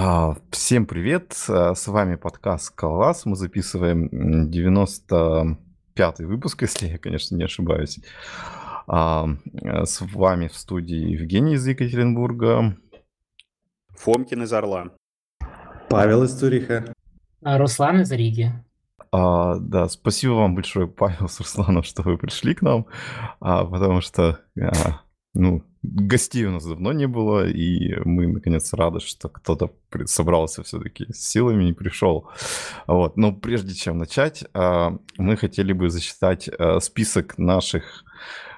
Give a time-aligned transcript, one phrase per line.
[0.00, 1.34] А, Всем привет!
[1.48, 3.26] А, С вами подкаст «Скалолаз».
[3.26, 4.06] Мы записываем
[4.48, 7.98] 95-й выпуск, если я, конечно, не ошибаюсь.
[8.86, 9.26] А,
[9.64, 12.76] С вами в студии Евгений из Екатеринбурга.
[13.96, 14.92] Фомкин из Орла.
[15.90, 16.92] Павел из Цюриха.
[17.42, 18.52] Руслан из Риги.
[19.10, 22.86] А, Да, спасибо вам большое, Павел с Русланом, что вы пришли к нам,
[23.40, 25.00] а, потому что а,
[25.34, 29.70] ну, гостей у нас давно не было, и мы, наконец, рады, что кто-то
[30.06, 32.28] собрался все-таки с силами и пришел.
[32.86, 33.16] Вот.
[33.16, 38.04] Но прежде чем начать, а, мы хотели бы зачитать а, список наших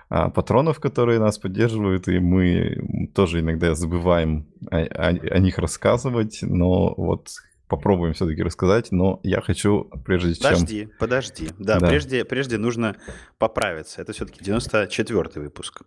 [0.08, 6.38] а, патронов, которые нас поддерживают, и мы тоже иногда забываем о, о- о них рассказывать,
[6.42, 7.28] но вот
[7.70, 10.42] попробуем все-таки рассказать, но я хочу, прежде чем...
[10.50, 11.48] Подожди, подожди.
[11.58, 11.88] Да, Да.
[11.88, 12.96] Прежде, прежде нужно
[13.38, 14.02] поправиться.
[14.02, 15.82] Это все-таки 94-й выпуск.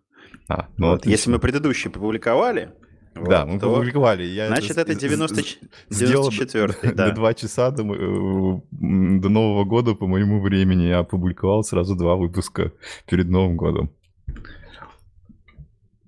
[0.48, 1.06] А, ну, Вот.
[1.06, 2.72] Если мы предыдущий опубликовали,
[3.16, 4.24] Да, вот, мы то опубликовали.
[4.24, 5.58] Я значит, это с- 90 с-
[5.90, 7.12] сделал до- 94-й, до да.
[7.12, 10.88] два часа до, э, до Нового года по моему времени.
[10.88, 12.72] Я опубликовал сразу два выпуска
[13.08, 13.90] перед Новым годом.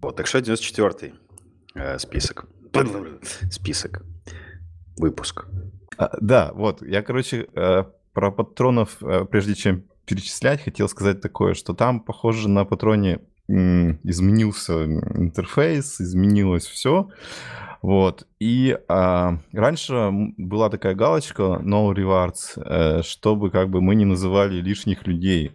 [0.02, 1.14] Вот, так что 94-й
[1.76, 2.46] э, список.
[3.52, 4.04] Список.
[4.98, 5.46] Выпуск.
[5.98, 11.54] А, да, вот, я, короче, э, про патронов, э, прежде чем перечислять, хотел сказать такое,
[11.54, 17.10] что там, похоже, на патроне изменился интерфейс, изменилось все.
[17.84, 18.26] Вот.
[18.40, 24.56] И а, раньше была такая галочка No Rewards, э, чтобы как бы мы не называли
[24.56, 25.52] лишних людей.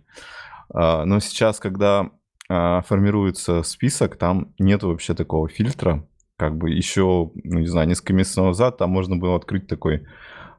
[0.72, 2.10] А, но сейчас, когда
[2.48, 6.06] а, формируется список, там нет вообще такого фильтра.
[6.40, 10.06] Как бы еще, ну не знаю, несколько месяцев назад там можно было открыть такой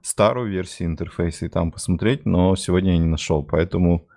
[0.03, 4.07] старую версию интерфейса и там посмотреть, но сегодня я не нашел, поэтому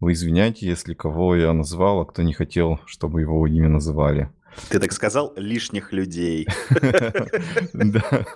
[0.00, 4.28] вы извиняйте, если кого я назвал, а кто не хотел, чтобы его имя называли.
[4.68, 6.46] Ты так сказал, лишних людей.
[7.72, 8.26] Да.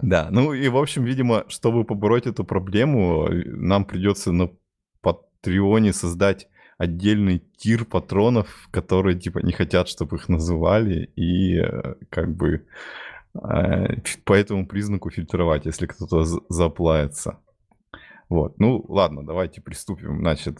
[0.00, 4.48] Да, ну и, в общем, видимо, чтобы побороть эту проблему, нам придется на
[5.02, 6.48] Патреоне создать
[6.80, 12.64] отдельный тир патронов, которые, типа, не хотят, чтобы их называли, и э, как бы
[13.34, 17.38] э, по этому признаку фильтровать, если кто-то за- заплается.
[18.30, 20.20] Вот, ну ладно, давайте приступим.
[20.20, 20.58] Значит,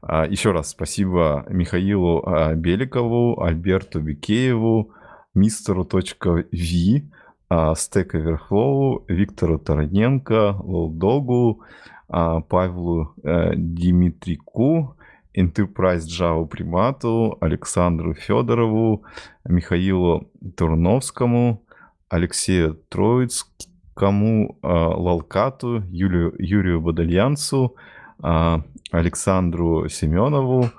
[0.00, 4.92] а, еще раз спасибо Михаилу а, Беликову, Альберту Бикееву,
[5.34, 7.02] мистеру.ви,
[7.50, 11.60] а, Stack Overflow, Виктору Тараненко, Лолдогу,
[12.08, 14.96] Павлу э, Димитрику,
[15.38, 19.04] Enterprise Java Примату, Александру Федорову,
[19.48, 21.62] Михаилу Турновскому,
[22.08, 27.76] Алексею Троицкому, а, Лалкату, Юлию, Юрию Бодальянцу,
[28.22, 30.70] а, Александру Семенову,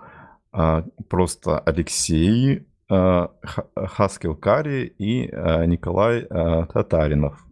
[0.52, 3.30] а, просто Алексей, Ха-
[3.76, 5.28] Хаскел Кари и
[5.68, 6.26] Николай
[6.74, 7.46] Татаринов.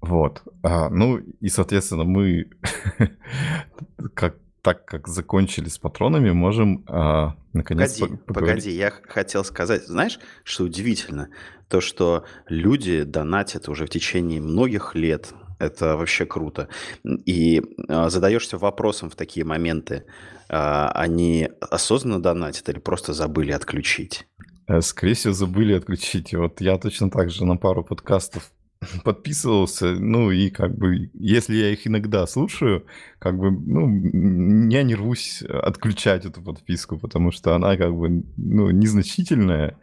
[0.00, 0.42] Вот.
[0.62, 2.48] А, Ну и, соответственно, мы,
[4.14, 8.64] как, так как закончили с патронами, можем а, наконец Погоди, по- поговорить.
[8.64, 11.28] погоди, я хотел сказать, знаешь, что удивительно,
[11.68, 16.68] то, что люди донатят уже в течение многих лет, это вообще круто.
[17.26, 20.04] И а, задаешься вопросом в такие моменты,
[20.48, 24.26] а, они осознанно донатят или просто забыли отключить?
[24.66, 26.32] Э, Скорее всего, забыли отключить.
[26.34, 28.50] Вот я точно так же на пару подкастов
[29.04, 32.86] подписывался, ну и как бы, если я их иногда слушаю,
[33.18, 38.70] как бы, ну, я не рвусь отключать эту подписку, потому что она как бы, ну,
[38.70, 39.76] незначительная,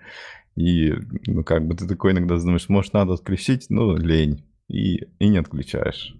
[0.55, 0.93] и,
[1.27, 5.37] ну, как бы ты такой иногда думаешь, может, надо отключить, ну, лень, и, и не
[5.37, 6.15] отключаешь.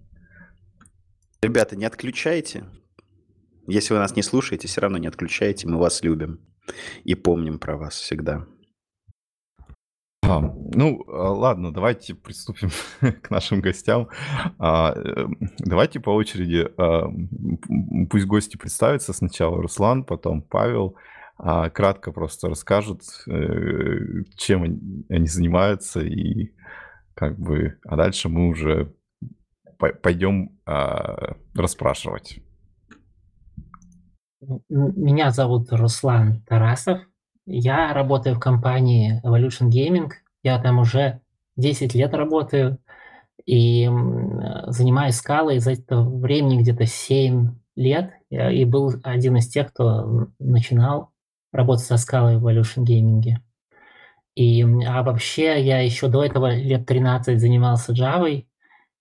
[1.41, 2.65] Ребята, не отключайте.
[3.67, 6.39] Если вы нас не слушаете, все равно не отключайте, мы вас любим
[7.03, 8.45] и помним про вас всегда.
[10.23, 12.69] А, ну, а, ладно, давайте приступим
[13.21, 14.09] к нашим гостям.
[14.59, 15.25] А, э,
[15.59, 17.07] давайте по очереди, а,
[18.09, 19.13] пусть гости представятся.
[19.13, 20.95] Сначала Руслан, потом Павел.
[21.37, 26.51] А, Кратко просто расскажут, э, чем они они занимаются, и
[27.13, 28.93] как бы, а дальше мы уже
[29.77, 32.39] пой- пойдем а, расспрашивать.
[34.69, 37.01] Меня зовут Руслан Тарасов.
[37.47, 40.11] Я работаю в компании Evolution Gaming.
[40.43, 41.21] Я там уже
[41.55, 42.77] 10 лет работаю
[43.45, 43.89] и э,
[44.67, 48.11] занимаюсь скалой за это времени где-то 7 лет.
[48.29, 51.11] И был один из тех, кто начинал
[51.53, 53.37] работать со скалой в Evolution Gaming.
[54.35, 58.45] И, а вообще я еще до этого лет 13 занимался Java,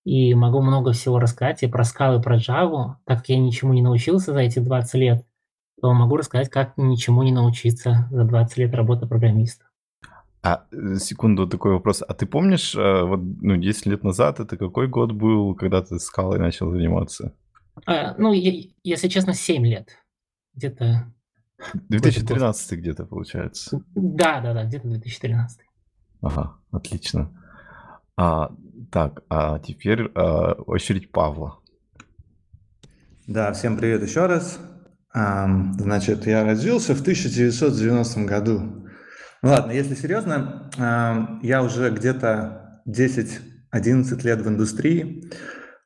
[0.05, 2.95] и могу много всего рассказать и про скалы, и про Java.
[3.05, 5.25] Так как я ничему не научился за эти 20 лет,
[5.81, 9.65] то могу рассказать, как ничему не научиться за 20 лет работы программиста.
[10.41, 12.03] А, э, секунду, такой вопрос.
[12.07, 15.99] А ты помнишь, э, вот, ну, 10 лет назад, это какой год был, когда ты
[15.99, 17.33] скалой начал заниматься?
[17.85, 19.89] Э, ну, е- если честно, 7 лет.
[20.55, 21.13] Где-то...
[21.89, 23.83] 2013 где-то, получается.
[23.95, 25.59] Да, да, да, где-то 2013.
[26.21, 27.31] Ага, отлично.
[28.15, 28.51] А,
[28.91, 31.59] так, а теперь а, очередь Павла.
[33.27, 34.59] Да, всем привет еще раз.
[35.13, 38.87] Значит, я родился в 1990 году.
[39.41, 40.69] Ну ладно, если серьезно,
[41.41, 45.31] я уже где-то 10-11 лет в индустрии,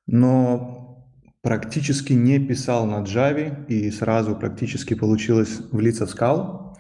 [0.08, 1.06] но
[1.42, 6.78] практически не писал на Java и сразу практически получилось влиться в скал.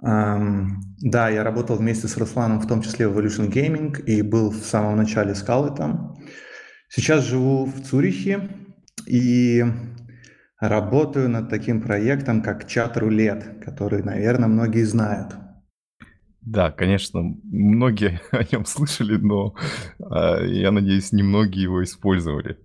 [0.00, 4.64] Да, я работал вместе с Русланом, в том числе в Evolution Gaming, и был в
[4.64, 6.16] самом начале скалы там.
[6.88, 8.50] Сейчас живу в Цюрихе
[9.06, 9.64] и
[10.60, 15.34] работаю над таким проектом, как чат рулет, который, наверное, многие знают.
[16.40, 19.54] Да, конечно, многие о нем слышали, но
[20.00, 22.58] а, я надеюсь, немногие его использовали.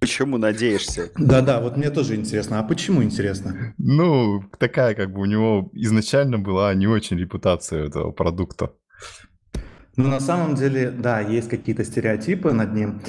[0.00, 1.10] Почему надеешься?
[1.18, 2.58] Да-да, вот мне тоже интересно.
[2.58, 3.74] А почему интересно?
[3.76, 8.72] Ну, такая как бы у него изначально была не очень репутация этого продукта.
[9.96, 13.02] Ну, на самом деле, да, есть какие-то стереотипы над ним,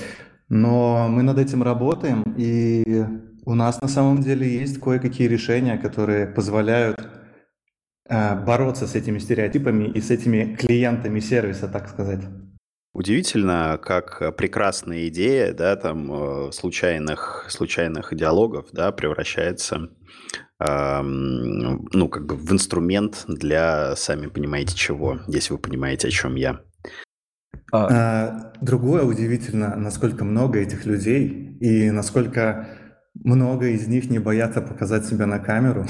[0.49, 3.05] но мы над этим работаем, и
[3.45, 6.99] у нас на самом деле есть кое-какие решения, которые позволяют
[8.07, 12.21] э, бороться с этими стереотипами и с этими клиентами сервиса, так сказать.
[12.93, 19.89] Удивительно, как прекрасная идея, да, там, э, случайных, случайных диалогов, да, превращается,
[20.59, 26.35] эм, ну, как бы в инструмент для, сами понимаете, чего, если вы понимаете, о чем
[26.35, 26.59] я.
[27.71, 32.67] А, А, Другое удивительно, насколько много этих людей и насколько
[33.13, 35.85] много из них не боятся показать себя на камеру.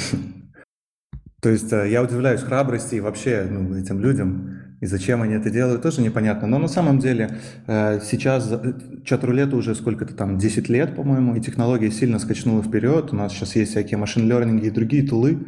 [1.42, 5.50] То есть э, я удивляюсь храбрости и вообще ну, этим людям, и зачем они это
[5.50, 6.48] делают, тоже непонятно.
[6.48, 8.74] Но на самом деле э, сейчас э,
[9.04, 13.12] чат-рулету уже сколько-то там, 10 лет, по-моему, и технология сильно скачнула вперед.
[13.12, 15.48] У нас сейчас есть всякие машин-лернинги и другие тулы,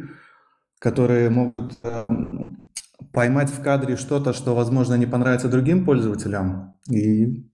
[0.80, 1.78] которые могут
[3.12, 7.48] поймать в кадре что-то, что, возможно, не понравится другим пользователям, и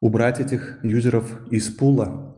[0.00, 2.35] убрать этих юзеров из пула.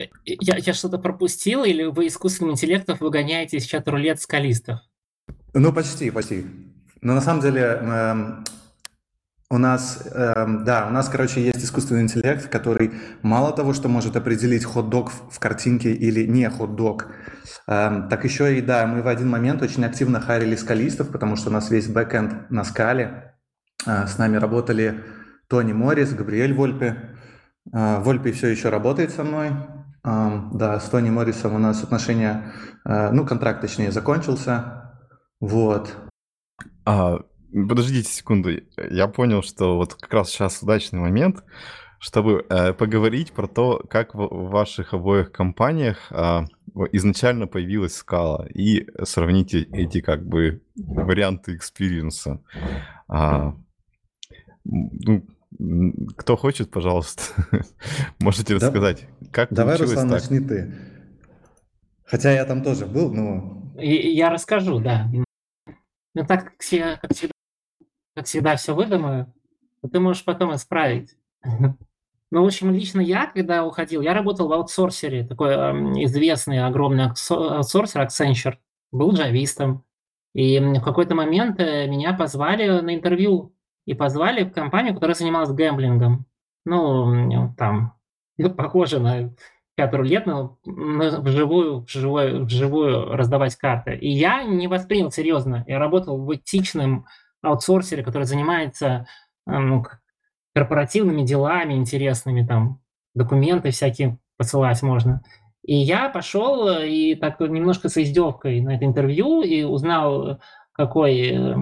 [0.00, 4.80] Э, Я, я что-то пропустил, или вы искусственным интеллектом выгоняете из чата рулет скалистов?
[5.54, 6.46] Ну, почти, почти.
[7.02, 8.44] Но на самом деле эм,
[9.48, 12.92] у нас, эм, да, у нас, короче, есть искусственный интеллект, который
[13.22, 17.08] мало того, что может определить хот-дог в, в картинке или не хот-дог,
[17.66, 21.50] эм, так еще и, да, мы в один момент очень активно хайрили скалистов, потому что
[21.50, 23.34] у нас весь бэкэнд на скале.
[23.86, 25.02] Э, с нами работали
[25.48, 27.16] Тони Моррис, Габриэль Вольпе.
[27.72, 29.52] Э, Вольпе все еще работает со мной.
[30.02, 32.52] Да, с Тони Моррисом у нас отношения,
[32.84, 34.98] э, ну, контракт, точнее, закончился.
[35.40, 35.94] Вот.
[36.86, 37.18] а,
[37.52, 38.50] подождите секунду.
[38.90, 41.44] Я понял, что вот как раз сейчас удачный момент,
[41.98, 48.86] чтобы э, поговорить про то, как в, ваших обоих компаниях в- изначально появилась скала, и
[49.04, 52.42] сравнить э- эти как бы варианты experience а.
[53.08, 53.54] А,
[54.64, 55.26] ну,
[56.16, 57.22] кто хочет, пожалуйста,
[58.20, 60.20] можете Да- рассказать, как Давай, Руслан, так?
[60.22, 60.72] начни ты.
[62.04, 63.62] Хотя я там тоже был, но...
[63.78, 65.08] И- Я расскажу, да.
[66.14, 67.32] Ну, так как, все- как всегда,
[68.16, 69.32] как всегда все выдумаю,
[69.82, 71.16] то ты можешь потом исправить.
[72.32, 77.08] Ну, в общем, лично я, когда уходил, я работал в аутсорсере, такой эм, известный огромный
[77.08, 78.54] аутсо- аутсорсер Accenture,
[78.92, 79.82] был джавистом.
[80.32, 83.52] И в какой-то момент э, меня позвали на интервью
[83.86, 86.26] и позвали в компанию, которая занималась гэмблингом.
[86.64, 87.94] Ну, там,
[88.38, 89.34] ну, похоже на
[89.78, 93.96] чат рулет, но вживую, вживую, вживую раздавать карты.
[93.96, 95.64] И я не воспринял серьезно.
[95.66, 97.06] Я работал в этичном
[97.42, 99.06] аутсорсере, который занимается
[99.46, 99.84] ну,
[100.54, 102.80] корпоративными делами интересными, там,
[103.14, 105.22] документы всякие посылать можно.
[105.62, 110.38] И я пошел э, и так немножко с издевкой на это интервью и узнал, э,
[110.72, 111.56] какой э,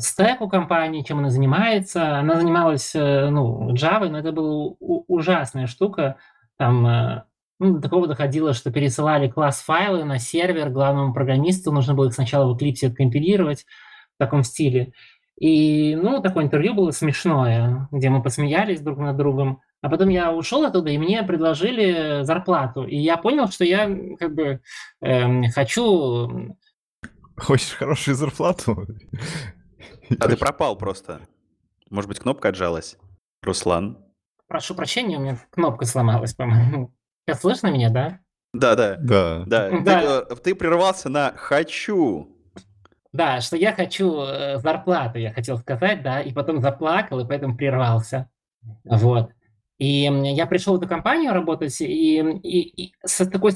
[0.00, 2.18] стек у компании, чем она занимается.
[2.18, 6.16] Она занималась э, ну, Java, но это была ужасная штука.
[6.58, 7.22] Там э,
[7.58, 12.52] ну, до такого доходило, что пересылали класс-файлы на сервер главному программисту, нужно было их сначала
[12.52, 13.64] в Eclipse компилировать
[14.14, 14.92] в таком стиле.
[15.38, 19.60] И, ну, такое интервью было смешное, где мы посмеялись друг над другом.
[19.82, 22.84] А потом я ушел оттуда, и мне предложили зарплату.
[22.84, 23.86] И я понял, что я
[24.18, 24.60] как бы
[25.02, 26.56] эм, хочу...
[27.36, 28.86] Хочешь хорошую зарплату?
[30.20, 31.20] А ты пропал просто.
[31.90, 32.96] Может быть, кнопка отжалась?
[33.42, 33.98] Руслан?
[34.48, 36.92] Прошу прощения, у меня кнопка сломалась, по-моему.
[37.26, 38.20] Сейчас слышно меня, да?
[38.52, 38.96] Да, да.
[38.96, 39.44] Да.
[39.46, 40.00] Да, Да.
[40.00, 42.32] Ты, э, ты прервался на «хочу».
[43.12, 47.56] Да, что я хочу э, зарплату, я хотел сказать, да, и потом заплакал, и поэтому
[47.56, 48.28] прервался.
[48.84, 49.30] Вот.
[49.78, 53.52] И я пришел в эту компанию работать и, и, и с такой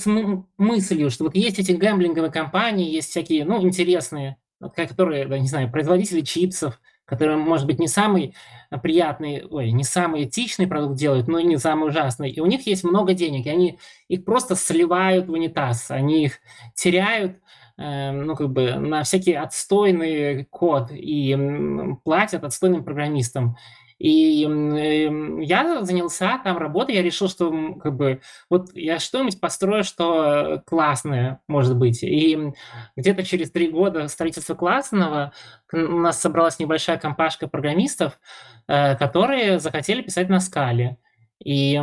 [0.59, 4.37] мыслью, что вот есть эти гэмблинговые компании, есть всякие, ну, интересные,
[4.75, 8.35] которые, не знаю, производители чипсов, которые, может быть, не самый
[8.83, 12.31] приятный, ой, не самый этичный продукт делают, но и не самый ужасный.
[12.31, 16.38] И у них есть много денег, и они их просто сливают в унитаз, они их
[16.75, 17.37] теряют,
[17.79, 21.37] э, ну, как бы, на всякий отстойный код и
[22.05, 23.57] платят отстойным программистам.
[24.00, 29.85] И э, я занялся там работой, я решил, что как бы вот я что-нибудь построю,
[29.85, 32.02] что классное может быть.
[32.02, 32.52] И
[32.97, 35.33] где-то через три года строительства классного
[35.71, 38.19] у нас собралась небольшая компашка программистов,
[38.66, 40.97] э, которые захотели писать на скале.
[41.45, 41.75] И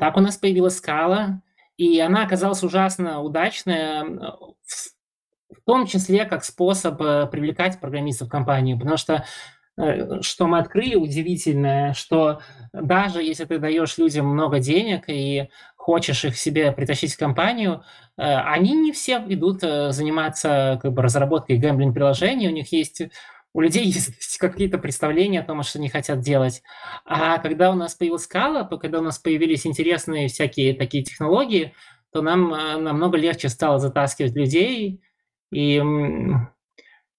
[0.00, 1.42] так у нас появилась скала,
[1.76, 8.78] и она оказалась ужасно удачная, в том числе как способ э, привлекать программистов в компанию,
[8.78, 9.24] потому что
[9.76, 12.40] что мы открыли удивительное, что
[12.72, 17.82] даже если ты даешь людям много денег и хочешь их себе притащить в компанию,
[18.16, 23.02] э, они не все идут э, заниматься как бы, разработкой гэмблинг-приложений, у них есть
[23.52, 26.62] у людей есть какие-то представления о том, что они хотят делать.
[27.04, 31.74] А когда у нас появилась скала, то когда у нас появились интересные всякие такие технологии,
[32.12, 35.02] то нам намного легче стало затаскивать людей.
[35.52, 35.82] И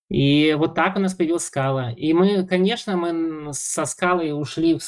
[0.09, 1.91] и вот так у нас появилась скала.
[1.91, 4.81] И мы, конечно, мы со скалы ушли в,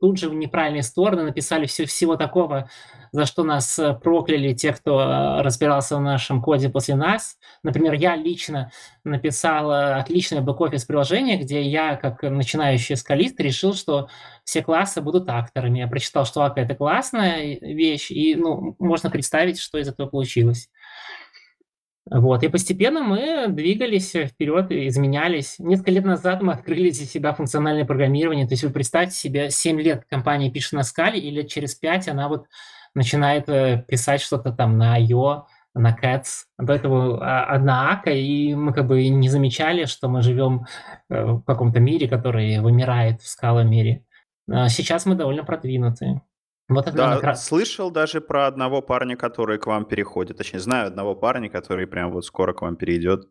[0.00, 2.68] тут же в неправильные стороны, написали все, всего такого,
[3.10, 7.38] за что нас э, прокляли те, кто э, разбирался в нашем коде после нас.
[7.62, 8.70] Например, я лично
[9.02, 14.08] написал э, отличное бэк-офис приложение, где я, как начинающий скалист, решил, что
[14.44, 15.78] все классы будут акторами.
[15.78, 20.68] Я прочитал, что ака– это классная вещь, и ну, можно представить, что из этого получилось.
[22.10, 22.42] Вот.
[22.42, 25.56] И постепенно мы двигались вперед, изменялись.
[25.58, 28.46] Несколько лет назад мы открыли для себя функциональное программирование.
[28.46, 32.08] То есть вы представьте себе, 7 лет компания пишет на скале, и лет через 5
[32.08, 32.46] она вот
[32.94, 35.42] начинает э, писать что-то там на IO,
[35.74, 36.44] на Cats.
[36.58, 40.66] До этого а, одна ака, и мы как бы не замечали, что мы живем
[41.10, 44.04] э, в каком-то мире, который вымирает в скала мире.
[44.50, 46.22] А сейчас мы довольно продвинутые.
[46.68, 50.36] Вот это, да, наверное, слышал даже про одного парня, который к вам переходит.
[50.36, 53.28] Точнее, знаю одного парня, который прям вот скоро к вам перейдет,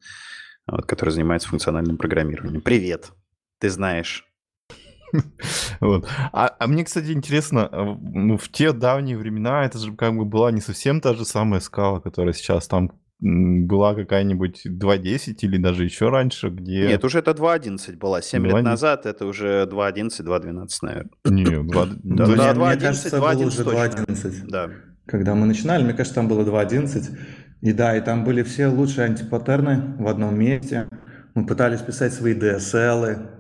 [0.66, 2.62] вот, который занимается функциональным программированием.
[2.62, 3.12] Привет,
[3.60, 4.26] ты знаешь.
[5.80, 6.08] Вот.
[6.34, 10.26] А, а мне, кстати, интересно, э, ну, в те давние времена это же как бы
[10.26, 15.84] была не совсем та же самая скала, которая сейчас там была какая-нибудь 2.10 или даже
[15.84, 16.88] еще раньше, где...
[16.88, 18.22] Нет, уже это 2.11 была.
[18.22, 18.56] 7 2.11.
[18.56, 21.10] лет назад это уже 2.11, 2.12, наверное.
[21.26, 21.86] Не, 2...
[22.04, 24.48] да, да, 2.11, 2.11 2.11.
[24.48, 24.70] Да.
[25.08, 27.18] Когда мы начинали, мне кажется, там было 2.11.
[27.62, 30.88] И да, и там были все лучшие антипаттерны в одном месте.
[31.34, 33.32] Мы пытались писать свои DSL.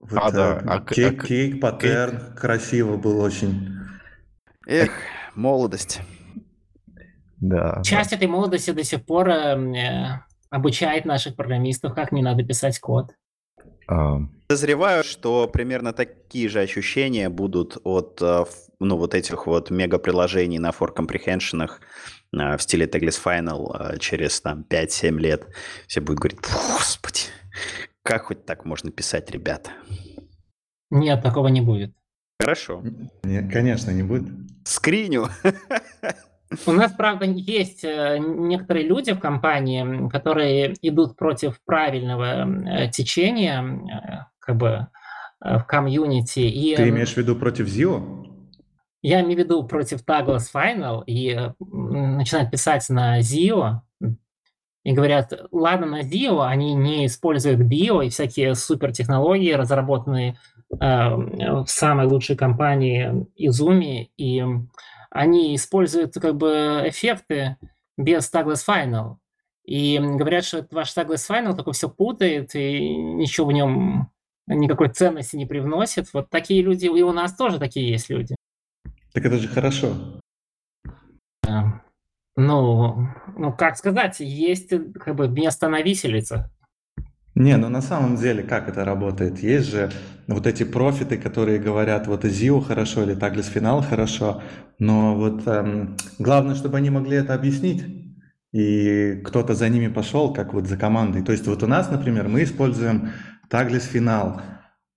[0.00, 0.62] Вот, а, да.
[0.66, 2.18] А, кейк, а, кейк, паттерн.
[2.18, 2.40] Кейк.
[2.40, 3.68] Красиво был очень.
[4.66, 4.90] Эх,
[5.34, 6.00] молодость.
[7.40, 7.80] Да.
[7.82, 8.16] Часть да.
[8.16, 13.14] этой молодости до сих пор эм, э, обучает наших программистов, как не надо писать код.
[13.88, 14.18] А...
[14.46, 18.44] Подозреваю, что примерно такие же ощущения будут от э,
[18.78, 21.70] ну, вот этих вот мега-приложений на for comprehension
[22.32, 25.46] э, в стиле Tagless Final через там 5-7 лет.
[25.86, 27.20] Все будут говорить, господи,
[28.02, 29.70] как хоть так можно писать, ребята?
[30.90, 31.94] Нет, такого не будет.
[32.40, 32.82] Хорошо.
[33.22, 34.24] Нет, конечно, не будет.
[34.64, 35.28] Скриню.
[36.66, 43.62] У нас, правда, есть э, некоторые люди в компании, которые идут против правильного э, течения,
[43.62, 44.88] э, как бы
[45.40, 46.40] в комьюнити.
[46.40, 48.26] И, Ты имеешь в виду против ZIO?
[49.02, 53.80] Я имею в виду против Douglas Final и начинают писать на ZIO,
[54.82, 60.38] и говорят, ладно, на ZIO они не используют био и всякие супертехнологии, разработанные
[60.72, 64.42] э, в самой лучшей компании Izumi, и
[65.10, 67.56] они используют как бы эффекты
[67.96, 69.16] без Tagless Final.
[69.64, 74.10] И говорят, что ваш Tagless Final только все путает и ничего в нем,
[74.46, 76.12] никакой ценности не привносит.
[76.12, 78.36] Вот такие люди, и у нас тоже такие есть люди.
[79.12, 80.20] Так это же хорошо.
[82.36, 86.50] Ну, ну как сказать, есть как бы место на виселице.
[87.34, 89.38] Не, ну на самом деле, как это работает?
[89.38, 89.90] Есть же
[90.26, 94.42] вот эти профиты, которые говорят, вот ИЗИО хорошо или Таглис Финал хорошо,
[94.78, 97.84] но вот эм, главное, чтобы они могли это объяснить,
[98.52, 101.22] и кто-то за ними пошел, как вот за командой.
[101.22, 103.12] То есть вот у нас, например, мы используем
[103.48, 104.42] Таглис Финал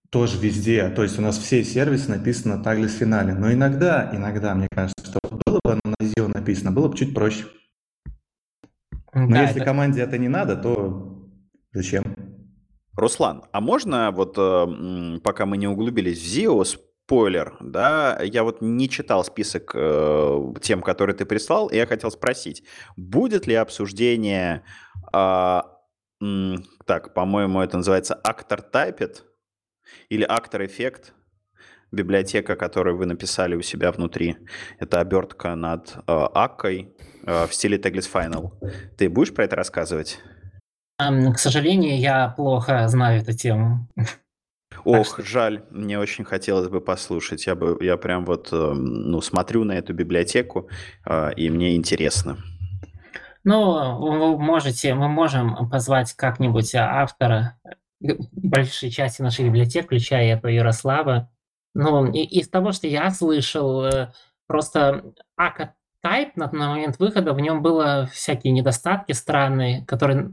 [0.09, 4.55] тоже везде, то есть у нас все сервисы написаны на Таглис Финале, но иногда, иногда,
[4.55, 7.45] мне кажется, что было бы на IZIO написано, было бы чуть проще.
[9.13, 9.65] Но да, если это...
[9.65, 11.13] команде это не надо, то
[11.73, 12.12] Зачем?
[12.95, 18.43] Руслан, а можно вот, э, м, пока мы не углубились в ZIO, спойлер, да, я
[18.43, 22.63] вот не читал список э, тем, которые ты прислал, и я хотел спросить,
[22.95, 24.63] будет ли обсуждение,
[25.11, 25.65] а,
[26.85, 29.17] так, по-моему, это называется Actor Typed
[30.09, 31.11] или Actor Effect,
[31.91, 34.37] библиотека, которую вы написали у себя внутри.
[34.79, 36.95] Это обертка над э, Аккой
[37.25, 38.51] э, в стиле Tagless Final.
[38.97, 40.19] Ты будешь про это рассказывать?
[41.07, 43.87] Ам, К сожалению, я плохо знаю эту тему.
[44.85, 47.45] Ох, что- жаль, мне очень хотелось бы послушать.
[47.47, 50.69] Я бы, я прям вот, э, ну, смотрю на эту библиотеку,
[51.05, 52.37] э, и мне интересно.
[53.45, 57.57] Ну, вы можете, мы можем позвать как-нибудь автора
[58.01, 61.29] э, большей части нашей библиотеки, включая эту Ярослава.
[61.75, 64.11] Ну, и из того, что я слышал, э,
[64.47, 65.73] просто Ака
[66.05, 70.31] Type на на момент выхода, в нем было всякие недостатки странные, которые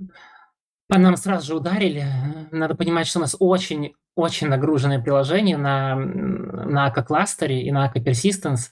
[0.90, 2.04] по нам сразу же ударили.
[2.50, 7.84] Надо понимать, что у нас очень, очень нагруженное приложение на, на Ака кластере и на
[7.84, 8.70] Ака Persistence,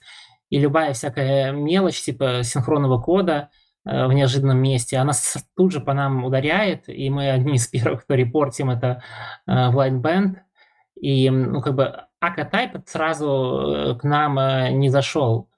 [0.49, 3.49] и любая всякая мелочь типа синхронного кода
[3.85, 5.13] э, в неожиданном месте, она
[5.55, 9.01] тут же по нам ударяет, и мы одни из первых, кто репортим это
[9.47, 10.35] э, в Lightband.
[10.99, 15.49] И, ну, как бы, Ака Type сразу э, к нам э, не зашел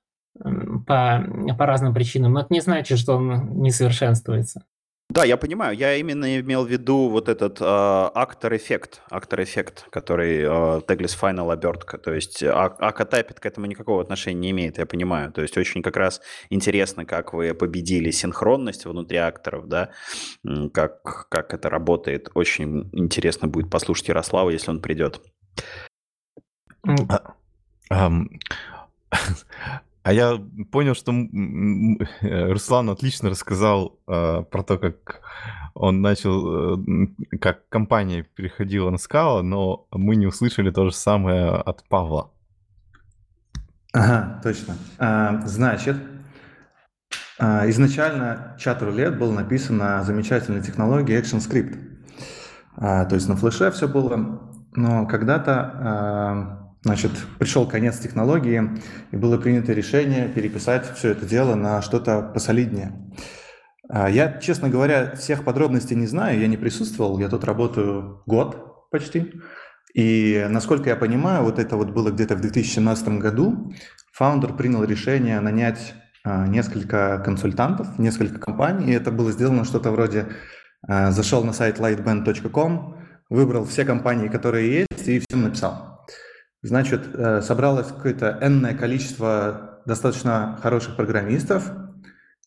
[0.86, 1.26] по,
[1.58, 4.66] по разным причинам, но это не значит, что он не совершенствуется.
[5.12, 10.82] Да, я понимаю, я именно имел в виду вот этот э, актор-эффект, актор-эффект, который э,
[10.88, 15.42] Tagless Final обертка, то есть Акатайпит к этому никакого отношения не имеет, я понимаю, то
[15.42, 19.90] есть очень как раз интересно, как вы победили синхронность внутри акторов, да,
[20.74, 25.22] как, как это работает, очень интересно будет послушать Ярослава, если он придет.
[26.88, 27.10] М,
[27.90, 28.30] Ам,
[30.04, 30.42] А я
[30.72, 31.12] понял, что
[32.22, 35.22] Руслан отлично рассказал э, про то, как
[35.76, 37.08] он начал, э,
[37.40, 42.32] как компания переходила на скала, но мы не услышали то же самое от Павла.
[43.94, 44.76] Ага, точно.
[44.98, 45.98] А, значит,
[47.38, 51.78] а, изначально чат рулет был написан на замечательной технологии ActionScript.
[52.78, 54.42] А, то есть на флеше все было,
[54.74, 58.70] но когда-то а, значит, пришел конец технологии,
[59.12, 62.94] и было принято решение переписать все это дело на что-то посолиднее.
[63.90, 68.90] А, Я, честно говоря, всех подробностей не знаю, я не присутствовал, я тут работаю год
[68.90, 69.34] почти.
[69.94, 73.74] И насколько я понимаю, вот это вот было где-то в 2017 году,
[74.14, 80.28] фаундер принял решение нанять а, несколько консультантов, несколько компаний, и это было сделано что-то вроде
[80.88, 82.98] а, зашел на сайт lightband.com,
[83.30, 85.91] выбрал все компании, которые есть, и всем написал.
[86.62, 91.72] Значит, э, собралось какое-то энное количество достаточно хороших программистов,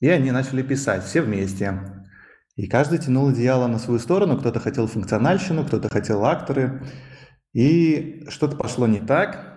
[0.00, 2.04] и они начали писать все вместе.
[2.54, 6.86] И каждый тянул одеяло на свою сторону, кто-то хотел функциональщину, кто-то хотел акторы,
[7.52, 9.53] и что-то пошло не так,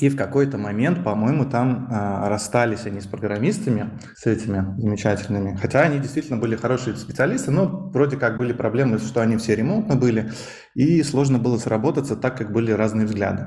[0.00, 5.56] и в какой-то момент, по-моему, там а, расстались они с программистами, с этими замечательными.
[5.56, 9.96] Хотя они действительно были хорошие специалисты, но вроде как были проблемы, что они все ремонтно
[9.96, 10.32] были,
[10.74, 13.46] и сложно было сработаться, так как были разные взгляды.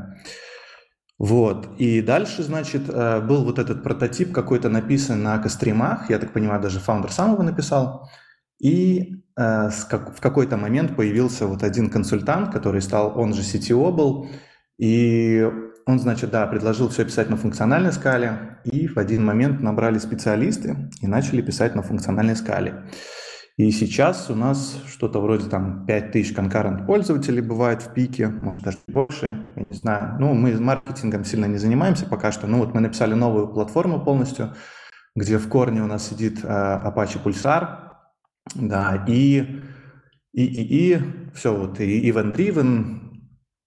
[1.18, 1.70] Вот.
[1.78, 6.62] И дальше, значит, э, был вот этот прототип какой-то написан на костримах, я так понимаю,
[6.62, 8.10] даже фаундер сам его написал.
[8.60, 13.94] И э, как- в какой-то момент появился вот один консультант, который стал, он же CTO
[13.94, 14.28] был,
[14.78, 15.50] и
[15.86, 20.90] он, значит, да, предложил все писать на функциональной скале, и в один момент набрали специалисты
[21.02, 22.86] и начали писать на функциональной скале.
[23.58, 28.80] И сейчас у нас что-то вроде там 5000 конкурент пользователей бывает в пике, может даже
[28.88, 30.18] больше, я не знаю.
[30.20, 32.48] Ну, мы маркетингом сильно не занимаемся пока что.
[32.48, 34.54] Ну, вот мы написали новую платформу полностью,
[35.16, 37.92] где в корне у нас сидит э, Apache Pulsar,
[38.56, 39.62] да, и,
[40.34, 41.02] и, и, и
[41.34, 43.05] все, вот, и event-driven,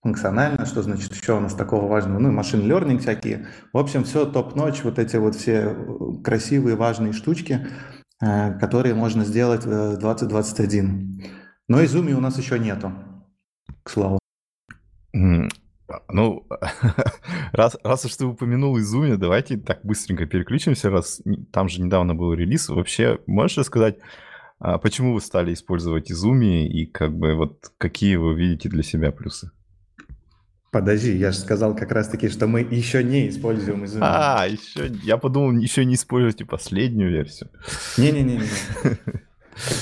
[0.09, 3.47] функционально, что значит еще у нас такого важного, ну, машин learning всякие.
[3.75, 7.67] В общем, все топ-ночь, вот эти вот все э, красивые, важные штучки,
[8.23, 11.23] э, которые можно сделать в 2021.
[11.69, 12.93] Но Изуми у нас еще нету,
[13.83, 14.19] к слову.
[15.13, 16.47] Ну,
[17.53, 21.21] раз, раз уж ты упомянул Изуми, давайте так быстренько переключимся, раз
[21.53, 22.71] там же недавно был релиз.
[22.71, 23.99] Вообще, можешь рассказать,
[24.59, 29.13] а, почему вы стали использовать Изуми и как бы вот какие вы видите для себя
[29.13, 29.51] плюсы?
[30.71, 34.03] Подожди, я же сказал как раз-таки, что мы еще не используем Изуми.
[34.05, 37.51] А, еще, я подумал, еще не используйте последнюю версию.
[37.97, 38.43] Не-не-не.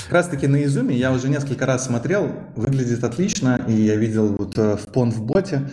[0.05, 4.57] Как раз-таки на Изуме я уже несколько раз смотрел, выглядит отлично, и я видел вот
[4.57, 5.69] э, в пон в боте.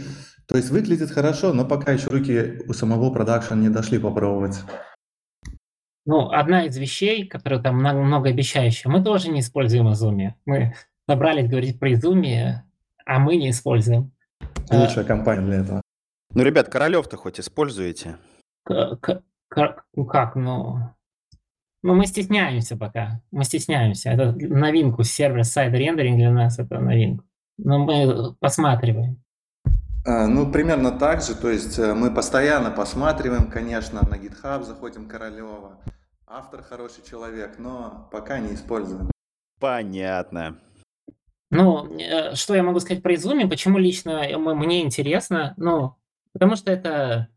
[0.46, 4.58] То есть выглядит хорошо, но пока еще руки у самого продакшена не дошли попробовать.
[6.04, 10.34] Ну, одна из вещей, которая там много- многообещающая, мы тоже не используем Изуми.
[10.44, 10.74] Мы
[11.08, 12.62] собрались говорить про Изуми,
[13.06, 14.12] а мы не используем.
[14.70, 15.82] Лучшая компания для этого.
[16.34, 18.16] Ну, ребят, Королев-то хоть используете?
[18.68, 20.78] Ну как, ну...
[21.82, 23.20] Ну, мы стесняемся пока.
[23.30, 24.10] Мы стесняемся.
[24.10, 27.24] Это новинку сервер-сайд рендеринг для нас это новинка.
[27.58, 29.22] Но мы посматриваем.
[30.06, 31.34] А, Ну, примерно так же.
[31.34, 35.78] То есть э, мы постоянно посматриваем, конечно, на GitHub заходим Королева.
[36.26, 39.10] Автор хороший человек, но пока не используем.
[39.60, 40.58] Понятно.
[41.54, 43.44] Ну, э, что я могу сказать про Изуми?
[43.44, 45.54] Почему лично мне интересно?
[45.56, 45.94] Ну,
[46.32, 47.28] потому что это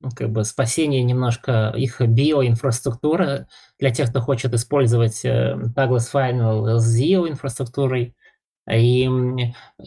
[0.00, 3.46] ну, как бы спасение немножко их биоинфраструктуры
[3.78, 8.16] для тех, кто хочет использовать э, Douglas Final с ZIO-инфраструктурой.
[8.70, 9.38] И м,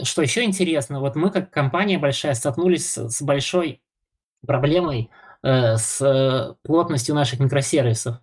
[0.03, 3.81] что еще интересно, вот мы как компания большая столкнулись с, большой
[4.45, 5.09] проблемой
[5.41, 8.17] э, с э, плотностью наших микросервисов.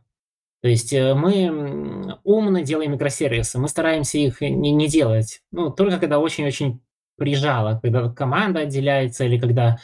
[0.63, 5.43] То есть э, мы умно делаем микросервисы, мы стараемся их не, не делать.
[5.53, 6.81] Ну, только когда очень-очень
[7.17, 9.79] прижало, когда команда отделяется или когда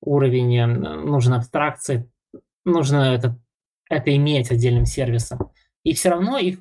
[0.00, 2.10] уровень э, нужен абстракции,
[2.64, 3.38] нужно это,
[3.88, 5.50] это иметь отдельным сервисом.
[5.84, 6.58] И все равно их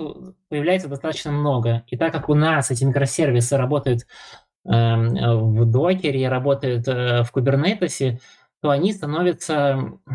[0.49, 1.83] появляется достаточно много.
[1.87, 4.05] И так как у нас эти микросервисы работают э,
[4.67, 8.19] в докере, работают э, в кубернетесе,
[8.61, 10.11] то они становятся э,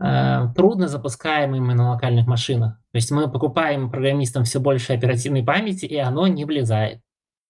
[0.00, 2.76] трудно запускаемыми на локальных машинах.
[2.92, 7.00] То есть мы покупаем программистам все больше оперативной памяти, и оно не влезает.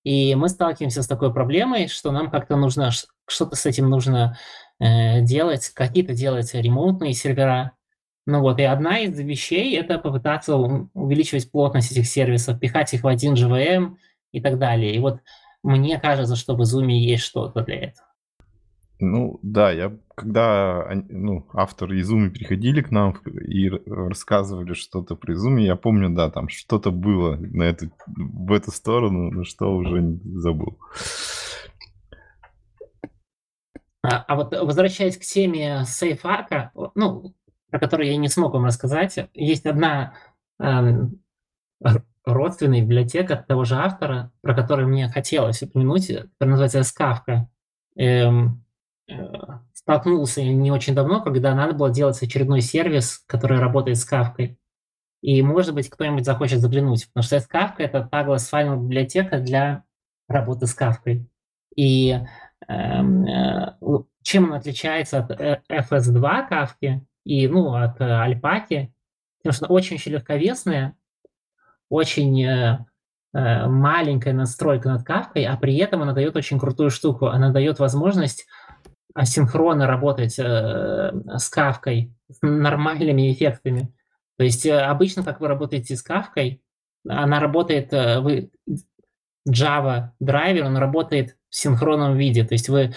[0.02, 2.90] И мы сталкиваемся с такой проблемой, что нам как-то нужно,
[3.28, 4.36] что-то с этим нужно
[4.78, 7.72] э, делать, какие-то делать ремоутные сервера.
[8.26, 13.06] Ну вот, и одна из вещей– это попытаться увеличивать плотность этих сервисов, пихать их в
[13.06, 13.96] один JVM
[14.32, 14.94] и так далее.
[14.94, 15.20] И вот
[15.62, 18.08] мне кажется, что в Zoom есть что-то для этого.
[18.98, 25.62] Ну, да, я когда ну, авторы Изуми приходили к нам и рассказывали что-то про Изуми,
[25.62, 30.78] я помню, да, там что-то было на эту, в эту сторону, но что уже забыл.
[34.02, 37.35] А, а вот возвращаясь к теме сейфарка, ну,
[37.70, 40.14] про которую я не смог вам рассказать, есть одна
[40.59, 41.22] эм,
[42.24, 47.48] родственная библиотека того же автора, про которую мне хотелось упомянуть, которая называется Скавка.
[47.96, 48.64] Эм,
[49.09, 49.14] э,
[49.90, 54.57] столкнулся не очень давно, когда надо было делать очередной сервис, который работает с Кавкой.
[55.20, 59.83] И, может быть, кто-нибудь захочет заглянуть, потому что Скавка— это Douglas Final библиотека для
[60.29, 61.29] работы с Кавкой.
[61.74, 62.16] И
[62.68, 63.74] эм, э,
[64.22, 68.94] чем она отличается от э, FS2 Кавки и ну, от э, Альпаки?
[69.42, 70.94] Потому что очень-очень легковесная,
[71.88, 72.79] очень э,
[73.35, 77.26] э, маленькая настройка над Кавкой, а при этом она дает очень крутую штуку.
[77.26, 78.46] Она дает возможность
[79.14, 83.92] асинхронно работать э, с Кавкой, с нормальными эффектами.
[84.38, 86.62] То есть э, обычно, как вы работаете с Кавкой,
[87.09, 88.51] она работает, э, вы
[89.49, 92.44] Java драйвер, он работает в синхронном виде.
[92.44, 92.94] То есть вы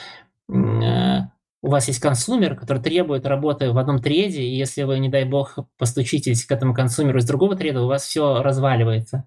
[1.63, 5.23] у вас есть консумер, который требует работы в одном треде, и если вы, не дай
[5.23, 9.26] бог, постучитесь к этому консумеру из другого треда, у вас все разваливается.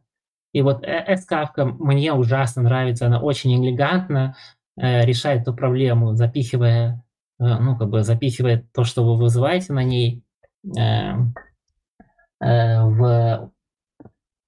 [0.52, 7.04] И вот S-кавка мне ужасно нравится, она очень элегантно э, решает эту проблему, запихивая,
[7.38, 10.22] э, ну, как бы запихивая то, что вы вызываете на ней,
[10.76, 11.12] э,
[12.40, 13.50] э, в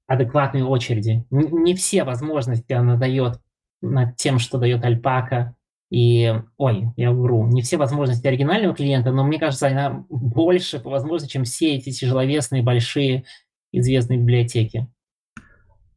[0.07, 1.25] адекватной очереди.
[1.31, 3.41] Не все возможности она дает
[3.81, 5.55] над тем, что дает Альпака.
[5.91, 10.91] И, ой, я вру, не все возможности оригинального клиента, но мне кажется, она больше по
[10.91, 13.25] возможности, чем все эти тяжеловесные, большие,
[13.73, 14.87] известные библиотеки.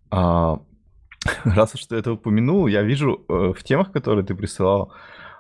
[0.10, 0.62] А,
[1.46, 4.94] раз уж ты это упомянул, я вижу э, в темах, которые ты присылал,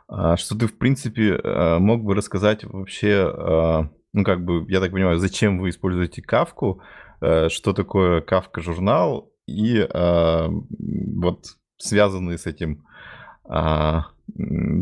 [0.07, 4.79] а, что ты, в принципе, э, мог бы рассказать вообще, э, ну, как бы, я
[4.81, 6.81] так понимаю, зачем вы используете кавку,
[7.21, 11.45] э, что такое кавка-журнал, и э, вот
[11.77, 12.85] связанные с этим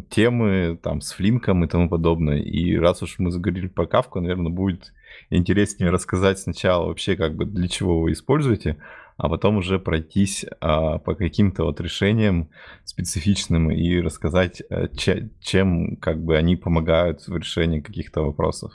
[0.09, 2.37] темы там с флинком и тому подобное.
[2.37, 4.93] И раз уж мы заговорили про кавку, наверное, будет
[5.31, 8.77] интереснее рассказать сначала вообще, как бы, для чего вы используете,
[9.19, 12.49] а потом уже пройтись а, по каким-то вот решениям
[12.85, 18.71] специфичным и рассказать, э, че- чем как бы они помогают в решении каких-то вопросов.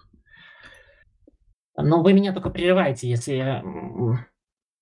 [1.79, 3.65] Но вы меня только прерываете, если я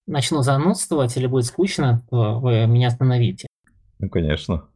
[0.07, 3.46] начну занудствовать или будет скучно, то вы меня остановите.
[4.01, 4.68] Ну, конечно.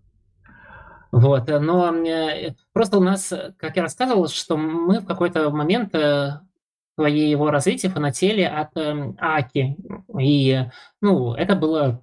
[1.11, 5.93] Вот, э, но э, просто у нас, как я рассказывал, что мы в какой-то момент
[6.97, 9.77] своего развития фанатели от эм, Аки.
[10.19, 12.03] И, э, ну, это было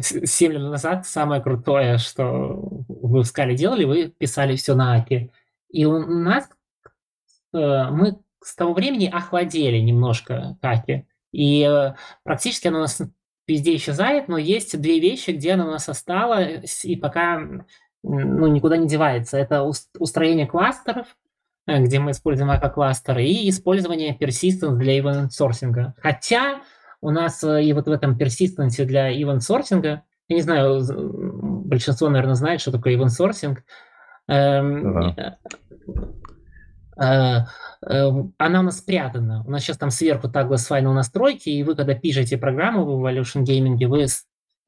[0.00, 5.30] 7 лет назад самое крутое, что вы в скале делали, вы писали все на Аки.
[5.70, 6.48] И у нас,
[7.52, 11.06] э, мы с того времени охладели немножко к Аки.
[11.32, 13.00] И э, практически оно нас
[13.46, 17.40] везде исчезает, но есть две вещи, где она у нас осталась и пока
[18.02, 19.38] ну, никуда не девается.
[19.38, 19.62] Это
[19.98, 21.23] устроение кластеров, э,
[21.66, 25.94] где мы используем AK-кластеры, и использование persistence для event сорсинга.
[25.98, 26.60] Хотя
[27.00, 30.82] у нас э, и вот в этом persistence для event сорсинга, я не знаю,
[31.66, 33.62] большинство, наверное, знает, что такое event сорсинг.
[34.26, 35.14] Эм,
[36.98, 37.44] э,
[38.38, 39.44] она у нас спрятана.
[39.46, 43.44] У нас сейчас там сверху Tagless Final настройки, и вы, когда пишете программу в Evolution
[43.44, 44.06] Gaming, вы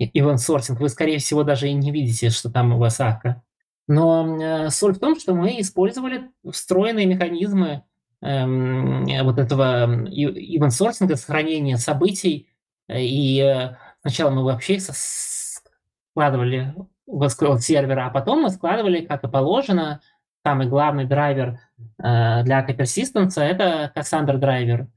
[0.01, 3.43] event сорсинг, вы, скорее всего, даже и не видите, что там у вас ака.
[3.89, 7.85] Но э, соль в том, что мы использовали встроенные механизмы
[8.21, 12.49] эм, вот этого event сорсинга, сохранения событий.
[12.89, 16.75] И э, сначала мы вообще складывали
[17.07, 20.01] в SQL сервера, а потом мы складывали, как и положено,
[20.45, 21.61] самый главный драйвер
[21.99, 24.89] э, для Persistence– это Cassandra драйвер.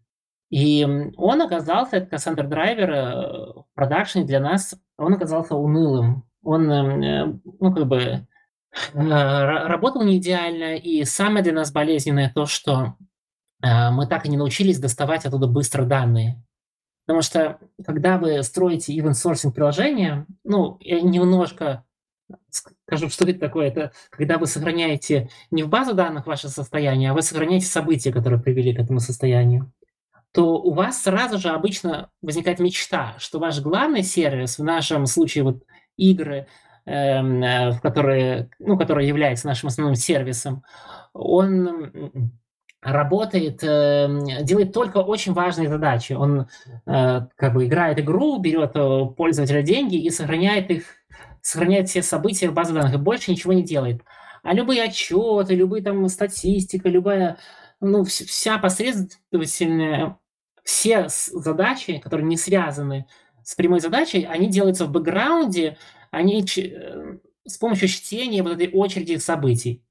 [0.49, 0.85] И
[1.17, 6.23] он оказался, этот Cassandra драйвер э, в продакшене для нас, он оказался унылым.
[6.43, 8.25] Он, эм, э, ну, как бы, э,
[8.93, 12.95] работал не идеально, и самое для нас болезненное то, что
[13.61, 16.43] мы так и не научились доставать оттуда быстро данные.
[17.05, 21.83] Потому что, когда вы строите event sourcing приложение, ну, я немножко
[22.49, 23.67] скажу, что это такое.
[23.67, 28.39] Это когда вы сохраняете не в базу данных ваше состояние, а вы сохраняете события, которые
[28.39, 29.73] привели к этому состоянию
[30.31, 35.43] то у вас сразу же обычно возникает мечта, что ваш главный сервис, в нашем случае
[35.43, 35.63] вот
[35.97, 36.47] игры,
[36.89, 40.63] эм, э, в которые, ну, который является нашим основным сервисом,
[41.13, 42.31] он
[42.81, 46.13] работает, э, делает только очень важные задачи.
[46.13, 46.47] Он
[46.85, 50.85] э, как бы играет игру, берет у пользователя деньги и сохраняет их,
[51.41, 54.01] сохраняет все события в базе данных и больше ничего не делает.
[54.43, 57.37] А любые отчеты, любые там статистика, любая
[57.81, 60.17] ну, вся последовательная,
[60.63, 63.05] все задачи, которые не связаны
[63.43, 65.77] с прямой задачей, они делаются в бэкграунде,
[66.11, 69.83] они э, с помощью чтения вот этой очереди событий.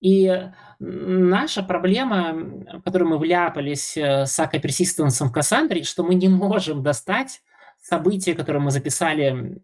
[0.00, 6.28] И наша проблема, в которую мы вляпались э, с Persistence в Кассандре, что мы не
[6.28, 7.42] можем достать
[7.80, 9.62] события, которые мы записали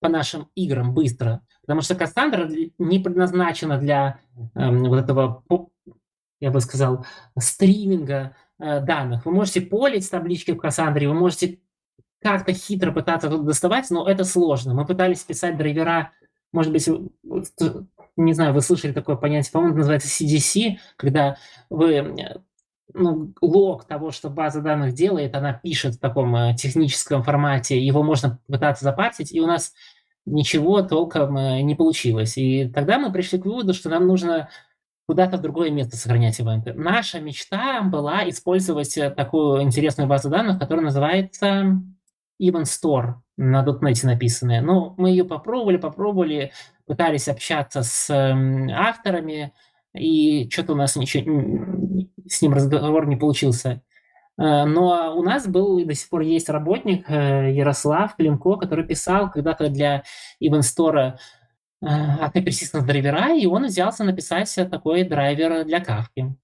[0.00, 1.42] по нашим играм быстро.
[1.62, 4.20] Потому что Кассандра не предназначена для
[4.54, 5.44] э, вот этого
[6.40, 7.04] я бы сказал,
[7.38, 9.26] стриминга э, данных.
[9.26, 11.60] Вы можете полить таблички в Кассандре, вы можете
[12.22, 14.74] как-то хитро пытаться тут доставать, но это сложно.
[14.74, 16.12] Мы пытались писать драйвера,
[16.52, 16.88] может быть,
[18.16, 21.36] не знаю, вы слышали такое понятие, по-моему, называется CDC, когда
[21.70, 22.42] вы
[22.94, 28.02] ну, лог того, что база данных делает, она пишет в таком э, техническом формате, его
[28.02, 29.72] можно пытаться запартить, и у нас
[30.26, 32.36] ничего толком э, не получилось.
[32.36, 34.48] И тогда мы пришли к выводу, что нам нужно
[35.06, 36.72] куда-то в другое место сохранять ивенты.
[36.72, 41.80] Наша мечта была использовать э, такую интересную базу данных, которая называется
[42.40, 44.60] Event Store на .NET написанная.
[44.62, 46.52] Но мы ее попробовали, попробовали,
[46.86, 49.52] пытались общаться с авторами,
[49.94, 53.82] и что-то у нас ничего, с ним разговор не получился.
[54.38, 58.86] Э, но у нас был и до сих пор есть работник э, Ярослав Климко, который
[58.86, 60.04] писал когда-то для
[60.40, 61.14] Store
[61.80, 66.36] от persistence драйвера, и он взялся написать такой драйвер для кавки.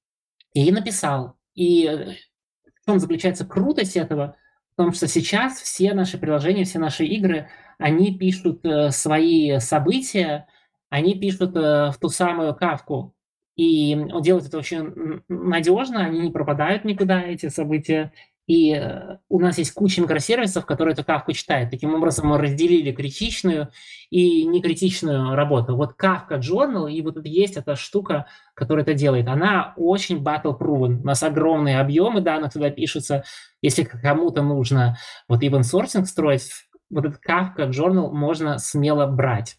[0.54, 1.34] И написал.
[1.54, 1.86] И
[2.64, 4.36] в чем заключается крутость этого?
[4.76, 10.46] В том, что сейчас все наши приложения, все наши игры, они пишут э, свои события,
[10.90, 13.14] они пишут э, в ту самую кавку.
[13.56, 18.12] И он делает это очень надежно, они не пропадают никуда, эти события.
[18.46, 21.70] И э, у нас есть куча микросервисов, которые эту кавку читают.
[21.70, 23.70] Таким образом, мы разделили критичную
[24.10, 25.76] и некритичную работу.
[25.76, 29.26] Вот Kafka Journal, и вот это есть эта штука, которая это делает.
[29.26, 31.00] Она очень battle-proven.
[31.02, 33.24] У нас огромные объемы данных туда пишутся.
[33.62, 34.96] Если кому-то нужно
[35.28, 36.50] вот event sourcing строить,
[36.88, 39.58] вот этот Kafka Journal можно смело брать.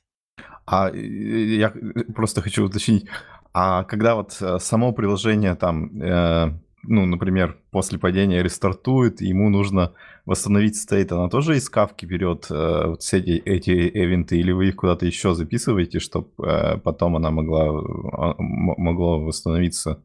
[0.66, 1.74] А я
[2.14, 3.06] просто хочу уточнить,
[3.54, 6.52] а когда вот э, само приложение там э,
[6.88, 9.94] ну, например, после падения рестартует, ему нужно
[10.26, 14.70] восстановить стейт, она тоже из кавки берет э, вот все эти, эти эвенты, или вы
[14.70, 20.04] их куда-то еще записываете, чтобы э, потом она могла, э, могло восстановиться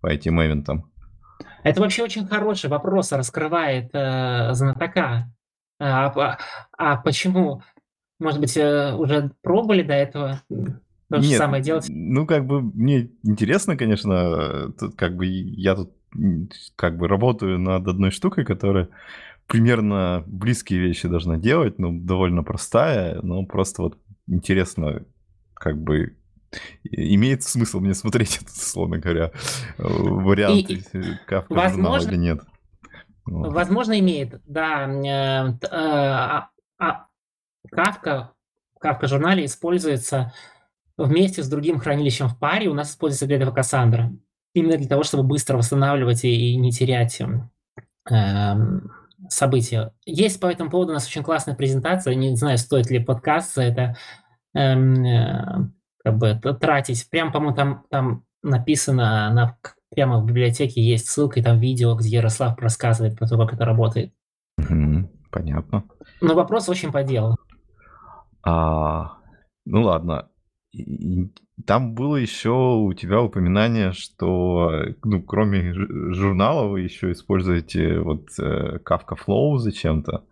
[0.00, 0.90] по этим эвентам?
[1.62, 5.30] Это вообще очень хороший вопрос, раскрывает э, знатока.
[5.78, 6.38] А, а,
[6.76, 7.62] а почему?
[8.18, 10.42] Может быть, э, уже пробовали до этого
[11.12, 11.86] то же Нет, самое делать?
[11.88, 15.92] Ну, как бы мне интересно, конечно, э, тут как бы я тут
[16.76, 18.88] как бы работаю над одной штукой, которая
[19.46, 25.04] примерно близкие вещи должна делать, ну, довольно простая, но просто вот интересно,
[25.54, 26.16] как бы
[26.82, 29.32] имеет смысл мне смотреть, это, условно говоря,
[29.78, 30.82] вариант И,
[31.26, 32.40] Кавка возможно, или нет.
[33.26, 33.52] Вот.
[33.52, 34.86] Возможно, имеет, да.
[34.88, 36.48] э, т- э, а-
[36.78, 37.06] а
[37.70, 38.28] Kafka
[39.06, 40.32] журнале используется
[40.96, 42.68] вместе с другим хранилищем в паре.
[42.68, 44.10] У нас используется для этого Cassandra.
[44.54, 47.20] Именно для того, чтобы быстро восстанавливать и, и не терять
[48.10, 48.90] эм,
[49.28, 49.92] события.
[50.04, 52.14] Есть по этому поводу у нас очень классная презентация.
[52.14, 53.96] Не знаю, стоит ли подкаст за это
[54.54, 55.68] эм, э,
[56.04, 57.08] как бы тратить.
[57.10, 61.94] Прям, по-моему, там, там написано, на, к- прямо в библиотеке есть ссылка, и там видео,
[61.94, 64.12] где Ярослав рассказывает про то, как это работает.
[65.30, 65.84] Понятно.
[66.20, 67.36] Но вопрос очень по делу.
[68.42, 69.16] А,
[69.64, 70.28] ну ладно.
[70.72, 71.30] И-
[71.66, 75.72] Там было еще у тебя упоминание, что, э, ну, кроме
[76.12, 80.24] журнала вы еще используете вот э, Kafka Flow зачем-то.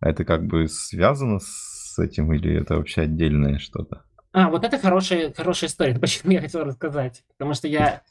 [0.00, 4.04] Это как бы связано с этим или это вообще отдельное что-то?
[4.32, 5.90] А, вот это хорошая, хорошая история.
[5.92, 7.24] Это почему я хотел рассказать.
[7.36, 8.02] Потому что я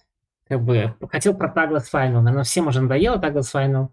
[0.49, 2.19] как бы хотел про Tagless Final.
[2.21, 3.87] Наверное, всем уже надоело Tagless Final.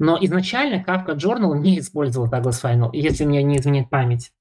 [0.00, 4.32] Но изначально Kafka Journal не использовал Tagless Final, если мне не изменяет память.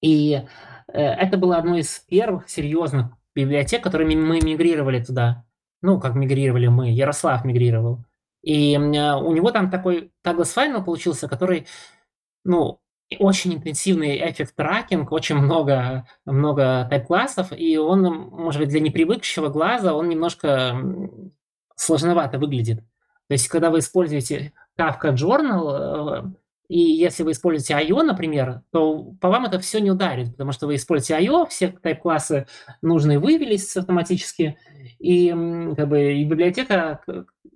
[0.00, 0.46] И э,
[0.92, 5.44] это было одно из первых серьезных библиотек, которыми мы мигрировали туда.
[5.80, 8.04] Ну, как мигрировали мы, Ярослав мигрировал.
[8.42, 11.66] И э, у него там такой Tagless Final получился, который,
[12.44, 12.80] ну,
[13.18, 19.94] очень интенсивный эффект тракинг, очень много, много тайп-классов, и он, может быть, для непривыкшего глаза,
[19.94, 20.76] он немножко
[21.74, 22.80] сложновато выглядит.
[23.28, 26.32] То есть, когда вы используете Kafka Journal, э,
[26.68, 30.66] и если вы используете I.O., например, то по вам это все не ударит, потому что
[30.66, 32.46] вы используете I.O., все тайп-классы
[32.82, 34.58] нужные вывелись автоматически,
[34.98, 35.30] и,
[35.76, 37.00] как бы, и библиотека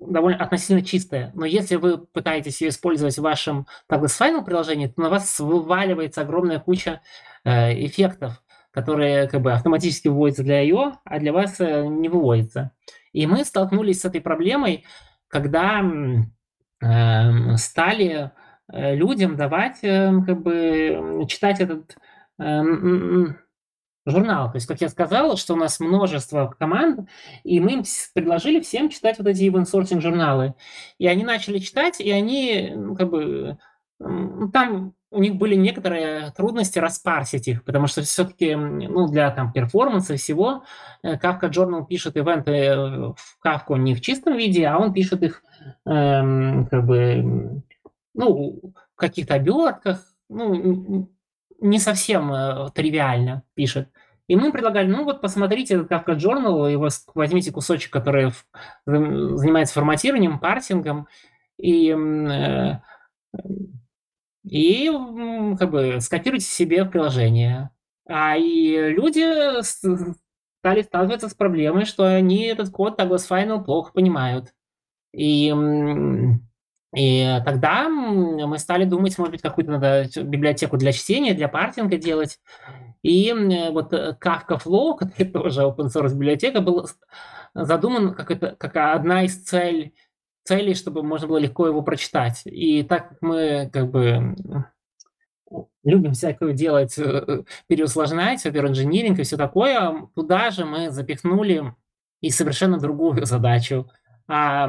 [0.01, 1.31] довольно относительно чистая.
[1.35, 6.23] Но если вы пытаетесь ее использовать в вашем Tagless Final приложении, то на вас вываливается
[6.23, 7.03] огромная куча
[7.45, 12.73] э, эффектов, которые как бы автоматически выводятся для I.O., а для вас э, не выводятся.
[13.13, 14.85] И мы столкнулись с этой проблемой,
[15.29, 18.31] когда эм, стали э,
[18.69, 21.97] людям давать, эм, как бы, читать этот
[22.39, 23.37] эм,
[24.07, 24.51] журнал.
[24.51, 27.09] То есть, как я сказал, что у нас множество команд,
[27.45, 30.55] и мы им предложили всем читать вот эти event sourcing журналы.
[30.99, 33.59] И они начали читать, и они, как бы,
[33.99, 39.53] ну, там у них были некоторые трудности распарсить их, потому что все-таки, ну, для там
[39.53, 40.65] перформанса всего,
[41.03, 45.23] э, Kafka Journal пишет ивенты э, в Kafka не в чистом виде, а он пишет
[45.23, 45.43] их
[45.85, 47.63] эм, как бы,
[48.15, 48.61] ну,
[48.95, 51.11] в каких-то обертках, ну,
[51.61, 53.89] не совсем э, тривиально пишет.
[54.29, 58.47] И мы предлагали, ну вот посмотрите этот Kafka Journal, его возьмите кусочек, который в-
[58.87, 61.07] занимается форматированием, парсингом,
[61.59, 62.81] и, э,
[64.45, 64.91] и
[65.59, 67.71] как бы скопируйте себе в приложение.
[68.09, 74.53] А и люди стали сталкиваться с проблемой, что они этот код Douglas Final плохо понимают.
[75.13, 75.53] И,
[76.95, 82.39] и тогда мы стали думать, может быть, какую-то надо библиотеку для чтения, для партинга делать.
[83.03, 83.33] И
[83.71, 86.89] вот э, Kafka Flow, который тоже open source библиотека, был
[87.55, 89.95] задуман как, это, как одна из цель,
[90.45, 92.43] целей, чтобы можно было легко его прочитать.
[92.45, 94.37] И так как мы как бы
[95.85, 101.75] любим всякую делать, э, э, переусложнять, оверинжиниринг и все такое, туда же мы запихнули
[102.21, 103.91] и совершенно другую задачу.
[104.29, 104.69] А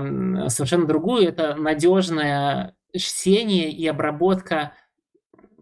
[0.49, 4.73] совершенно другую– это надежное чтение и обработка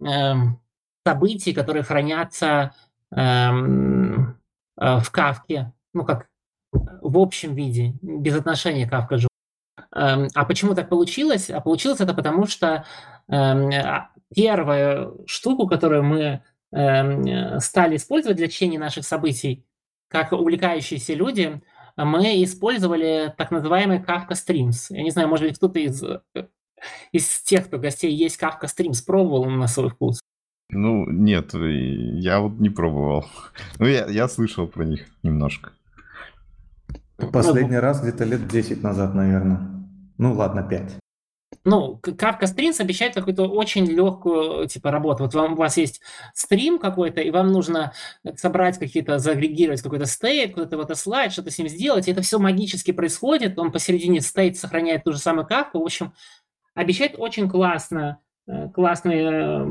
[0.02, 0.60] эм,
[1.06, 2.74] событий, которые хранятся
[3.12, 4.38] эм,
[4.80, 6.28] э, в кавке, ну как
[6.72, 9.28] в общем виде, без отношения к Kafka
[9.94, 11.50] Эм, А почему так получилось?
[11.50, 12.86] А получилось это потому, что
[13.30, 19.66] а, первую штуку, которую мы э, стали использовать для чтения наших событий,
[20.08, 21.62] как увлекающиеся люди,
[21.98, 24.88] мы использовали так называемый Kafka Streams.
[24.90, 26.22] Я не знаю, может быть, кто-то из, э,
[27.12, 30.22] из тех, кто гостей есть Kafka Streams, пробовал на свой вкус.
[30.70, 31.70] Ну, нет, э,
[32.20, 33.26] я вот не пробовал.
[33.80, 35.72] Ну, я, я слышал про них немножко.
[37.32, 39.60] Последний раз где-то лет 10 назад, наверное.
[40.18, 40.98] Ну ладно, 5.
[41.64, 45.24] Ну, Kafka Streams обещает какую-то очень легкую типа работу.
[45.24, 46.02] Вот вам, у вас есть
[46.34, 47.94] стрим какой-то, и вам нужно
[48.36, 52.08] собрать какие-то, заагрегировать какой-то стейт, куда-то вот слайд, что-то с ним сделать.
[52.08, 53.60] И это все магически происходит.
[53.60, 55.80] Он посередине стейт сохраняет ту же самую кавку.
[55.80, 56.14] В общем,
[56.74, 59.68] обещает очень классно, э, классно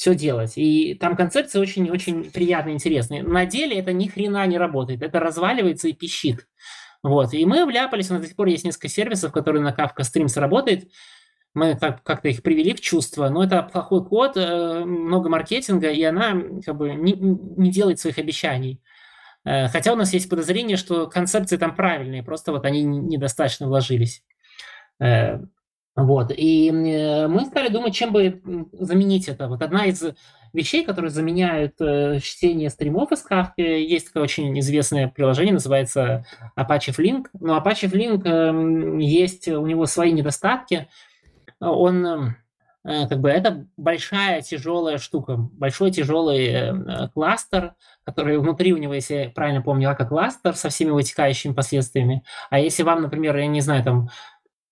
[0.00, 0.54] все делать.
[0.56, 3.22] И там концепция очень-очень приятная, интересная.
[3.22, 5.02] На деле это ни хрена не работает.
[5.02, 6.48] Это разваливается и пищит.
[7.02, 7.32] Вот.
[7.32, 10.38] И мы вляпались, у нас до сих пор есть несколько сервисов, которые на Kafka Streams
[10.38, 10.88] работают.
[11.54, 16.02] Мы так, как-то их привели в чувство, но это плохой код, э, много маркетинга, и
[16.04, 18.80] она как бы не, не делает своих обещаний.
[19.44, 24.22] Э, Хотя у нас есть подозрение, что концепции там правильные, просто вот они недостаточно вложились.
[25.00, 25.40] Э,
[25.96, 26.30] Вот.
[26.36, 28.40] И мы стали думать, чем бы
[28.72, 29.48] заменить это.
[29.48, 30.04] Вот одна из
[30.52, 36.24] вещей, которые заменяют э, чтение стримов из Kafka, есть такое очень известное приложение, называется
[36.58, 37.26] Apache Flink.
[37.38, 40.88] Но Apache Flink э, есть у него свои недостатки.
[41.60, 47.74] Он э, как бы это большая тяжелая штука, большой тяжелый э, кластер,
[48.04, 52.24] который внутри у него, если я правильно помню, как кластер со всеми вытекающими последствиями.
[52.48, 54.10] А если вам, например, я не знаю, там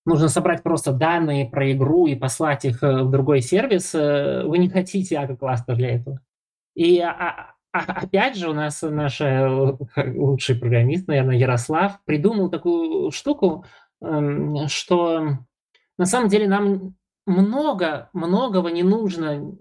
[0.08, 4.58] нужно собрать просто данные про игру и послать их э, в другой сервис, э, вы
[4.58, 6.20] не хотите АК-кластер для этого.
[6.74, 9.76] И а, а, а, опять же у нас наш э,
[10.16, 13.64] лучший программист, наверное, Ярослав, придумал такую штуку,
[14.02, 15.38] эм, что
[15.98, 16.94] на самом деле нам
[17.26, 19.52] много, многого не нужно,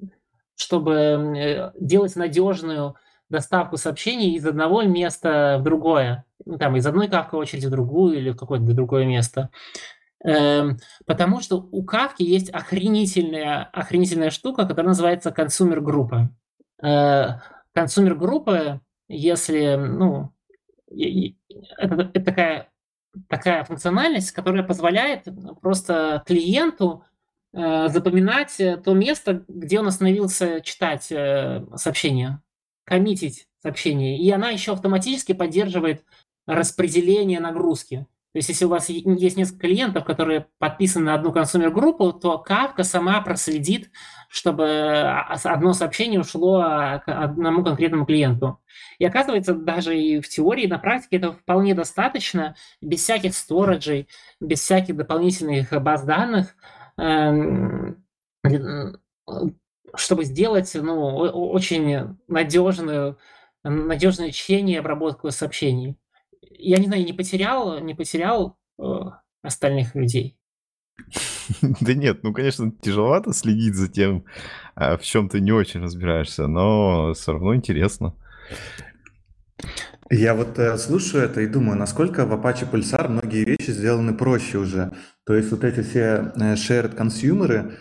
[0.56, 2.96] чтобы делать надежную
[3.30, 6.24] доставку сообщений из одного места в другое.
[6.46, 9.50] Ну, там, из одной кавка очереди в другую или в какое-то другое место.
[10.24, 16.32] Эм, потому что у Кавки есть охренительная, охренительная штука, которая называется консумер-группа.
[16.82, 17.40] Э,
[17.74, 20.34] консумер-группа, если, ну,
[21.78, 22.70] это, это такая,
[23.28, 25.28] такая функциональность, которая позволяет
[25.62, 27.04] просто клиенту
[27.54, 32.42] э, запоминать то место, где он остановился читать э, сообщение,
[32.86, 34.18] коммитить сообщение.
[34.18, 36.04] И она еще автоматически поддерживает
[36.48, 38.08] распределение нагрузки.
[38.38, 42.84] То есть, если у вас есть несколько клиентов, которые подписаны на одну консумер-группу, то Kafka
[42.84, 43.90] сама проследит,
[44.30, 45.02] чтобы
[45.44, 46.62] одно сообщение ушло
[47.04, 48.62] к одному конкретному клиенту.
[49.00, 54.08] И оказывается, даже и в теории, и на практике это вполне достаточно, без всяких сториджей,
[54.40, 56.56] без всяких дополнительных баз данных,
[57.00, 58.06] эм,
[59.96, 63.18] чтобы сделать ну, очень надежную,
[63.64, 65.98] надежное чтение и обработку сообщений
[66.58, 68.84] я не знаю, не потерял, не потерял э,
[69.42, 70.38] остальных людей.
[71.82, 74.26] Да нет, ну, конечно, тяжеловато следить за тем,
[74.76, 78.16] а, в чем ты не очень разбираешься, но все равно интересно.
[80.10, 84.58] Я вот э, слушаю это и думаю, насколько в Apache Pulsar многие вещи сделаны проще
[84.58, 84.94] уже.
[85.26, 87.78] То есть вот эти все э, shared консюмеры,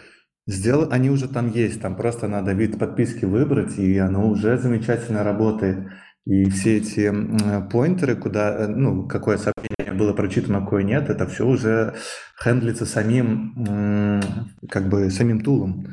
[0.47, 0.89] сдел...
[0.91, 5.89] они уже там есть, там просто надо вид подписки выбрать, и оно уже замечательно работает.
[6.27, 7.13] И все эти
[7.71, 11.95] поинтеры, куда, э, ну, какое сообщение было прочитано, какое нет, это все уже
[12.43, 15.87] хендлится самим, как бы, самим тулом.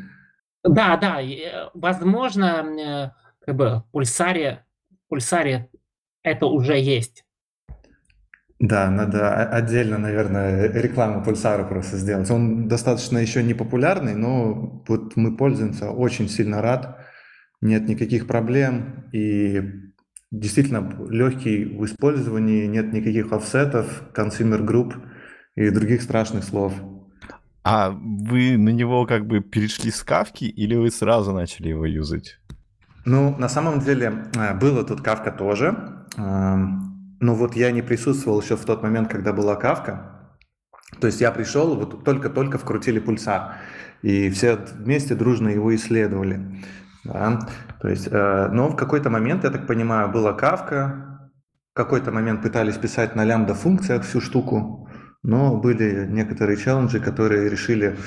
[0.64, 3.12] Да, да, э, возможно, э,
[3.46, 4.66] как бы, пульсаре,
[5.10, 5.70] пульсаре
[6.24, 7.26] это уже есть.
[8.60, 12.32] Да, надо отдельно, наверное, рекламу пульсара просто сделать.
[12.32, 16.98] Он достаточно еще не популярный, но вот мы пользуемся, очень сильно рад,
[17.60, 19.93] нет никаких проблем, и
[20.34, 24.94] действительно легкий в использовании, нет никаких офсетов, consumer group
[25.56, 26.74] и других страшных слов.
[27.64, 32.40] А вы на него как бы перешли с кавки или вы сразу начали его юзать?
[33.06, 35.78] Ну, на самом деле, э, было тут кавка тоже.
[36.18, 40.10] Эм, но вот я не присутствовал еще в тот момент, когда была кавка.
[41.00, 43.56] То есть я пришел, вот только-только вкрутили пульсар.
[44.02, 46.42] И все вместе дружно его исследовали.
[47.04, 47.40] Да?
[47.82, 51.30] То есть, э, но в какой-то момент, я так понимаю, была кавка,
[51.74, 54.90] в какой-то момент пытались писать на лямбда функциях всю штуку,
[55.22, 57.98] но были некоторые челленджи, которые решили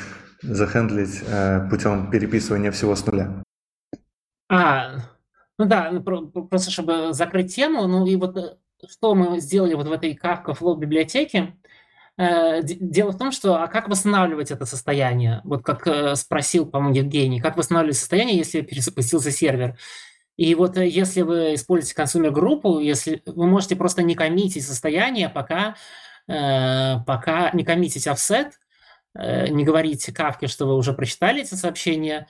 [0.42, 3.42] захендлить э, путем переписывания всего с нуля.
[4.48, 4.98] А,
[5.58, 8.56] ну да, ну, просто чтобы закрыть тему, ну и вот э,
[8.88, 11.56] что мы сделали вот в этой Kafka Flow библиотеке,
[12.18, 15.42] дело в том, что а как восстанавливать это состояние?
[15.44, 19.76] Вот как э, спросил, по-моему, Евгений, как восстанавливать состояние, если перезапустился сервер?
[20.36, 25.76] И вот э, если вы используете консумер-группу, если вы можете просто не коммитить состояние, пока,
[26.26, 28.52] пока не коммитить offset,
[29.14, 32.26] не говорить кавке, что вы уже прочитали эти сообщения,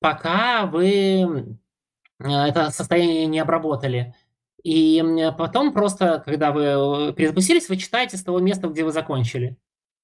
[0.00, 1.58] пока вы
[2.20, 4.14] это состояние не обработали.
[4.62, 5.02] И
[5.38, 9.56] потом просто, когда вы э, перезапустились, вы читаете с того места, где вы закончили.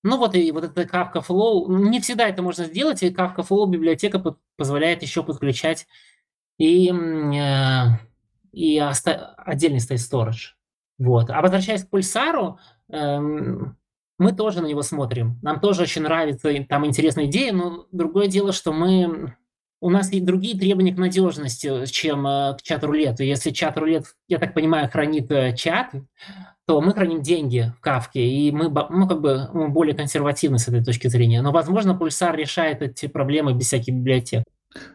[0.02, 3.66] Ну вот и вот это Kafka Flow, не всегда это можно сделать, и Kafka Flow
[3.66, 4.22] библиотека
[4.56, 5.86] позволяет еще подключать
[6.58, 7.84] и, э,
[8.52, 10.52] и отдельный state storage.
[10.98, 11.30] Вот.
[11.30, 13.76] А возвращаясь к пульсару, эм,
[14.18, 15.38] мы тоже на него смотрим.
[15.42, 19.34] Нам тоже очень нравится, там интересная идея, но другое дело, что мы
[19.80, 23.22] у нас есть другие требования к надежности, чем э, к чат-рулету.
[23.22, 25.90] Если чат-рулет, я так понимаю, хранит э, чат,
[26.66, 30.68] то мы храним деньги в кавке, и мы, ну, как бы, мы более консервативны с
[30.68, 31.42] этой точки зрения.
[31.42, 34.44] Но, возможно, пульсар решает эти проблемы без всяких библиотек.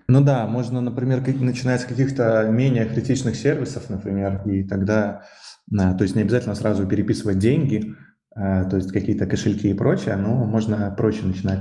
[0.07, 5.23] Ну да, можно, например, начинать с каких-то менее критичных сервисов, например, и тогда,
[5.71, 7.95] то есть не обязательно сразу переписывать деньги,
[8.35, 11.59] э, то есть какие-то кошельки и прочее, ну, можно проще начинать.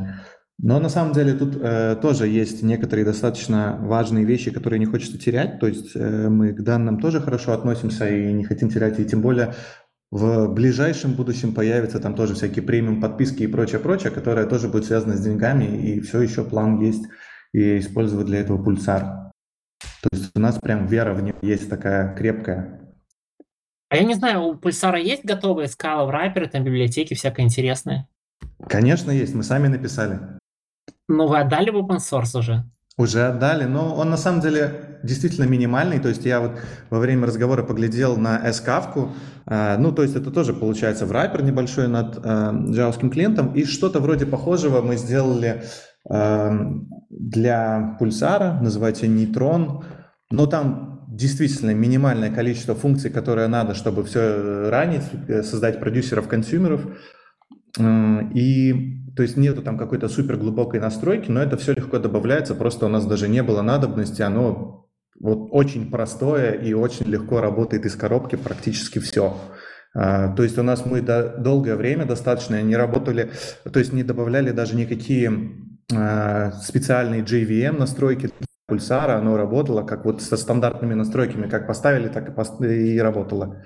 [0.61, 5.17] Но на самом деле тут э, тоже есть некоторые достаточно важные вещи, которые не хочется
[5.17, 5.61] терять.
[5.61, 8.99] То есть э, мы к данным тоже хорошо относимся и не хотим терять.
[8.99, 9.55] И тем более
[10.11, 14.87] в ближайшем будущем появятся там тоже всякие премиум подписки и прочее, прочее, которое тоже будет
[14.87, 15.65] связано с деньгами.
[15.65, 17.05] И все еще план есть
[17.53, 19.31] и использовать для этого пульсар.
[20.03, 22.81] То есть у нас прям вера в него есть такая крепкая.
[23.91, 28.07] А я не знаю, у Пульсара есть готовые скалы, райперы, там библиотеки всякое интересное?
[28.69, 29.35] Конечно, есть.
[29.35, 30.19] Мы сами написали.
[31.09, 32.65] Ну, вы отдали в open source уже?
[32.99, 36.01] Уже отдали, но он на самом деле действительно минимальный.
[36.01, 36.53] То есть я вот
[36.91, 39.13] во время разговора поглядел на S-кавку.
[39.47, 43.55] Ну, то есть это тоже получается в райпер небольшой над э, джавским клиентом.
[43.55, 45.63] И что-то вроде похожего мы сделали
[46.11, 46.51] э,
[47.09, 49.85] для пульсара, называется нейтрон.
[50.31, 56.81] Но там действительно минимальное количество функций, которые надо, чтобы все ранить, э, создать продюсеров-консюмеров.
[58.35, 62.87] И то есть нету там какой-то супер глубокой настройки, но это все легко добавляется, просто
[62.87, 64.89] у нас даже не было надобности, оно
[65.19, 69.37] вот очень простое и очень легко работает из коробки практически все.
[69.93, 73.33] А, то есть у нас мы до, долгое время достаточно не работали,
[73.65, 75.33] то есть не добавляли даже никакие
[75.93, 78.31] а, специальные JVM настройки
[78.69, 83.65] пульсара, оно работало как вот со стандартными настройками, как поставили, так и, пост- и работало.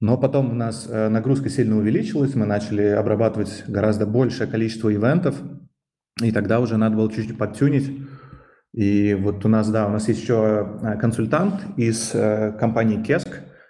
[0.00, 5.40] Но потом у нас э, нагрузка сильно увеличилась, мы начали обрабатывать гораздо большее количество ивентов,
[6.22, 7.90] и тогда уже надо было чуть-чуть подтюнить.
[8.72, 13.28] И вот у нас, да, у нас есть еще э, консультант из э, компании Kesk,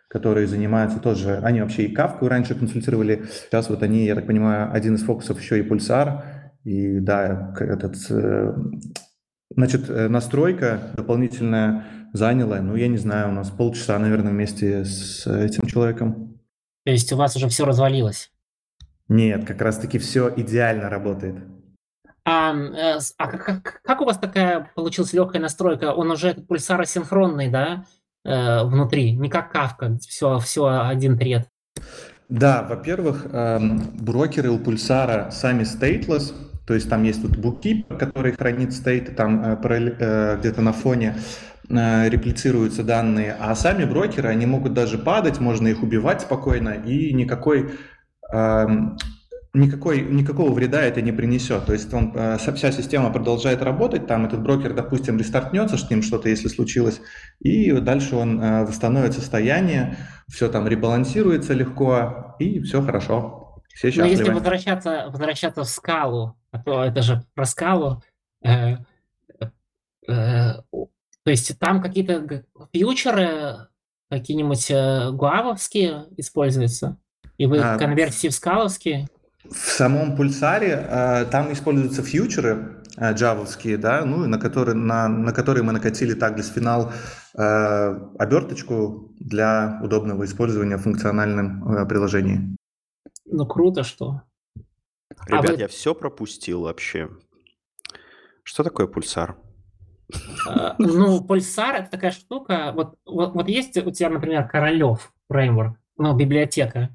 [0.08, 4.72] которые занимаются тоже, они вообще и Кавку раньше консультировали, сейчас вот они, я так понимаю,
[4.72, 6.24] один из фокусов еще и Пульсар,
[6.62, 7.96] и да, этот,
[9.50, 11.84] значит, настройка дополнительная
[12.14, 16.40] заняло, ну, я не знаю, у нас полчаса, наверное, вместе с этим человеком.
[16.86, 18.30] То есть у вас уже все развалилось?
[19.08, 21.34] Нет, как раз-таки все идеально работает.
[22.24, 25.92] А, э, а как, как у вас такая получилась легкая настройка?
[25.92, 27.84] Он уже пульсар асинхронный, да,
[28.24, 31.48] э, внутри, не как кавка, все, все один тред.
[32.30, 36.32] Да, во-первых, эм, брокеры у пульсара сами stateless,
[36.66, 41.16] то есть там есть тут bookkeeper, который хранит стейты там э, где-то на фоне.
[41.70, 47.14] Э, реплицируются данные, а сами брокеры, они могут даже падать, можно их убивать спокойно, и
[47.14, 47.70] никакой,
[48.30, 48.66] э,
[49.54, 51.64] никакой, никакого вреда это не принесет.
[51.64, 56.02] То есть он, э, вся система продолжает работать, там этот брокер, допустим, рестартнется, с ним
[56.02, 57.00] что-то, если случилось,
[57.40, 59.96] и дальше он э, восстановит состояние,
[60.28, 63.62] все там ребалансируется легко, и все хорошо.
[63.74, 68.02] Все Но если возвращаться, возвращаться в скалу, а то это же про скалу,
[68.44, 68.76] э,
[70.06, 70.52] э,
[71.24, 73.68] то есть там какие-то фьючеры
[74.10, 76.98] какие-нибудь э, гуавовские используются?
[77.38, 79.08] И вы а, конверсии в скаловские?
[79.44, 85.32] В самом пульсаре э, там используются фьючеры э, джавовские, да, ну, на которые, на, на
[85.32, 86.92] которые мы накатили также с финал
[87.36, 87.42] э,
[88.18, 92.56] оберточку для удобного использования в функциональном э, приложении.
[93.24, 94.22] Ну, круто, что.
[95.26, 95.58] Ребят, а вы...
[95.58, 97.08] я все пропустил вообще.
[98.44, 99.36] Что такое пульсар?
[100.48, 105.78] Э, ну, Pulsar— это такая штука, вот, вот, вот есть у тебя, например, Королев фреймворк,
[105.96, 106.94] ну, библиотека,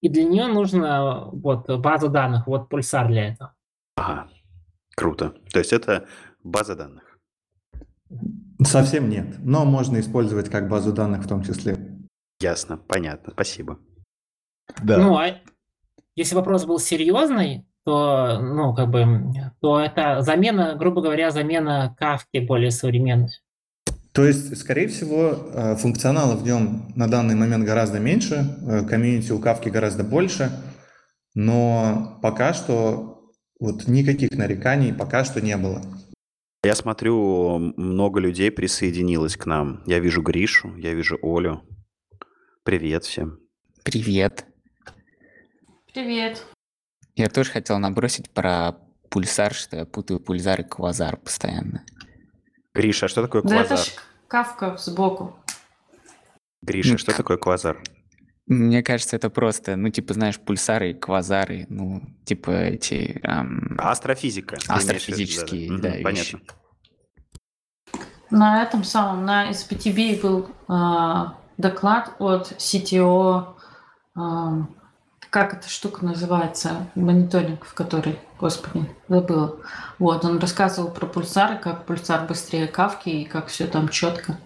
[0.00, 3.54] и для нее нужно вот база данных, вот Pulsar для этого.
[3.96, 4.28] Ага,
[4.94, 5.34] круто.
[5.52, 6.06] То есть это
[6.42, 7.18] база данных?
[8.62, 11.98] Совсем нет, но можно использовать как базу данных в том числе.
[12.40, 13.78] Ясно, понятно, спасибо.
[14.82, 14.98] Да.
[14.98, 15.40] Ну, а
[16.14, 19.06] если вопрос был серьезный, то, ну, как бы,
[19.60, 23.30] то это замена, грубо говоря, замена кавки более современной.
[24.12, 29.30] То есть, скорее всего, э, функционала в нем на данный момент гораздо меньше, э, комьюнити
[29.30, 30.50] у кавки гораздо больше,
[31.34, 33.30] но пока что
[33.60, 35.80] вот никаких нареканий пока что не было.
[36.64, 39.84] Я смотрю, много людей присоединилось к нам.
[39.86, 41.62] Я вижу Гришу, я вижу Олю.
[42.64, 43.38] Привет всем.
[43.84, 44.44] Привет.
[45.94, 46.44] Привет.
[47.16, 48.72] Я тоже хотел набросить про
[49.10, 51.82] пульсар, что я путаю пульсар и квазар постоянно.
[52.74, 53.86] Гриша, а что такое Да это квазар?
[53.86, 53.90] ж
[54.28, 55.36] кавка сбоку.
[56.62, 57.82] Гриша, Ну, что к- такое квазар?
[58.46, 63.18] Мне кажется, это просто, ну, типа, знаешь, пульсары и квазары, ну, типа эти...
[63.24, 64.56] ам, Астрофизика.
[64.68, 66.02] Астрофизические, Мгм, да, вещи.
[66.04, 66.40] Понятно.
[68.30, 73.54] На этом самом, на SPTB был а, доклад от CTO,
[75.36, 79.58] как эта штука называется, мониторинг, в который, господи, забыла.
[79.98, 84.38] Вот, он рассказывал про пульсары, как пульсар быстрее кавки и как все там четко.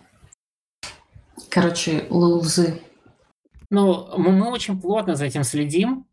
[1.49, 2.83] Короче, лузы.
[3.71, 6.07] Ну, мы, мы очень плотно за этим следим.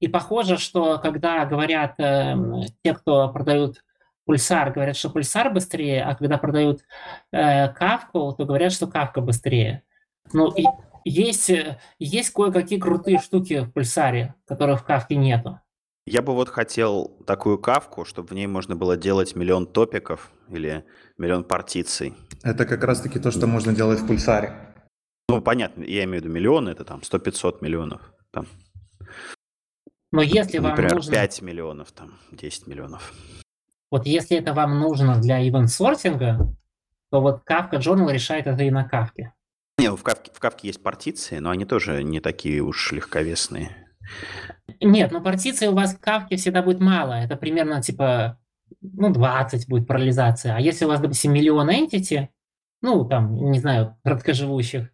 [0.00, 2.34] И похоже, что когда говорят э,
[2.82, 3.84] те, кто продают
[4.24, 6.80] пульсар, говорят, что пульсар быстрее, а когда продают
[7.30, 9.84] э, кавку, то говорят, что кавка быстрее.
[10.32, 10.64] Ну, и
[11.04, 15.60] есть, э, есть кое-какие крутые штуки в пульсаре, которых в кавке нету.
[16.06, 20.84] Я бы вот хотел такую кавку, чтобы в ней можно было делать миллион топиков или
[21.16, 22.14] миллион партиций.
[22.42, 24.74] Это как раз-таки то, что можно делать в пульсаре.
[25.30, 28.12] Ну, понятно, я имею в виду миллионы, это там 100-500 миллионов.
[28.30, 28.46] Там,
[30.12, 31.12] Но если вам например, нужно...
[31.12, 33.12] 5 миллионов, там, 10 миллионов.
[33.90, 36.54] Вот если это вам нужно для ивент-сортинга,
[37.10, 39.30] то вот Kafka Journal решает это и на Kafka.
[39.78, 43.76] Не, в кавке, в кавке есть партиции, но они тоже не такие уж легковесные.
[44.80, 47.14] Нет, но партиций у вас в Kafka всегда будет мало.
[47.14, 48.38] Это примерно типа,
[48.80, 50.56] ну, 20 будет парализация.
[50.56, 52.28] А если у вас, допустим, миллион entity,
[52.82, 54.90] ну, там, не знаю, краткоживущих,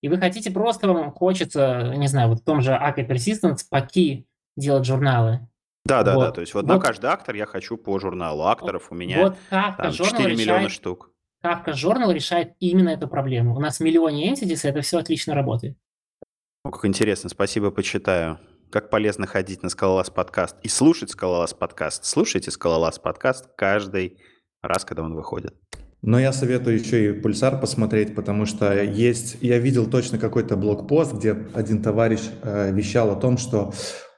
[0.00, 3.76] и вы хотите просто, вам хочется, не знаю, вот в том же API Persistence по
[3.76, 4.24] key
[4.56, 5.48] делать журналы.
[5.84, 6.26] Да, да, Вот.
[6.26, 6.30] да.
[6.32, 6.84] То есть вот, на Вот.
[6.84, 8.44] каждый актор я хочу по журналу.
[8.44, 11.11] Акторов у меня Вот Kafka там Journal 4 миллиона решает, штук.
[11.44, 13.56] Kafka Journal решает именно эту проблему.
[13.56, 15.76] У нас в миллионе entities, и это все отлично работает.
[16.64, 18.38] О, как интересно, спасибо, почитаю.
[18.70, 22.04] Как полезно ходить на Скалолаз подкаст и слушать Скалолаз подкаст.
[22.04, 24.18] Слушайте Скалолаз подкаст каждый
[24.62, 25.54] раз, когда он выходит.
[26.00, 31.12] Но я советую еще и пульсар посмотреть, потому что есть, я видел точно какой-то блокпост,
[31.14, 33.72] где один товарищ э, вещал о том, что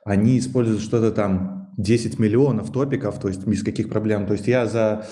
[0.04, 4.26] они используют что-то там 10 миллионов топиков, то есть без каких проблем.
[4.26, 5.06] То есть я за,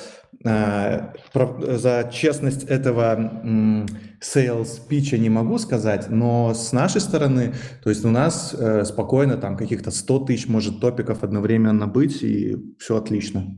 [0.45, 3.86] за честность этого
[4.20, 9.36] sales питча не могу сказать, но с нашей стороны, то есть у нас э, спокойно
[9.36, 13.57] там каких-то 100 тысяч может топиков одновременно быть, и все отлично.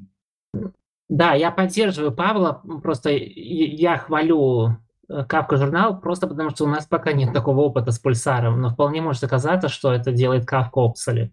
[1.09, 4.78] Да, я поддерживаю Павла, просто я хвалю
[5.09, 8.70] э, Kafka журнал просто потому, что у нас пока нет такого опыта с пульсаром, но
[8.70, 11.30] вполне может оказаться, что это делает Kafka Obsolete.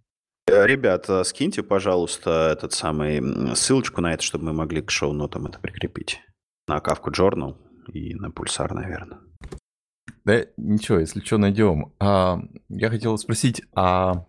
[0.52, 5.60] Э, Ребята, скиньте, пожалуйста, этот самый ссылочку на это, чтобы мы могли к шоу-нотам это
[5.60, 6.20] прикрепить.
[6.68, 7.56] На Kafka Journal
[7.94, 9.20] и на Пульсар, наверное.
[10.26, 11.94] Да ничего, если что, найдем.
[12.00, 12.40] А,
[12.70, 14.26] я хотел спросить, а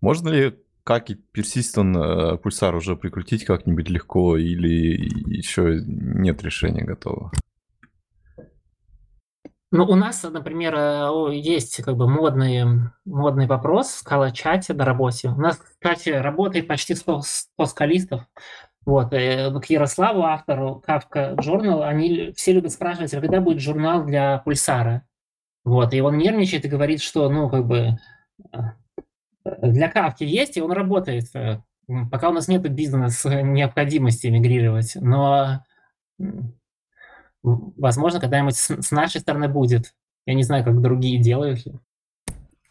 [0.00, 1.96] можно ли как и Persistent
[2.34, 4.96] э, пульсар уже прикрутить как-нибудь легко или
[5.34, 7.32] еще нет решения готового?
[9.76, 12.62] Ну, у нас, например, э, есть как бы модный,
[13.04, 15.30] модный вопрос в скала-чате на работе.
[15.30, 18.22] У нас чате работает почти 100, 100 скалистов.
[18.86, 24.04] Вот, э, к Ярославу, автору Kafka Journal, они все любят спрашивать, а когда будет журнал
[24.04, 25.08] для пульсара?
[25.64, 27.98] Вот, и он нервничает и говорит, что, ну, как бы,
[28.52, 28.58] э,
[29.60, 31.24] для Kafka есть, и он работает,
[32.12, 34.92] пока у нас нет бизнес-необходимости мигрировать.
[34.94, 35.64] Но
[37.44, 39.92] возможно, когда-нибудь с, нашей стороны будет.
[40.26, 41.64] Я не знаю, как другие делают.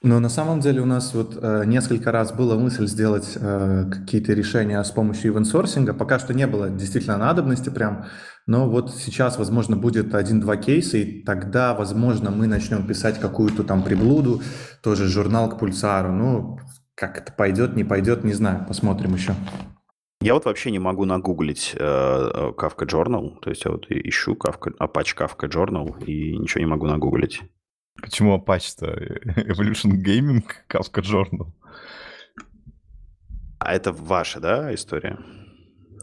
[0.01, 4.33] Но на самом деле у нас вот э, несколько раз была мысль сделать э, какие-то
[4.33, 5.93] решения с помощью ивент-сорсинга.
[5.93, 8.07] Пока что не было действительно надобности прям,
[8.45, 13.81] но вот сейчас, возможно, будет один-два кейса, и тогда, возможно, мы начнем писать какую-то там
[13.81, 14.41] приблуду,
[14.81, 16.11] тоже журнал к пульсару.
[16.11, 16.59] Ну,
[16.95, 19.33] как это пойдет, не пойдет, не знаю, посмотрим еще.
[20.23, 23.39] Я вот вообще не могу нагуглить э, э, Kafka Journal.
[23.41, 27.41] То есть я вот ищу Kafka, Apache Kafka Journal и ничего не могу нагуглить.
[28.01, 28.85] Почему Apache-то?
[29.41, 31.51] Evolution Gaming, Kafka Journal.
[33.59, 35.19] А это ваша, да, история?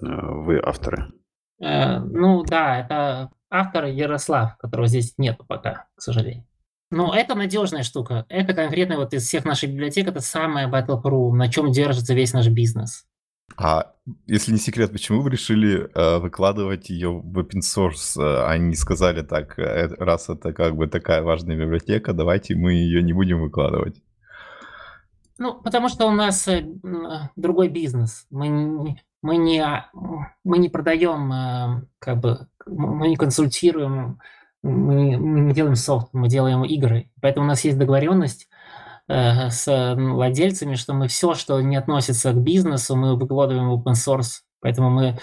[0.03, 1.14] Э, Вы авторы.
[1.59, 6.45] Э, ну да, это автор Ярослав, которого здесь нету пока, к сожалению.
[6.91, 8.27] Но это надежная штука.
[8.29, 12.49] Это конкретно вот из всех наших библиотек, это самая Battle.ru, на чем держится весь наш
[12.49, 13.07] бизнес.
[13.57, 13.93] А
[14.27, 19.59] если не секрет, почему вы решили э, выкладывать ее в open source, не сказали так,
[19.59, 24.03] э, раз это как бы такая важная библиотека, давайте мы ее не будем выкладывать?
[25.39, 26.89] Ну, потому что у нас э, э,
[27.37, 28.27] другой бизнес.
[28.31, 29.87] Мы не, мы не,
[30.45, 34.19] мы не продаем, как бы, мы не консультируем,
[34.63, 37.11] мы, мы не делаем софт, мы делаем игры.
[37.23, 38.50] Поэтому у нас есть договоренность
[39.11, 43.95] с м, владельцами, что мы все, что не относится к бизнесу, мы выкладываем в open
[43.95, 44.43] source.
[44.61, 45.19] Поэтому мы,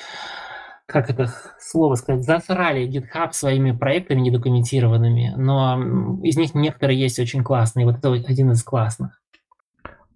[0.87, 7.43] как это слово сказать, засрали GitHub своими проектами недокументированными, но из них некоторые есть очень
[7.43, 7.85] классные.
[7.85, 9.21] Вот это один из классных.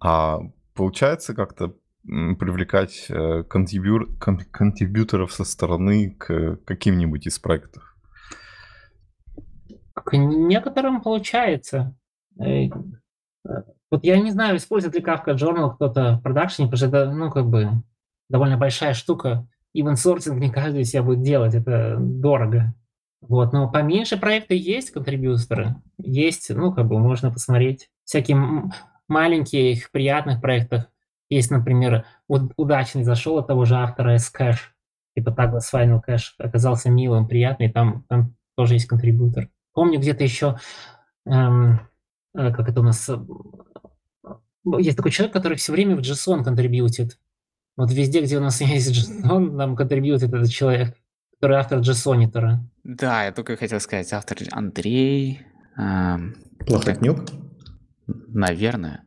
[0.00, 0.40] А
[0.74, 7.96] получается как-то привлекать э, контрибью- кон- контрибьюторов со стороны к каким-нибудь из проектов?
[9.94, 11.94] К некоторым получается.
[13.90, 17.30] Вот я не знаю, использует ли Kafka Journal кто-то в продакшене, потому что это, ну,
[17.30, 17.82] как бы,
[18.28, 19.46] довольно большая штука.
[19.76, 22.74] Event сортинг не каждый себя будет делать, это дорого.
[23.20, 27.88] Вот, но поменьше проекты есть контрибьюторы, есть, ну, как бы, можно посмотреть.
[28.04, 28.70] Всякие
[29.08, 30.88] маленьких, приятных проектах
[31.28, 34.70] есть, например, уд- удачный зашел от того же автора S-Cache,
[35.16, 39.48] типа Douglas Final Cache, оказался милым, приятный, там, там тоже есть контрибьютор.
[39.72, 40.58] Помню, где-то еще,
[41.26, 41.80] эм,
[42.34, 43.18] как это у нас, э,
[44.78, 47.18] есть такой человек, который все время в JSON контрибьютит.
[47.76, 50.96] Вот везде, где у нас есть JSON, нам контрибьютит этот человек,
[51.40, 52.58] который автор JSONитора.
[52.84, 55.40] Да, я только хотел сказать, автор Андрей,
[55.76, 56.34] ам,
[56.66, 57.20] Плохотнюк.
[58.06, 59.04] наверное.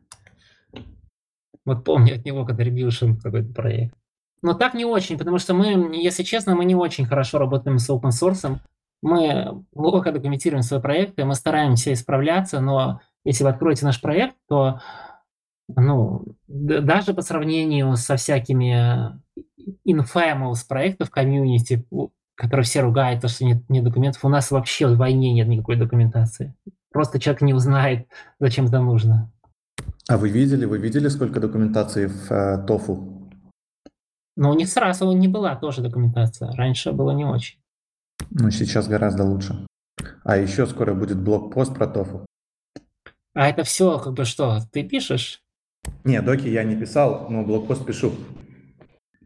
[1.64, 3.94] Вот помню от него contribution какой-то проект.
[4.42, 7.90] Но так не очень, потому что мы, если честно, мы не очень хорошо работаем с
[7.90, 8.58] open source.
[9.02, 14.80] Мы плохо документируем свои проекты, мы стараемся исправляться, но если вы откроете наш проект, то
[15.68, 19.20] ну, даже по сравнению со всякими
[19.86, 21.84] infamous проектов комьюнити,
[22.36, 26.54] которые все ругают, то, что нет, нет документов, у нас вообще вдвойне нет никакой документации.
[26.92, 28.06] Просто человек не узнает,
[28.38, 29.32] зачем это нужно.
[30.08, 33.32] А вы видели, вы видели, сколько документации в э, TOFU?
[34.36, 36.52] Но у них сразу не была тоже документация.
[36.52, 37.58] Раньше было не очень.
[38.30, 39.66] Ну, сейчас гораздо лучше.
[40.22, 42.25] А еще скоро будет блокпост про TOFU.
[43.36, 45.42] А это все как бы что, ты пишешь?
[46.04, 48.14] Не, доки я не писал, но блокпост пишу.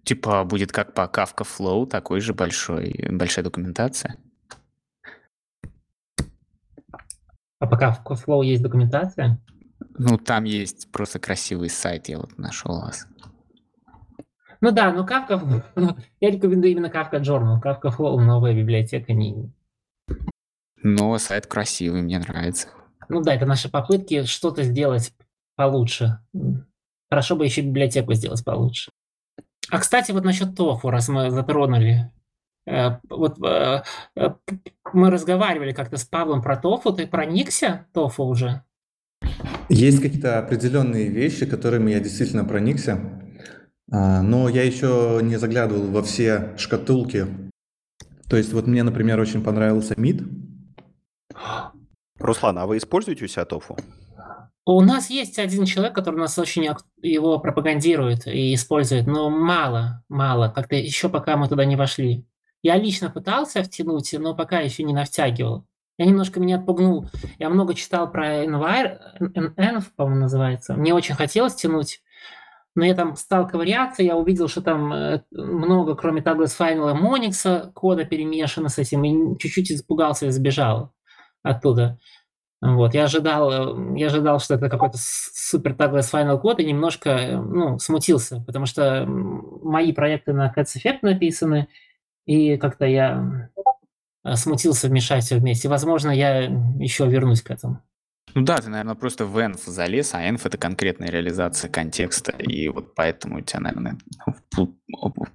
[0.02, 4.16] Типа будет как по Kafka Flow, такой же большой, большая документация.
[7.60, 9.38] А пока в Flow есть документация.
[9.96, 13.06] Ну, там есть просто красивый сайт, я вот нашел вас.
[14.60, 17.62] Ну да, но Kafka, ну, я рекомендую именно Kafka Journal.
[17.62, 19.12] Kafka Flow новая библиотека.
[19.12, 19.52] Не...
[20.82, 22.70] Но сайт красивый, мне нравится.
[23.10, 25.12] Ну да, это наши попытки что-то сделать
[25.56, 26.20] получше.
[27.10, 28.92] Хорошо бы еще библиотеку сделать получше.
[29.68, 32.10] А кстати, вот насчет тофу, раз мы затронули.
[32.66, 33.82] Э, Вот э,
[34.16, 34.30] э,
[34.92, 36.92] мы разговаривали как-то с Павлом про тофу.
[36.92, 38.62] Ты проникся тофу уже?
[39.68, 43.00] Есть какие-то определенные вещи, которыми я действительно проникся,
[43.90, 47.26] а, но я еще не заглядывал во все шкатулки.
[48.28, 50.22] То есть вот мне, например, очень понравился МИД.
[52.20, 53.76] Руслан, а вы используете у себя тофу?
[54.66, 56.68] У нас есть один человек, который у нас очень
[57.02, 60.52] его пропагандирует и использует, но мало, мало.
[60.54, 62.26] Как-то еще пока мы туда не вошли.
[62.62, 65.66] Я лично пытался втянуть, но пока еще не навтягивал.
[65.96, 67.06] Я немножко меня отпугнул.
[67.38, 70.74] Я много читал про Envir, Env, по-моему, называется.
[70.74, 72.02] Мне очень хотелось тянуть,
[72.74, 77.02] но я там стал ковыряться, я увидел, что там э, много, кроме Douglas Final и
[77.02, 80.92] Monix, кода перемешано с этим, и чуть-чуть испугался и сбежал
[81.42, 81.98] оттуда.
[82.62, 87.36] Вот, я ожидал, я ожидал, что это какой-то супер Douglas Final код, и немножко, э,
[87.36, 91.68] ну, смутился, потому что мои проекты на Cats Effect написаны,
[92.26, 93.50] и как-то я
[94.24, 95.70] э, смутился вмешать все вместе.
[95.70, 96.42] Возможно, я
[96.78, 97.82] еще вернусь к этому.
[98.34, 102.68] Ну да, ты, наверное, просто в env залез, а env это конкретная реализация контекста, и
[102.68, 103.96] вот поэтому у тебя, наверное,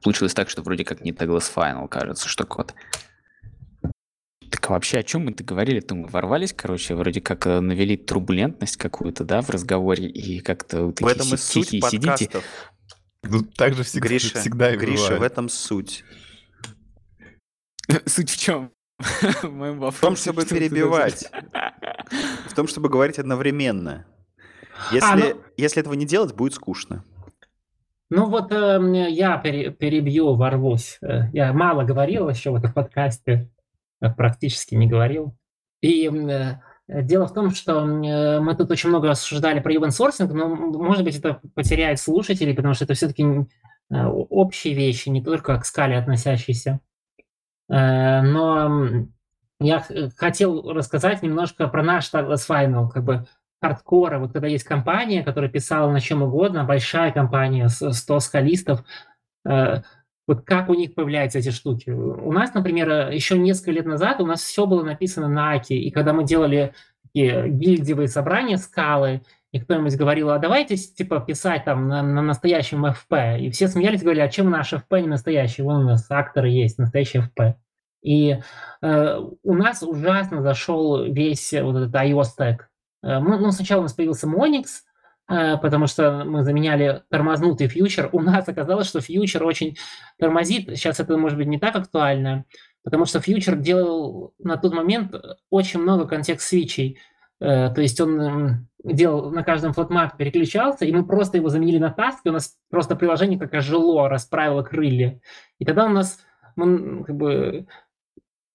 [0.03, 2.75] получилось так, что вроде как не Douglas Final, кажется, что код.
[4.51, 5.95] Так а вообще о чем мы-то говорили-то?
[5.95, 10.99] Мы ворвались, короче, вроде как э, навели турбулентность какую-то, да, в разговоре, и как-то вот
[10.99, 12.07] В такие этом и суть тихие сидите.
[12.09, 12.43] подкастов.
[13.23, 15.19] Ну, так же всегда, Гриша, всегда и Гриша, бывает.
[15.19, 16.03] в этом суть.
[18.05, 18.71] Суть в чем?
[19.43, 20.01] В моем В вопросе.
[20.01, 21.29] том, чтобы что перебивать.
[22.49, 24.05] В том, чтобы говорить одновременно.
[24.91, 27.03] Если, А, ну- если этого не делать, будет скучно.
[28.11, 30.97] Ну вот э, я пере- перебью, ворвусь.
[31.01, 33.49] Э, Я мало говорил еще в этом подкасте,
[33.99, 35.35] практически не говорил.
[35.81, 36.55] И э,
[36.87, 41.17] дело в том, что э, мы тут очень много рассуждали про sourcing, но, может быть,
[41.17, 43.25] это потеряет слушателей, потому что это все-таки
[43.89, 46.79] общие вещи, не только к скале относящиеся.
[47.69, 49.07] Э, Но
[49.59, 49.83] я
[50.17, 53.27] хотел рассказать немножко про наш Douglas Final, как бы
[53.61, 54.19] хардкора.
[54.19, 58.83] Вот когда есть компания, которая писала на чем угодно, большая компания, с 100 скалистов,
[59.47, 59.81] э,
[60.27, 61.89] вот как у них появляются эти штуки?
[61.89, 65.73] У нас, например, э, еще несколько лет назад у нас все было написано на Аки,
[65.73, 66.73] и когда мы делали
[67.03, 69.21] такие гильдиевые собрания скалы,
[69.51, 73.39] и кто-нибудь говорил, а давайте типа писать там на, на настоящем FP.
[73.39, 75.61] И все смеялись, говорили, а чем наш FP не настоящий?
[75.61, 77.53] Вон у нас акторы есть, настоящий FP.
[78.03, 78.37] И
[78.81, 82.69] э, у нас ужасно зашел весь вот этот iOS стек.
[83.01, 84.65] Э, мы- ну, сначала у нас появился Monix,
[85.27, 88.09] потому что мы заменяли тормознутый фьючер.
[88.11, 89.77] У нас оказалось, что фьючер очень
[90.19, 90.69] тормозит.
[90.69, 92.45] Сейчас это может быть не так актуально,
[92.83, 95.15] потому что фьючер делал на тот момент
[95.49, 96.99] очень много контекст-свитчей.
[97.39, 101.79] Э, То есть он м, делал на каждом флотмапе, переключался, и мы просто его заменили
[101.79, 105.19] на task, и у нас просто приложение как ожило, расправило крылья.
[105.59, 106.19] И тогда у нас
[106.55, 107.65] мы, как бы,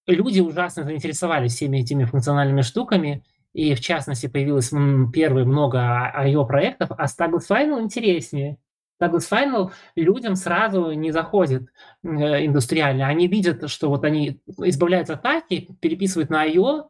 [0.07, 3.23] люди ужасно заинтересовались всеми этими функциональными штуками,
[3.53, 4.71] и в частности появилось
[5.13, 5.79] первые много
[6.13, 6.45] I.O.
[6.45, 8.57] проектов, а Staglet Final интереснее.
[9.01, 11.63] Douglas Final людям сразу не заходит
[12.03, 13.07] э, индустриально.
[13.07, 16.85] Они видят, что вот они избавляются от Аки, переписывают на IO,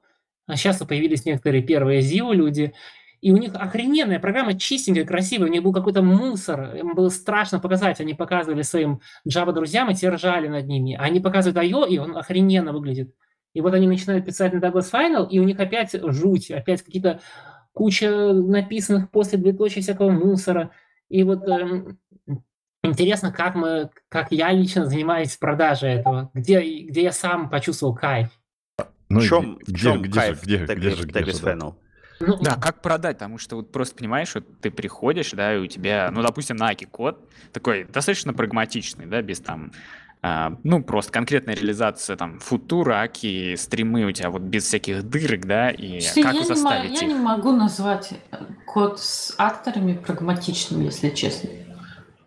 [0.47, 2.73] а сейчас появились некоторые первые ZIO люди,
[3.21, 7.59] и у них охрененная программа, чистенькая, красивая, у них был какой-то мусор, им было страшно
[7.59, 10.97] показать, они показывали своим Java-друзьям, и те ржали над ними.
[10.99, 13.13] Они показывают IO, и он охрененно выглядит.
[13.53, 17.19] И вот они начинают писать на Douglas Final, и у них опять жуть, опять какие-то
[17.73, 20.71] куча написанных после двоеточия всякого мусора.
[21.09, 21.99] И вот эм,
[22.83, 28.29] интересно, как мы, как я лично занимаюсь продажей этого, где, где я сам почувствовал кайф.
[29.09, 31.31] Ну, в чем, где, в чем где, кайф где, где же, где же.
[31.31, 31.75] Final?
[32.21, 33.17] Ну, Да, как продать?
[33.17, 36.69] Потому что вот просто понимаешь, вот ты приходишь, да, и у тебя, ну, допустим, на
[36.69, 39.71] Аки код такой достаточно прагматичный, да, без там,
[40.23, 45.71] ну, просто конкретная реализация там футура, Аки, стримы у тебя вот без всяких дырок, да,
[45.71, 47.13] и Что как я, не, заставить я их?
[47.13, 51.49] не могу назвать э, код с акторами прагматичным, если честно.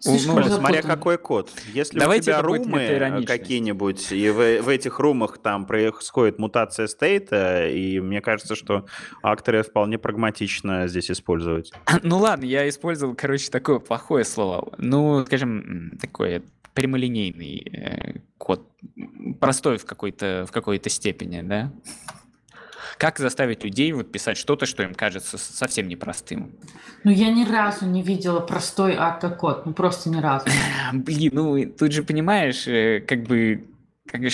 [0.01, 1.51] Слишком ну, смотря какой код.
[1.73, 6.89] Если Давайте у тебя румы э, какие-нибудь, и в, в этих румах там происходит мутация
[6.89, 8.85] стейта, и мне кажется, что
[9.23, 11.73] акторы вполне прагматично здесь использовать.
[12.03, 14.75] Ну ладно, я использовал, короче, такое плохое слово.
[14.77, 15.59] Ну, скажем,
[15.93, 16.43] м, такой
[16.75, 18.69] прямолинейный э, код,
[19.41, 21.73] простой в какой-то в какой-то степени, да.
[22.99, 26.53] Как заставить людей вот писать что-то, что им кажется совсем непростым?
[27.03, 29.67] Ну, я ни разу не видела простой акка-код.
[29.67, 30.47] Ну, просто ни разу.
[30.93, 33.67] Блин, ну тут же понимаешь, э, как бы,
[34.07, 34.29] как бы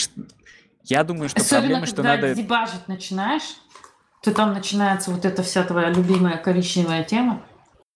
[0.85, 3.57] я думаю, что Особенно, проблема, что когда надо дебажить начинаешь,
[4.23, 7.43] то там начинается вот эта вся твоя любимая коричневая тема.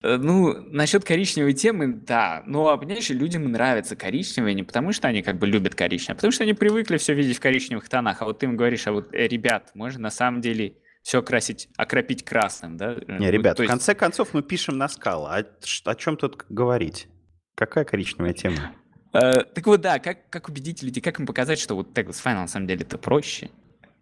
[0.05, 2.43] Э, Ну, насчет коричневой темы, да.
[2.47, 6.17] Ну, а понимаешь, людям нравится коричневое не потому, что они как бы любят коричневое, а
[6.17, 8.21] потому что они привыкли все видеть в коричневых тонах.
[8.21, 11.69] А вот ты им говоришь, а вот, э, ребят, можно на самом деле все красить,
[11.77, 12.93] окропить красным, да?
[12.95, 15.37] Э, Не, ребят, то в есть- конце концов мы пишем на скала.
[15.39, 15.45] А
[15.91, 17.09] о чем тут говорить?
[17.55, 18.73] Какая коричневая тема?
[19.15, 22.41] Э, так вот, да, как, как убедить людей, как им показать, что вот Tagless Final
[22.43, 23.49] на самом деле это проще,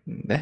[0.06, 0.40] да?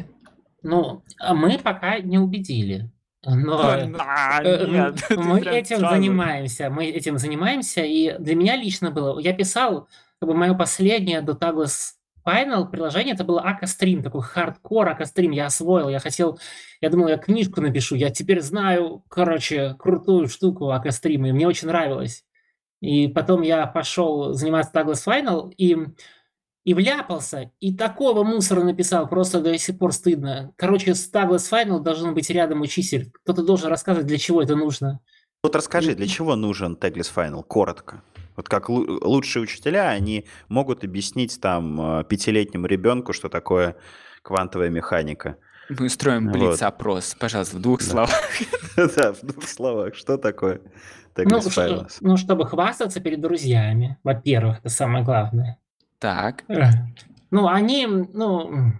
[0.63, 2.89] ну, а мы пока не убедили.
[3.23, 3.75] Но...
[3.75, 5.95] Э, нет, ты Мы этим сразу.
[5.95, 9.87] занимаемся, мы этим занимаемся, и для меня лично было, я писал,
[10.19, 11.93] как бы мое последнее до Douglas
[12.25, 16.39] Final приложение, это было Акастрим, такой хардкор Акастрим, я освоил, я хотел,
[16.79, 21.67] я думал, я книжку напишу, я теперь знаю, короче, крутую штуку Акастрима, и мне очень
[21.67, 22.23] нравилось.
[22.79, 25.77] И потом я пошел заниматься Douglas Final, и
[26.63, 30.53] и вляпался, и такого мусора написал, просто до сих пор стыдно.
[30.57, 33.11] Короче, с Douglas Final должен быть рядом учитель.
[33.23, 34.99] Кто-то должен рассказывать, для чего это нужно.
[35.43, 37.43] Вот расскажи, для чего нужен Tagless Final?
[37.43, 38.03] Коротко.
[38.35, 43.75] Вот как лу- лучшие учителя, они могут объяснить там э, пятилетнему ребенку, что такое
[44.21, 45.37] квантовая механика.
[45.69, 46.37] Мы устроим Вот.
[46.37, 47.85] блиц-опрос, пожалуйста, в двух Да.
[47.85, 48.21] словах.
[48.95, 50.61] Да, в двух словах, что такое
[51.17, 51.87] Ну, Tagless ш- Final?
[52.01, 55.57] ну, чтобы хвастаться перед друзьями, во-первых, это самое главное.
[56.01, 56.43] Так,
[57.29, 58.73] Ну, они, ну,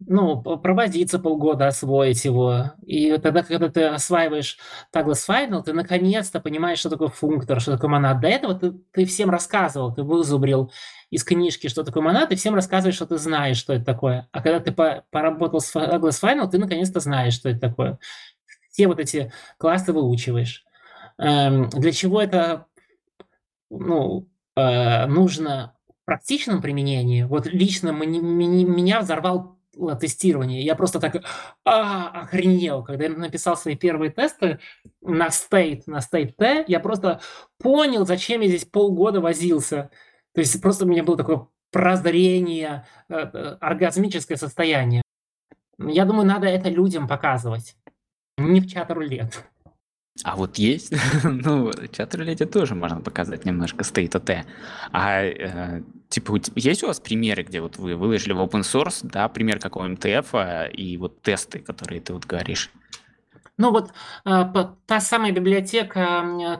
[0.00, 2.72] ну, проводиться полгода, освоить его.
[2.84, 4.58] И тогда, когда ты осваиваешь
[4.94, 8.20] Douglas Final, ты наконец-то понимаешь, что такое функтор, что такое монад.
[8.20, 10.72] До этого ты, ты всем рассказывал, ты вызубрил
[11.10, 14.28] из книжки, что такое монад, и всем рассказываешь, что ты знаешь, что это такое.
[14.32, 17.98] А когда ты по- поработал с Douglas Final, ты наконец-то знаешь, что это такое.
[18.72, 20.64] Все вот эти классы выучиваешь.
[21.18, 22.66] Эм, Для чего это
[23.70, 29.58] ну, э, нужно практичном применении, вот лично меня взорвал
[30.00, 30.62] тестирование.
[30.62, 31.24] Я просто так
[31.64, 34.60] а, охренел, когда я написал свои первые тесты
[35.00, 37.20] на State, на State T, я просто
[37.58, 39.90] понял, зачем я здесь полгода возился.
[40.32, 45.02] То есть просто у меня было такое прозрение, э, э, оргазмическое состояние.
[45.78, 47.76] Я думаю, надо это людям показывать.
[48.38, 49.44] Не в чат рулет.
[50.22, 50.92] А вот есть,
[51.24, 54.44] ну, чат рулете тоже можно показать немножко state T.
[54.92, 59.28] А, э, типа, есть у вас примеры, где вот вы выложили в open source, да,
[59.28, 62.70] пример какого-нибудь TF и вот тесты, которые ты вот говоришь?
[63.58, 63.92] Ну вот
[64.24, 64.44] э,
[64.86, 66.00] та самая библиотека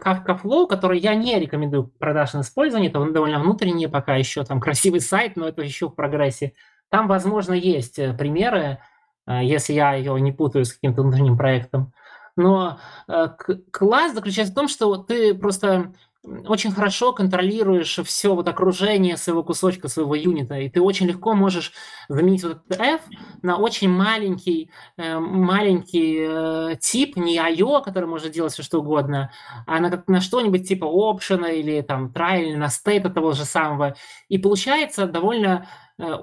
[0.04, 4.44] Kafka Flow, которую я не рекомендую к продажному использованию, это он довольно внутренний пока еще,
[4.44, 6.54] там красивый сайт, но это еще в прогрессе.
[6.90, 8.78] Там, возможно, есть э, примеры,
[9.26, 11.94] если я ее не путаю с каким-то внутренним проектом.
[12.36, 12.78] Но
[13.08, 13.28] э,
[13.70, 15.92] класс заключается в том, что ты просто
[16.24, 21.72] очень хорошо контролируешь все вот окружение своего кусочка, своего юнита, и ты очень легко можешь
[22.08, 23.00] заменить вот этот F
[23.42, 29.30] на очень маленький э, маленький э, тип, не IO, который может делать все что угодно,
[29.66, 33.94] а на, на что-нибудь типа option или там try, или на state того же самого.
[34.28, 35.68] И получается довольно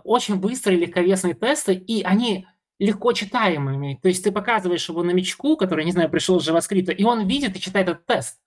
[0.03, 2.45] очень быстрые легковесные тесты, и они
[2.81, 3.99] легко читаемыми.
[4.01, 7.55] То есть ты показываешь его новичку, который, не знаю, пришел с JavaScript, и он видит
[7.55, 8.39] и читает этот тест.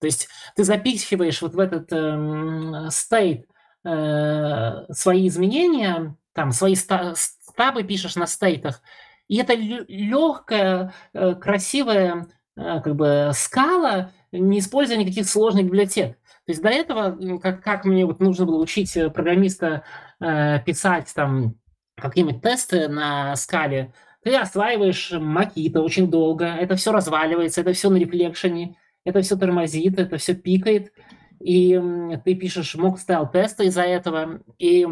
[0.00, 3.44] То есть ты запихиваешь вот в этот эм, state
[3.84, 8.82] э, свои изменения, там свои ста- стабы пишешь на стейтах,
[9.28, 16.16] и это легкая, э, красивая э, как бы скала, не используя никаких сложных библиотек.
[16.16, 19.84] То есть до этого, как, как мне вот нужно было учить э, программиста
[20.20, 21.59] э, писать там
[22.00, 23.92] какие-нибудь тесты на скале,
[24.22, 29.98] ты осваиваешь макита очень долго, это все разваливается, это все на рефлекшене, это все тормозит,
[29.98, 30.92] это все пикает,
[31.40, 31.80] и
[32.24, 34.86] ты пишешь mock style тесты из-за этого, и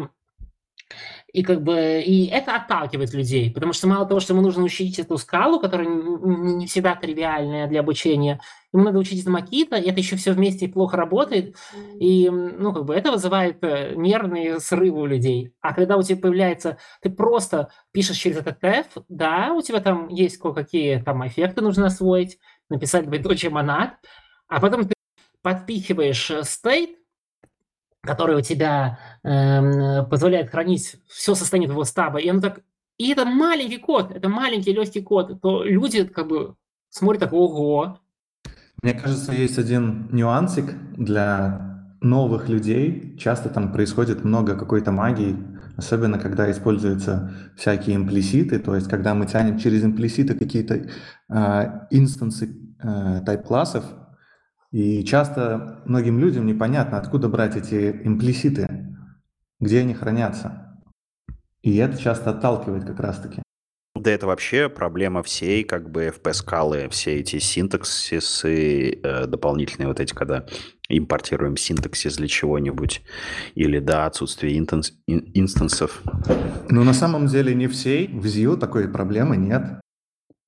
[1.31, 4.97] и как бы и это отталкивает людей, потому что мало того, что ему нужно учить
[4.97, 8.39] эту скалу, которая не всегда тривиальная для обучения,
[8.73, 11.55] ему надо учить это макита, и это еще все вместе плохо работает,
[11.99, 15.53] и ну как бы это вызывает э, нервные срывы у людей.
[15.61, 20.07] А когда у тебя появляется, ты просто пишешь через этот TF, да, у тебя там
[20.09, 22.37] есть кое-какие там эффекты нужно освоить,
[22.69, 23.95] написать двоеточие монад,
[24.47, 24.93] а потом ты
[25.41, 27.47] подпихиваешь стейт, э,
[28.01, 32.61] который у тебя э, позволяет хранить все состояние твоего стаба, и он так,
[32.97, 36.55] и это маленький код, это маленький легкий код, то люди как бы
[36.89, 37.99] смотрят так, ого.
[38.81, 41.69] Мне кажется, есть один нюансик для
[42.01, 43.17] новых людей.
[43.17, 45.35] Часто там происходит много какой-то магии,
[45.75, 50.87] особенно когда используются всякие имплиситы, то есть когда мы тянем через имплиситы какие-то
[51.29, 53.83] э, инстансы э, тайп-классов,
[54.71, 58.95] и часто многим людям непонятно, откуда брать эти имплиситы,
[59.59, 60.79] где они хранятся.
[61.63, 63.41] И это часто отталкивает как раз-таки.
[63.99, 70.13] Да это вообще проблема всей как бы FP-скалы, все эти синтаксисы э, дополнительные вот эти,
[70.13, 70.45] когда
[70.87, 73.01] импортируем синтаксис для чего-нибудь,
[73.55, 76.01] или, да, отсутствие инстанс, инстансов.
[76.69, 79.81] Ну, на самом деле не всей, в ZIO такой проблемы нет.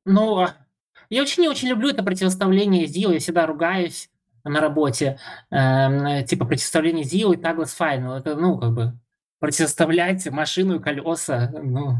[0.05, 0.55] Ну, а
[1.09, 4.09] я очень не очень люблю это противоставление ZIO, я всегда ругаюсь
[4.45, 5.19] на работе,
[5.51, 8.17] э, типа противоставление ZIO и Douglas Final.
[8.17, 8.93] Это, ну, как бы
[9.39, 11.97] противоставлять машину и колеса, ну...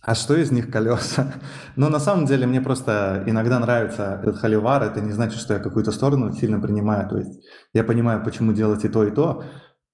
[0.00, 1.34] А что из них колеса?
[1.76, 4.82] Ну, на самом деле, мне просто иногда нравится этот холивар.
[4.82, 7.08] Это не значит, что я какую-то сторону сильно принимаю.
[7.08, 9.44] То есть я понимаю, почему делать и то, и то,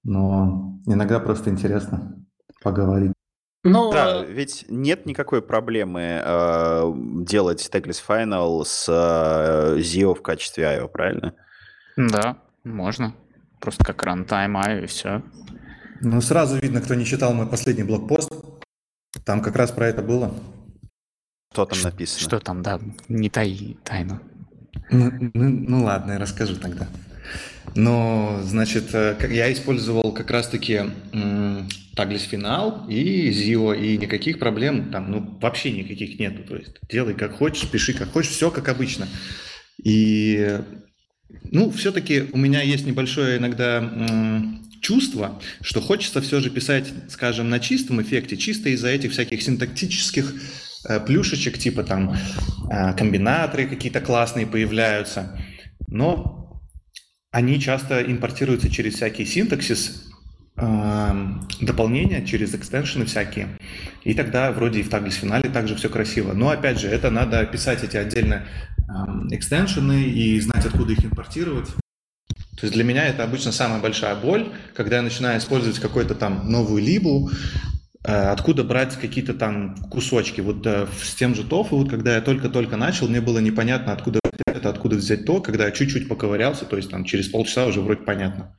[0.03, 2.23] но иногда просто интересно
[2.61, 3.13] поговорить.
[3.63, 10.63] Ну, да, ведь нет никакой проблемы э, делать Tagless Final с э, Zio в качестве
[10.63, 11.35] IO, правильно?
[11.95, 13.13] Да, можно.
[13.59, 15.21] Просто как runtime IO и все.
[16.01, 18.33] Ну, сразу видно, кто не читал мой последний блокпост.
[19.25, 20.33] Там как раз про это было.
[21.51, 22.19] Что там написано?
[22.19, 24.21] Что там, да, не тай тайну.
[24.89, 26.87] Ну, ну, ну ладно, я расскажу тогда.
[27.75, 30.81] Но, значит, э, я использовал как раз-таки
[31.95, 36.43] Tagless финал и Zio, и никаких проблем там, ну, вообще никаких нету.
[36.43, 39.07] То есть делай как хочешь, пиши как хочешь, все как обычно.
[39.83, 40.59] И,
[41.43, 43.81] ну, все-таки у меня есть небольшое иногда
[44.81, 50.33] чувство, что хочется все же писать, скажем, на чистом эффекте, чисто из-за этих всяких синтактических
[50.89, 52.15] э, плюшечек, типа там
[52.69, 55.39] э, комбинаторы какие-то классные появляются.
[55.87, 56.41] Но
[57.31, 60.11] они часто импортируются через всякий синтаксис,
[60.57, 63.57] эм, дополнения через экстеншены всякие.
[64.03, 66.33] И тогда вроде и в таглис финале также все красиво.
[66.33, 68.45] Но опять же, это надо писать эти отдельно
[68.89, 71.69] эм, экстеншены и знать, откуда их импортировать.
[72.61, 76.47] То есть для меня это обычно самая большая боль, когда я начинаю использовать какую-то там
[76.47, 77.31] новую либу,
[78.03, 80.41] э, откуда брать какие-то там кусочки.
[80.41, 84.19] Вот э, с тем же тофу, вот когда я только-только начал, мне было непонятно, откуда
[84.45, 88.03] это откуда взять то, когда я чуть-чуть поковырялся, то есть там через полчаса уже вроде
[88.03, 88.55] понятно.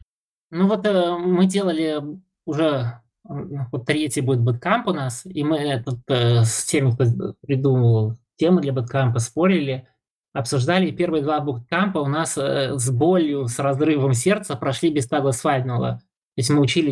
[0.50, 2.02] Ну вот э, мы делали
[2.44, 7.04] уже вот третий будет Bootcamp у нас, и мы тут э, с теми, кто
[7.46, 9.86] придумывал темы для Bootcamp, спорили,
[10.32, 10.90] обсуждали.
[10.90, 15.78] Первые два Bootcamp у нас э, с болью, с разрывом сердца прошли без Douglas Final.
[15.78, 16.00] То
[16.36, 16.90] есть мы учили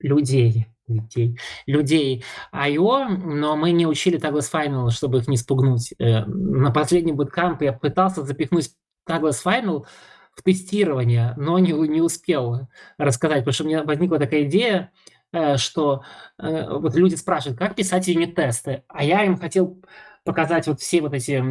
[0.00, 5.94] людей, людей, людей I.O., но мы не учили Douglas Final, чтобы их не спугнуть.
[5.98, 8.70] Э, на последнем буткампе я пытался запихнуть
[9.08, 9.86] Douglas Final
[10.34, 14.92] в тестирование, но не, не успел рассказать, потому что у меня возникла такая идея,
[15.32, 16.02] э, что
[16.38, 19.82] вот люди спрашивают, как писать юнит-тесты, а я им хотел
[20.28, 21.42] показать вот все вот эти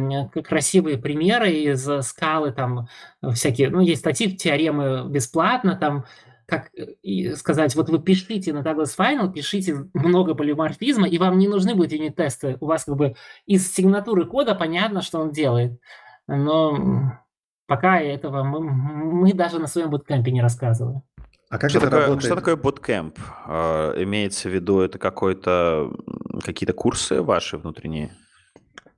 [0.42, 2.88] красивые примеры из скалы, там
[3.34, 6.04] всякие, ну, есть статьи, теоремы бесплатно, там
[6.46, 6.70] как
[7.34, 11.92] сказать, вот вы пишите на Douglas Final, пишите много полиморфизма, и вам не нужны будут
[11.92, 12.56] юнит-тесты.
[12.60, 13.16] У вас как бы
[13.46, 15.78] из сигнатуры кода понятно, что он делает.
[16.28, 17.12] Но
[17.66, 21.02] пока этого мы, мы даже на своем буткемпе не рассказываем.
[21.50, 22.24] А как что, это такое, работает?
[22.24, 23.18] что такое bootcamp?
[23.46, 25.90] А, имеется в виду, это какой-то
[26.44, 28.10] какие-то курсы ваши внутренние?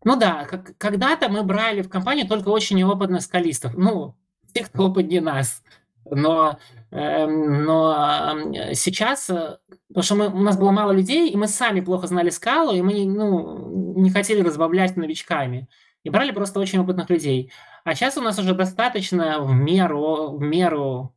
[0.05, 3.75] Ну да, как, когда-то мы брали в компанию только очень неопытных скалистов.
[3.77, 4.17] Ну,
[4.53, 5.63] те, кто опытнее нас.
[6.11, 6.59] Но,
[6.91, 11.47] эм, но эм, сейчас, э, потому что мы, у нас было мало людей, и мы
[11.47, 15.69] сами плохо знали скалу, и мы ну, не хотели разбавлять новичками.
[16.03, 17.53] И брали просто очень опытных людей.
[17.85, 21.15] А сейчас у нас уже достаточно в меру, в меру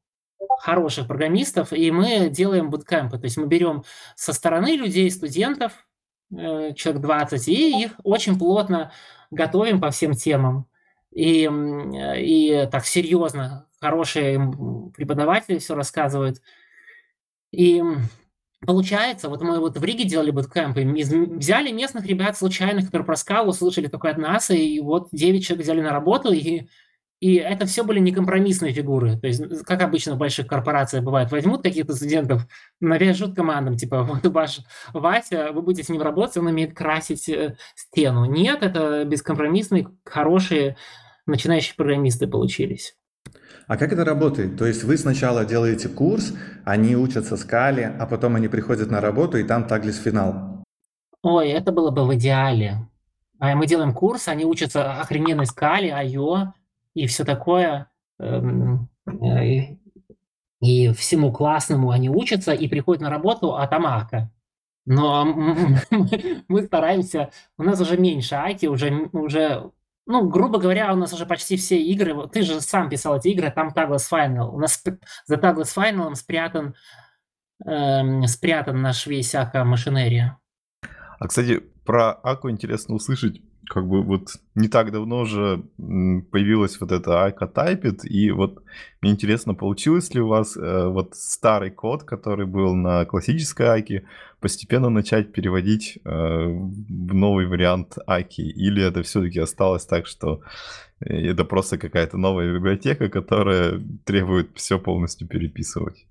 [0.60, 3.18] хороших программистов, и мы делаем буткемпы.
[3.18, 3.84] То есть мы берем
[4.16, 5.72] со стороны людей, студентов,
[6.76, 8.92] человек 20, и их очень плотно
[9.32, 10.68] готовим по всем темам.
[11.12, 11.50] И,
[12.18, 14.52] и так серьезно, хорошие
[14.96, 16.42] преподаватели все рассказывают.
[17.52, 17.84] И
[18.66, 23.54] получается, вот мы вот в Риге делали буткемпы, взяли местных ребят случайных, которые про скалу
[23.54, 26.68] слышали только от нас, и вот 9 человек взяли на работу, и
[27.24, 29.18] и это все были некомпромиссные фигуры.
[29.18, 32.46] То есть, как обычно в больших корпорациях бывает, возьмут каких-то студентов,
[32.82, 34.60] навяжут командам, типа, вот ваш
[34.92, 38.26] Вася, вы будете с ним работать, он умеет красить э, стену.
[38.26, 40.76] Нет, это бескомпромиссные, хорошие
[41.26, 42.98] начинающие программисты получились.
[43.68, 44.58] А как это работает?
[44.58, 46.34] То есть вы сначала делаете курс,
[46.66, 50.62] они учатся скале, а потом они приходят на работу, и там таглис финал.
[51.22, 52.86] Ой, это было бы в идеале.
[53.40, 56.52] А мы делаем курс, они учатся охрененной скале, IO,
[56.94, 57.90] и все такое.
[58.20, 59.78] Эм, э,
[60.62, 64.32] и всему классному они учатся и приходят на работу от Амака.
[64.86, 65.26] Но
[66.48, 69.72] мы стараемся, у нас уже меньше Аки, уже, уже,
[70.06, 73.52] ну, грубо говоря, у нас уже почти все игры, ты же сам писал эти игры,
[73.52, 74.50] там Tagless Final.
[74.52, 74.82] У нас
[75.26, 76.76] за Tagless Final спрятан,
[77.66, 80.38] эм, спрятан наш весь Ака машинерия.
[81.20, 86.92] А, кстати, про Аку интересно услышать, как бы вот не так давно уже появилась вот
[86.92, 88.64] эта Айка Typed, и вот
[89.02, 94.04] мне интересно, получилось ли у вас э, вот старый код, который был на классической Айке,
[94.40, 100.42] постепенно начать переводить э, в новый вариант Айки, или это все-таки осталось так, что
[101.00, 106.06] э, это просто какая-то новая библиотека, которая требует все полностью переписывать?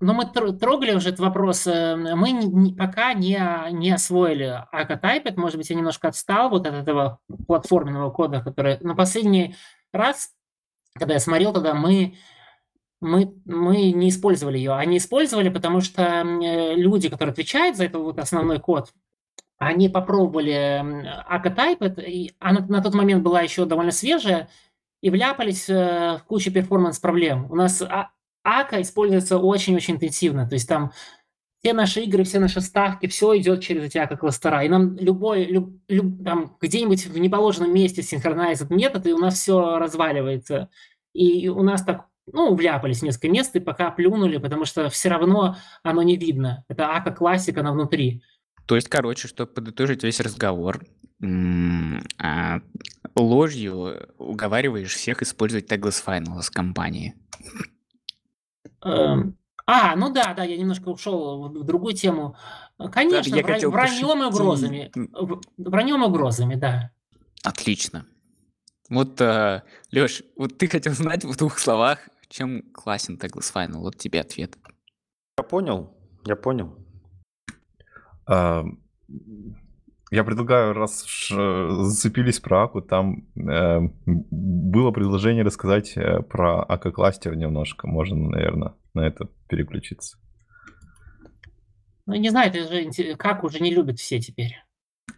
[0.00, 1.66] Но мы трогали уже этот вопрос.
[1.66, 3.40] Э, мы пока не,
[3.72, 5.36] не освоили Акатайпет.
[5.36, 8.78] Может быть, я немножко отстал вот от этого платформенного кода, который...
[8.80, 9.56] Но последний
[9.92, 10.30] раз,
[10.94, 12.14] когда я смотрел тогда, мы,
[13.00, 14.74] мы, мы не использовали ее.
[14.74, 18.92] Они использовали, потому что э, люди, которые отвечают за этот вот основной код,
[19.58, 20.84] они попробовали
[21.26, 24.48] Акатайпет, и она на тот момент была еще довольно свежая,
[25.00, 27.50] и вляпались э, в кучу перформанс-проблем.
[27.50, 28.10] У нас а,
[28.48, 30.48] АКА используется очень-очень интенсивно.
[30.48, 30.92] То есть там
[31.60, 34.64] все наши игры, все наши ставки, все идет через эти АКА-кластера.
[34.64, 39.34] И нам любой, люб, люб, там, где-нибудь в неположенном месте синхронизит метод, и у нас
[39.34, 40.70] все разваливается.
[41.12, 45.56] И у нас так, ну, вляпались несколько мест, и пока плюнули, потому что все равно
[45.82, 46.64] оно не видно.
[46.68, 48.22] Это АКА-классика, она внутри.
[48.66, 50.80] То есть, короче, чтобы подытожить весь разговор,
[51.20, 52.60] а,
[53.16, 57.14] ложью уговариваешь всех использовать Tagless Final с компании.
[58.82, 62.36] Эм, а, ну да, да, я немножко ушел в другую тему.
[62.92, 64.92] Конечно, я вра- враньем и угрозами.
[65.56, 66.90] Враньем и угрозами, да.
[67.44, 68.06] Отлично.
[68.88, 69.62] Вот, э,
[69.92, 71.98] Леш, вот ты хотел знать в двух словах,
[72.28, 73.78] чем классен Tagless Final.
[73.80, 74.56] Вот тебе ответ.
[75.36, 76.74] Я понял, я понял.
[78.26, 78.64] А,
[80.10, 87.86] я предлагаю, раз зацепились про Аку, там э, было предложение рассказать э, про Ака-кластер немножко.
[87.86, 90.18] Можно, наверное, на это переключиться.
[92.06, 94.56] Ну, не знаю, это же как уже не любят все теперь.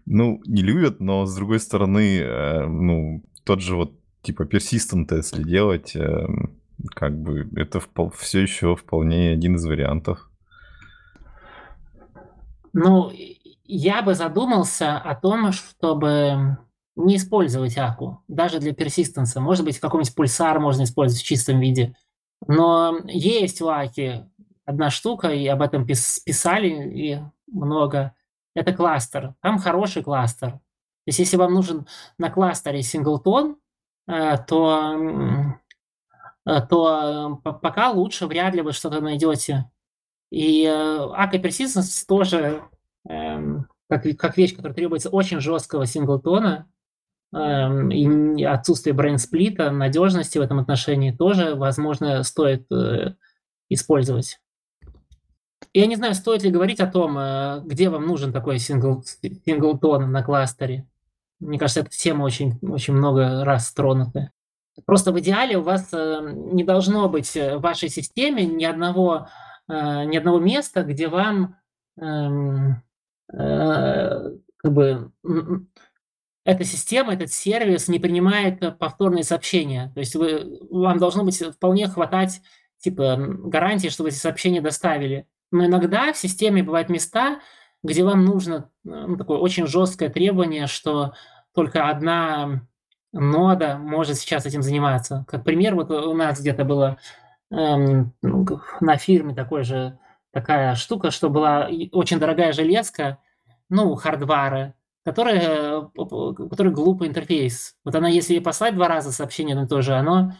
[0.06, 3.92] Ну, не любят, но с другой стороны, э, ну, тот же вот
[4.22, 6.26] типа persistent, если делать, э,
[6.94, 10.28] как бы это впол- все еще вполне один из вариантов.
[12.72, 13.12] Ну,
[13.70, 16.58] я бы задумался о том, чтобы
[16.96, 19.40] не использовать Аку, даже для персистенса.
[19.40, 21.94] Может быть, какой-нибудь пульсар можно использовать в чистом виде.
[22.46, 24.28] Но есть у Аки
[24.64, 28.14] одна штука, и об этом писали и много.
[28.54, 29.34] Это кластер.
[29.40, 30.50] Там хороший кластер.
[30.50, 30.60] То
[31.06, 31.86] есть если вам нужен
[32.18, 33.56] на кластере синглтон,
[34.06, 34.96] э, то,
[36.44, 39.70] э, то э, пока лучше вряд ли вы что-то найдете.
[40.30, 42.62] И Ака Persistence тоже
[43.08, 46.68] Эм, как, как вещь, которая требуется очень жесткого синглтона,
[47.32, 53.14] эм, и отсутствие брейнсплита, надежности в этом отношении тоже, возможно, стоит э,
[53.68, 54.38] использовать.
[55.72, 60.12] Я не знаю, стоит ли говорить о том, э, где вам нужен такой сингл, синглтон
[60.12, 60.86] на кластере.
[61.40, 64.30] Мне кажется, эта тема очень, очень много раз тронута.
[64.84, 69.28] Просто в идеале у вас э, не должно быть в вашей системе ни одного,
[69.68, 71.56] ни одного места, где вам
[71.96, 72.89] эм, Э,
[73.32, 75.12] как бы
[76.44, 79.92] эта система, этот сервис не принимает э, повторные сообщения.
[79.94, 82.40] То есть вы, вам должно быть вполне хватать
[82.78, 85.26] типа гарантии, что вы эти сообщения доставили.
[85.52, 87.40] Но иногда в системе бывают места,
[87.82, 91.12] где вам нужно ну, такое очень жесткое требование, что
[91.54, 92.66] только одна
[93.12, 95.24] нода может сейчас этим заниматься.
[95.28, 96.98] Как пример, вот у нас где-то было
[97.50, 98.46] эм, ну,
[98.80, 99.99] на фирме такой же
[100.32, 103.18] такая штука, что была очень дорогая железка,
[103.68, 104.74] ну, хардвары,
[105.04, 107.76] которая, который глупый интерфейс.
[107.84, 110.32] Вот она, если послать два раза сообщение на то же, оно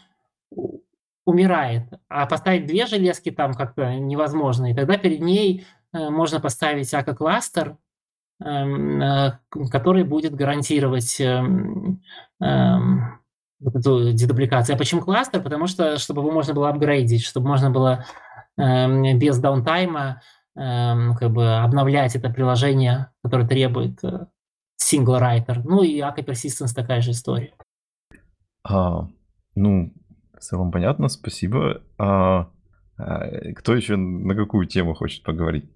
[1.25, 1.83] умирает.
[2.09, 4.71] А поставить две железки там как-то невозможно.
[4.71, 7.77] И тогда перед ней э, можно поставить АК-кластер,
[8.43, 9.39] эм, э,
[9.69, 12.01] который будет гарантировать эм,
[12.41, 13.19] эм,
[13.59, 14.75] вот эту дедубликацию.
[14.75, 15.41] А почему кластер?
[15.41, 18.05] Потому что, чтобы его можно было апгрейдить, чтобы можно было
[18.57, 20.21] без даунтайма
[20.55, 24.27] как бы обновлять это приложение, которое требует э,
[24.81, 25.61] single writer.
[25.63, 27.53] Ну и AK Persistence такая же история.
[28.63, 29.07] А,
[29.55, 29.93] ну,
[30.37, 31.81] в целом понятно, спасибо.
[31.97, 32.51] А,
[32.97, 35.69] а, кто еще на какую тему хочет поговорить?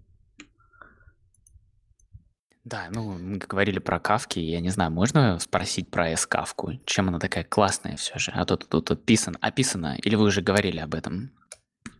[2.63, 6.71] Да, ну, мы говорили про кавки, я не знаю, можно спросить про S-кавку?
[6.85, 8.31] Чем она такая классная все же?
[8.31, 11.29] А то тут описано, описано, или вы уже говорили об этом?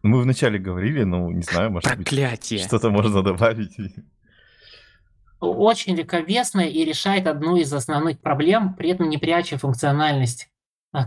[0.06, 2.60] Мы вначале говорили, но не знаю, может Проклятие.
[2.60, 3.76] быть, что-то можно добавить
[5.40, 10.50] очень легковесная и решает одну из основных проблем, при этом не пряча функциональность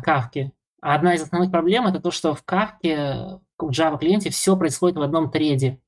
[0.03, 0.53] кавки.
[0.81, 4.97] А одна из основных проблем это то, что в кавке, в Java клиенте все происходит
[4.97, 5.81] в одном треде.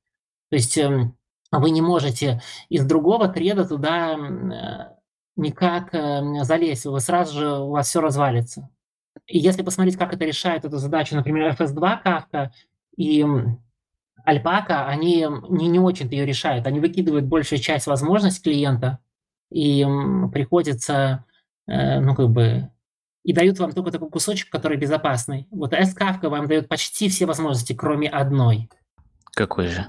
[0.51, 1.17] То есть эм,
[1.53, 4.97] вы не можете из другого треда туда э,
[5.37, 8.71] никак эм, залезть, вы сразу же у вас все развалится.
[9.27, 12.53] И если посмотреть, как это решает эту задачу, например, FS2 кавка
[12.97, 13.25] и
[14.25, 16.67] Альпака, они не, не очень-то ее решают.
[16.67, 18.99] Они выкидывают большую часть возможностей клиента,
[19.51, 19.85] и
[20.33, 21.25] приходится,
[21.67, 22.71] э, ну, как бы,
[23.25, 25.47] и дают вам только такой кусочек, который безопасный.
[25.51, 28.71] Вот S-Kafka вам дает почти все возможности, кроме одной.
[29.35, 29.87] Какой же?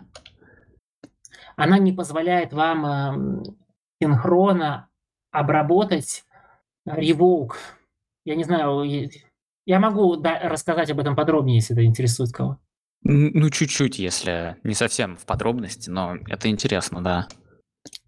[1.55, 3.43] Она не позволяет вам э,
[4.01, 4.89] синхронно
[5.31, 6.25] обработать
[6.87, 7.53] revoke.
[8.25, 9.09] Я не знаю,
[9.65, 12.31] я могу рассказать об этом подробнее, если это интересует
[13.03, 17.27] Ну, чуть-чуть, если не совсем в подробности, но это интересно, да.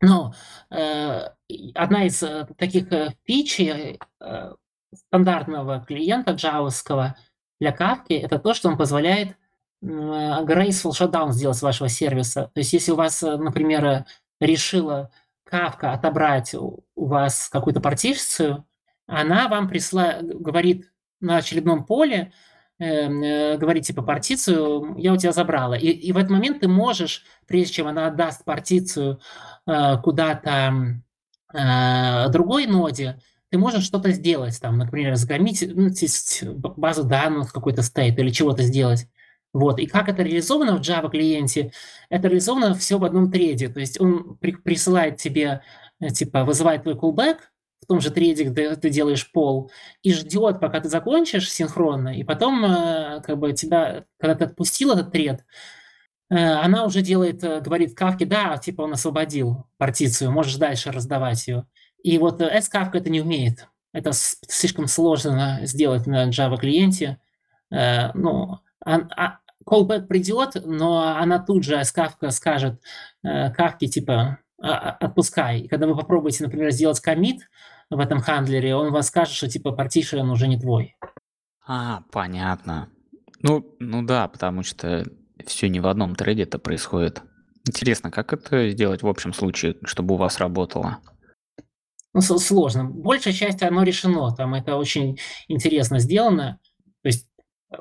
[0.02, 0.34] Ну,
[0.70, 1.30] э,
[1.74, 4.54] одна из э, таких э, фичей э,
[4.94, 7.16] стандартного клиента джавовского
[7.60, 12.52] для Kafka это то, что он позволяет э, graceful shutdown сделать с вашего сервиса.
[12.54, 14.06] То есть, если у вас, э, например,
[14.40, 15.12] решила
[15.50, 18.66] Kafka отобрать у вас какую-то партицию,
[19.08, 20.18] она вам присла...
[20.22, 22.34] говорит на очередном поле,
[22.80, 25.76] э, говорить типа партицию, я у тебя забрала.
[25.76, 29.20] И, и в этот момент ты можешь, прежде чем она отдаст партицию
[29.68, 31.02] э, куда-то
[31.54, 33.20] э, другой ноде,
[33.50, 35.92] ты можешь что-то сделать, там, например, загромить ну,
[36.76, 39.08] базу данных какой-то стейт или чего-то сделать.
[39.54, 39.80] Вот.
[39.80, 41.72] И как это реализовано в Java клиенте?
[42.10, 43.70] Это реализовано все в одном треде.
[43.70, 45.62] То есть он при, присылает тебе,
[46.00, 47.38] э, типа, вызывает твой callback,
[47.84, 52.24] в том же треде, где ты делаешь пол, и ждет, пока ты закончишь синхронно, и
[52.24, 55.46] потом, э, как бы, тебя, когда ты отпустил этот тред,
[56.30, 61.48] э, она уже делает, э, говорит Кавке, да, типа он освободил партицию, можешь дальше раздавать
[61.48, 61.66] ее.
[62.04, 63.68] И вот S-Kafka это не умеет.
[63.94, 67.20] Это слишком сложно сделать на Java клиенте.
[67.70, 72.82] Ну, а, callback придет, но она тут же S-Kafka скажет
[73.22, 75.60] Кавке, типа, «А, а, отпускай.
[75.60, 77.50] И когда вы попробуете, например, сделать комит,
[77.90, 80.96] в этом хандлере, он вас скажет, что типа partition уже не твой.
[81.66, 82.90] А, понятно.
[83.42, 85.06] Ну, ну да, потому что
[85.46, 87.22] все не в одном трейде это происходит.
[87.68, 91.00] Интересно, как это сделать в общем случае, чтобы у вас работало?
[92.14, 92.86] Ну, сложно.
[92.86, 94.36] Большая часть оно решено.
[94.36, 96.60] Там это очень интересно сделано.
[97.02, 97.28] То есть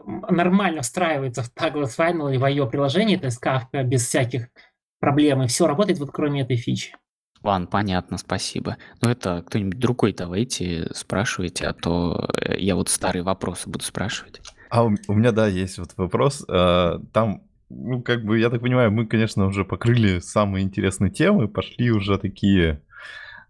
[0.07, 4.49] нормально встраивается в Tagless Final или в ее приложение, то есть Kafka без всяких
[5.01, 6.95] проблем, и все работает вот кроме этой фичи.
[7.43, 8.77] Ладно, понятно, спасибо.
[9.01, 14.41] Ну это кто-нибудь другой давайте спрашивайте, а то э, я вот старые вопросы буду спрашивать.
[14.71, 16.45] А у, у меня, да, есть вот вопрос.
[16.49, 21.49] А, там, ну, как бы, я так понимаю, мы, конечно, уже покрыли самые интересные темы,
[21.49, 22.81] пошли уже такие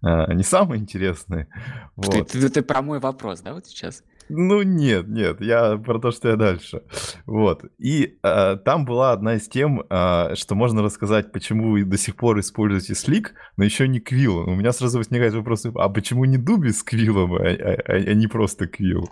[0.03, 1.49] а, не самые интересные.
[1.95, 2.29] Вот.
[2.29, 4.03] Ты, ты, ты про мой вопрос, да, вот сейчас?
[4.35, 6.83] Ну нет, нет, я про то, что я дальше.
[7.27, 7.67] Вот.
[7.77, 12.17] И э, там была одна из тем, э, что можно рассказать, почему вы до сих
[12.17, 14.45] пор используете Slick, но еще не Quill.
[14.47, 18.15] У меня сразу возникает вопрос, а почему не Дуби с Квиллом, а, а, а, а
[18.15, 19.05] не просто Quill?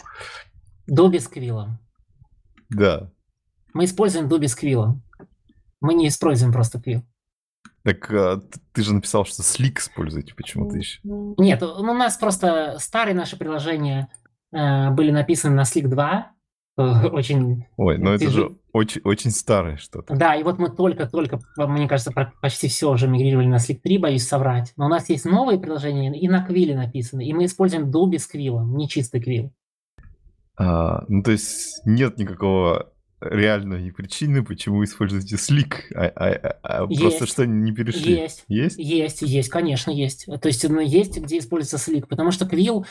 [0.86, 1.78] Дуби с Квиллом.
[2.70, 3.12] Да.
[3.74, 5.02] Мы используем Дуби с Квиллом.
[5.82, 7.02] Мы не используем просто Quill.
[7.82, 8.40] Так а,
[8.72, 10.98] ты же написал, что Slick используете почему-то еще.
[11.05, 14.09] Нет, у нас просто старые наши приложения
[14.52, 16.31] были написаны на Slick 2.
[16.78, 16.82] э,
[17.12, 20.14] Очень Ой, ну это же очень, очень старое что-то.
[20.14, 24.27] Да, и вот мы только-только, мне кажется, почти все уже мигрировали на Slick 3, боюсь
[24.27, 24.72] соврать.
[24.77, 27.24] Но у нас есть новые приложения, и на Квилле написаны.
[27.27, 29.52] И мы используем Dolby с Квиллом, не чистый Квилл.
[30.56, 35.74] А, ну, то есть нет никакого реальной причины, почему используете Slick.
[35.94, 37.28] А, а- а- а просто Есть.
[37.28, 38.14] что, не перешли?
[38.14, 38.44] Есть.
[38.48, 38.78] Есть?
[38.78, 40.27] Есть, есть, конечно, есть.
[40.27, 42.86] То есть ну, есть, где используется Slick, потому что Квилл, э,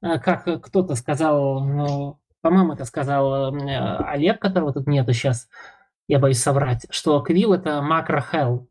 [0.00, 5.48] как кто-то сказал, ну, по-моему, это сказал э, Олег, которого тут нету сейчас,
[6.08, 8.66] я боюсь соврать, что Квилл это макро hell.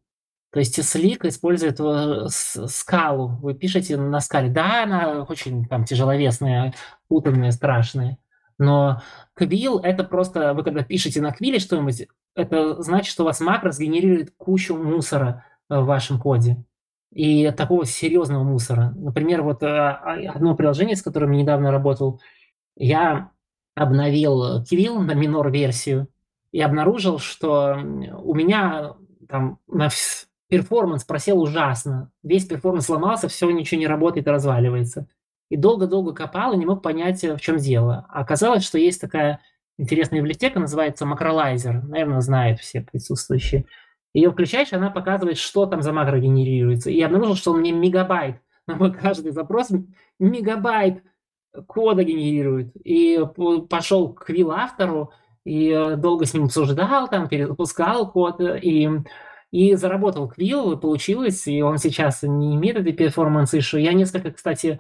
[0.51, 3.37] То есть Slick использует э, скалу.
[3.41, 4.49] Вы пишете на скале.
[4.49, 6.73] Да, она очень там тяжеловесная,
[7.07, 8.17] путанная, страшная.
[8.57, 9.01] Но
[9.35, 13.39] Quill это просто, вы когда пишете на Quill е что-нибудь, это значит, что у вас
[13.39, 16.63] макро сгенерирует кучу мусора э, в вашем коде.
[17.13, 18.93] И такого серьезного мусора.
[18.95, 22.21] Например, вот э, а- одно приложение, с которым я недавно работал,
[22.75, 23.31] я
[23.75, 26.07] обновил Quill на minor- версию
[26.51, 27.77] и обнаружил, что
[28.23, 28.93] у меня
[29.27, 29.89] там на
[30.49, 32.11] performance просел ужасно.
[32.23, 35.07] Весь performance сломался, все, ничего не работает разваливается.
[35.49, 38.05] И долго-долго копал и не мог понять, э, в чем дело.
[38.09, 39.39] А Оказалось, что есть такая
[39.77, 41.81] интересная библиотека, называется Macrolizer.
[41.83, 43.65] Наверное, знают все присутствующие.
[44.13, 46.89] Ее включаешь, она показывает, что там за макро генерируется.
[46.89, 49.69] И я обнаружил, что он мне мегабайт на мой каждый запрос
[50.19, 51.03] мегабайт
[51.67, 52.71] кода генерирует.
[52.83, 53.19] И
[53.69, 55.11] пошел к Квилл автору
[55.43, 58.89] и э, долго с ним обсуждал, там перепускал код э, и
[59.51, 63.79] и заработал Квилл, и получилось, и он сейчас не имеет этой перформанс issue.
[63.79, 64.79] Я несколько, кстати,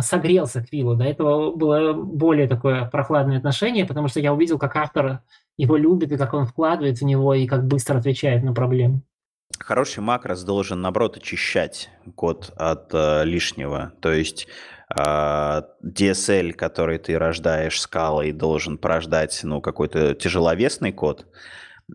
[0.00, 0.96] согрелся к Квиллу.
[0.96, 5.20] До этого было более такое прохладное отношение, потому что я увидел, как автор
[5.56, 9.02] его любит, и как он вкладывает в него, и как быстро отвечает на проблемы.
[9.58, 13.92] Хороший макрос должен, наоборот, очищать код от э, лишнего.
[14.00, 14.46] То есть
[14.92, 21.26] а, DSL, который ты рождаешь скалой, должен порождать ну, какой-то тяжеловесный код,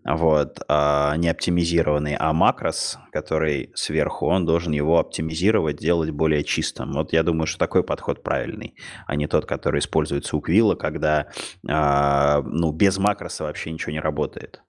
[0.04, 6.92] вот, а, не оптимизированный, а макрос, который сверху, он должен его оптимизировать, делать более чистым.
[6.92, 8.74] Вот я думаю, что такой подход правильный,
[9.06, 11.28] а не тот, который используется у Квилла, когда
[11.68, 14.62] а, ну, без макроса вообще ничего не работает.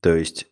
[0.00, 0.46] То есть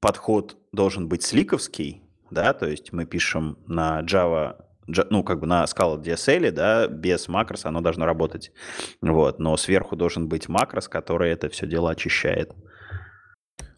[0.00, 4.56] подход должен быть сликовский, да, то есть мы пишем на Java,
[4.86, 8.52] Ja- ну, как бы на Scala DSL, да, без макроса оно должно работать,
[9.00, 12.52] вот, но сверху должен быть макрос, который это все дело очищает.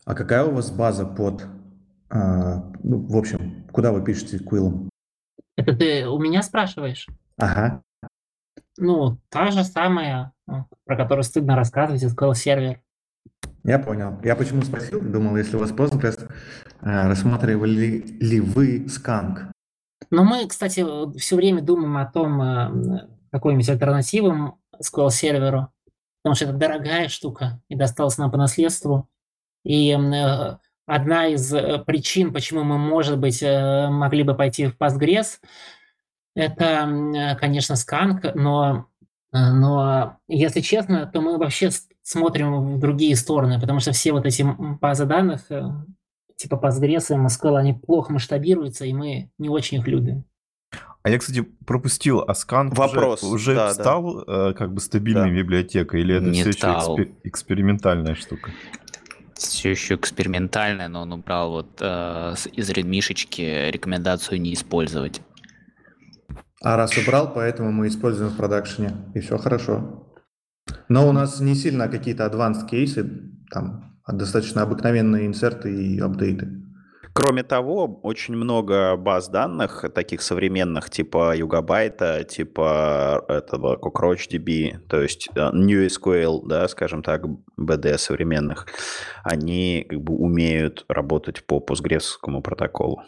[0.06, 1.44] А какая у вас база под...
[2.10, 4.88] а, ну, в общем, куда вы пишете Quill'ом?
[5.56, 7.08] Это ты у меня спрашиваешь?
[7.36, 7.82] Ага.
[8.78, 10.52] Ну, та же самая, э,
[10.84, 12.80] про которую стыдно рассказывать, SQL сервер.
[13.64, 14.20] Я понял.
[14.22, 15.00] Я почему спросил?
[15.00, 16.30] Думал, если у вас Postgres,
[16.80, 19.50] а, рассматривали ли, вы Skank?
[20.10, 20.84] Но мы, кстати,
[21.18, 25.72] все время думаем о том, э, какой-нибудь альтернативам SQL серверу,
[26.22, 29.08] потому что это дорогая штука и досталась нам по наследству.
[29.66, 30.56] И э,
[30.86, 35.40] одна из э, причин, почему мы, может быть, э, могли бы пойти в Postgres,
[36.36, 38.86] это, конечно, Skank, но,
[39.32, 41.70] но, если честно, то мы вообще
[42.02, 44.42] смотрим в другие стороны, потому что все вот эти
[44.78, 45.48] базы данных,
[46.36, 50.24] типа Postgres и MySQL, они плохо масштабируются, и мы не очень их любим.
[51.02, 53.74] А я, кстати, пропустил, а Scan Вопрос, уже, уже да, да.
[53.74, 55.36] стал э, как бы стабильной Да.
[55.36, 56.98] библиотекой, или это Не все еще стал.
[57.22, 58.50] экспериментальная штука?
[59.56, 65.22] Все еще экспериментальное, но он убрал вот э, из редмишечки рекомендацию не использовать.
[66.60, 70.12] А раз убрал, поэтому мы используем в продакшене, и все хорошо.
[70.90, 76.65] Но у нас не сильно какие-то advanced кейсы, там а достаточно обыкновенные инсерты и апдейты.
[77.16, 85.30] Кроме того, очень много баз данных, таких современных, типа Югабайта, типа этого CockroachDB, то есть
[85.34, 87.24] э, NewSQL, да, скажем так,
[87.58, 88.66] BD современных,
[89.24, 93.02] они как бы умеют работать по постгресскому протоколу.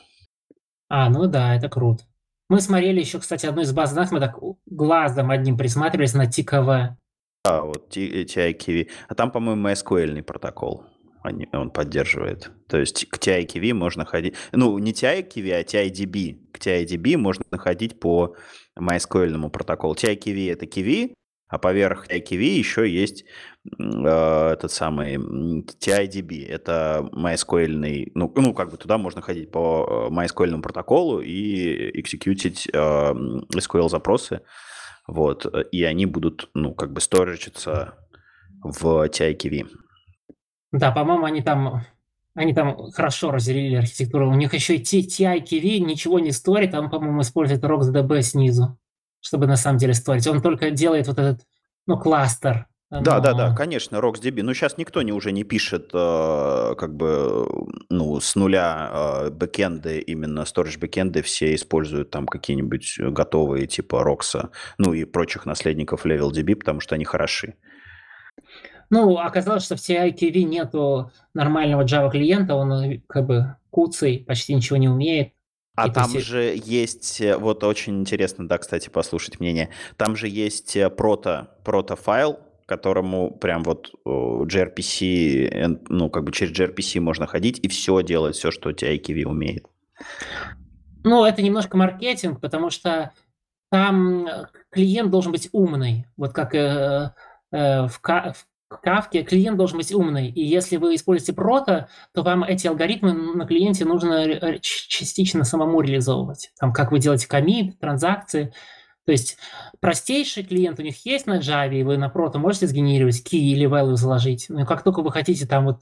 [0.89, 2.05] А, ну да, это круто.
[2.49, 6.97] Мы смотрели еще, кстати, одну из баз данных, мы так глазом одним присматривались на ТКВ.
[7.45, 8.89] А, вот TIKV.
[9.07, 10.87] А там, по-моему, MySQL протокол
[11.29, 12.51] они- он поддерживает.
[12.69, 14.35] То есть к TIKV можно ходить...
[14.53, 16.51] Ну, не TIKV, а TIDB.
[16.53, 18.35] К TIDB можно ходить по
[18.79, 19.95] MySQL протоколу.
[19.95, 21.13] TIKV— это KV,
[21.49, 23.25] а поверх TIKV еще есть
[23.79, 26.47] э, этот самый TIDB.
[26.47, 28.11] Это MySQL...
[28.15, 32.79] Ну, ну, как бы туда можно ходить по э, MySQL протоколу и экзекьютить э,
[33.55, 34.41] SQL-запросы.
[35.07, 37.95] Вот, э, и они будут, ну, как бы сторичиться
[38.63, 39.69] в TIKV.
[40.73, 41.83] Да, по-моему, они там
[42.35, 44.31] Они там хорошо разделили архитектуру.
[44.31, 48.79] У них еще и TI KV ничего не сторит, там, по-моему, использует RocksDB снизу,
[49.21, 50.27] чтобы на самом деле сторить.
[50.29, 51.47] Он только делает вот этот,
[51.87, 52.67] ну, кластер.
[52.91, 54.43] Да, да, да, но- конечно, RocksDB.
[54.43, 57.47] Но сейчас никто не, уже не пишет э, как бы
[57.91, 58.91] ну, с нуля
[59.27, 65.45] э, бэкенды, именно storage бэкенды, все используют там какие-нибудь готовые типа Рокса, ну и прочих
[65.45, 67.57] наследников LevelDB, потому что они хороши.
[68.91, 74.55] Ну, оказалось, что в TI-KV нету нормального Java клиента, он э, как бы куцый, почти
[74.55, 75.33] ничего не умеет.
[75.77, 79.69] А И там есть- же есть, э, вот очень интересно, да, кстати, послушать мнение.
[79.97, 87.01] Там же есть э, прото, прото-файл, которому прям вот gRPC, ну, как бы через gRPC
[87.01, 89.67] можно ходить и все делать, все, что TI-KV умеет.
[91.05, 93.13] Ну, это немножко маркетинг, потому что
[93.71, 94.29] там
[94.71, 96.07] клиент должен быть умный.
[96.17, 97.13] Вот как э,
[97.53, 100.29] э, в, в Кавке клиент должен быть умный.
[100.29, 105.45] И если вы используете прото, то вам эти алгоритмы на клиенте нужно э, ч- частично
[105.45, 106.51] самому реализовывать.
[106.61, 108.53] Там, как вы делаете комит, транзакции.
[109.07, 109.39] То есть
[109.81, 113.67] простейший клиент у них есть на Java, и вы на прото можете сгенерировать key или
[113.67, 114.47] value заложить.
[114.51, 115.81] Но как только вы хотите там вот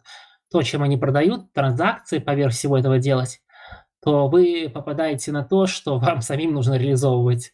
[0.53, 3.41] то, чем они продают, транзакции поверх всего этого делать,
[4.01, 7.53] то вы попадаете на то, что вам самим нужно реализовывать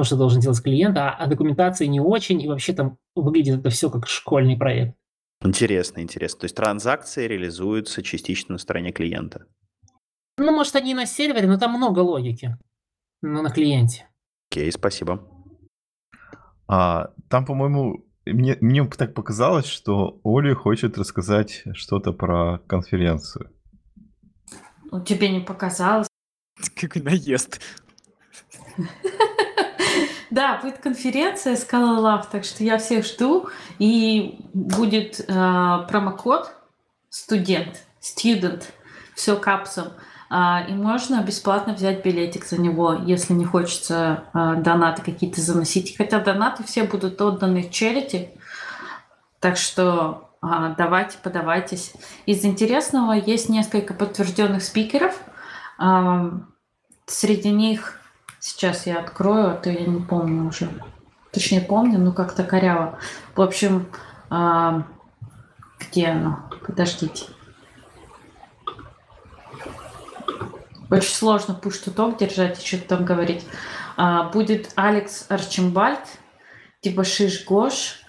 [0.00, 3.68] то, что должен делать клиент, а, а документации не очень, и вообще там выглядит это
[3.68, 4.96] все как школьный проект.
[5.44, 6.40] Интересно, интересно.
[6.40, 9.44] То есть транзакции реализуются частично на стороне клиента.
[10.38, 12.56] Ну, может, они на сервере, но там много логики
[13.20, 14.08] ну, на клиенте.
[14.50, 15.22] Окей, спасибо.
[16.66, 23.50] А, там, по-моему, мне, мне так показалось, что Оля хочет рассказать что-то про конференцию.
[24.90, 26.08] Ну, Тебе не показалось.
[26.74, 27.60] Какой наезд.
[30.30, 33.48] Да, будет конференция Scala Love, так что я всех жду.
[33.78, 35.24] И будет э,
[35.88, 36.52] промокод
[37.08, 38.64] студент, student,
[39.14, 39.88] все капсом.
[40.28, 45.96] А, и можно бесплатно взять билетик за него, если не хочется э, донаты какие-то заносить.
[45.96, 48.28] Хотя донаты все будут отданы в charity.
[49.40, 51.92] Так что а, давайте, подавайтесь.
[52.26, 55.18] Из интересного есть несколько подтвержденных спикеров.
[55.78, 56.50] Ам,
[57.10, 57.99] Среди них
[58.40, 60.68] сейчас я открою, а то я не помню уже.
[61.30, 62.98] Точнее помню, но как-то коряво.
[63.36, 63.86] В общем,
[64.30, 64.86] ам,
[65.78, 66.40] где оно?
[66.66, 67.26] Подождите.
[70.90, 73.46] Очень сложно push-to-talk держать и что-то там говорить.
[73.96, 76.00] А, будет Алекс Арчимбальд,
[76.80, 78.00] Тибашиш Гош,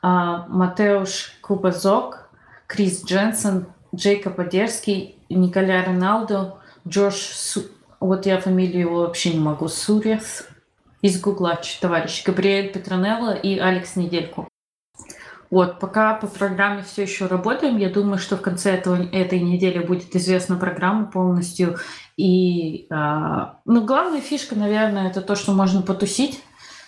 [0.00, 2.30] а, Матеуш Кубазок,
[2.66, 7.64] Крис Дженсен, Джейкоб Одерский, Николя Роналдо, Джош Су...
[8.00, 9.68] Вот я фамилию его вообще не могу.
[9.68, 10.48] Сурес
[11.02, 12.24] из Гуглач, товарищ.
[12.24, 14.48] Габриэль Петронелло и Алекс Недельку.
[15.50, 19.84] Вот, пока по программе все еще работаем, я думаю, что в конце этого, этой недели
[19.84, 21.76] будет известна программа полностью.
[22.16, 26.40] И, а, ну, главная фишка, наверное, это то, что можно потусить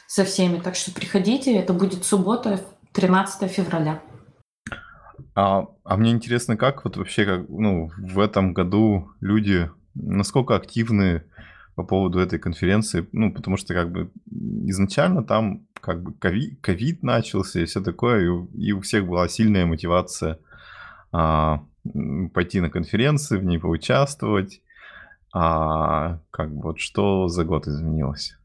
[0.06, 0.60] со всеми.
[0.60, 2.60] Так что приходите, это будет суббота,
[2.92, 4.00] 13 февраля.
[5.34, 11.24] А, а мне интересно, как вот вообще как, ну, в этом году люди, насколько активны
[11.74, 14.10] по поводу этой конференции, ну, потому что как бы
[14.66, 18.48] изначально там как бы ковид, начался и все такое, и, у-
[18.80, 20.38] всех была сильная мотивация
[21.12, 21.64] а,
[22.34, 24.60] пойти на конференции, в ней поучаствовать.
[25.34, 28.36] А как бы вот что за год изменилось?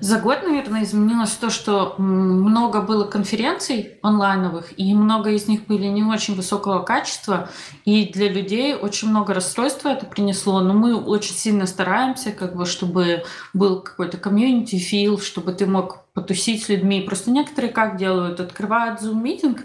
[0.00, 5.86] За год, наверное, изменилось то, что много было конференций онлайновых, и много из них были
[5.86, 7.48] не очень высокого качества,
[7.84, 12.66] и для людей очень много расстройства это принесло, но мы очень сильно стараемся, как бы,
[12.66, 13.24] чтобы
[13.54, 17.02] был какой-то комьюнити фил, чтобы ты мог потусить с людьми.
[17.02, 18.40] Просто некоторые как делают?
[18.40, 19.60] Открывают Zoom-митинг,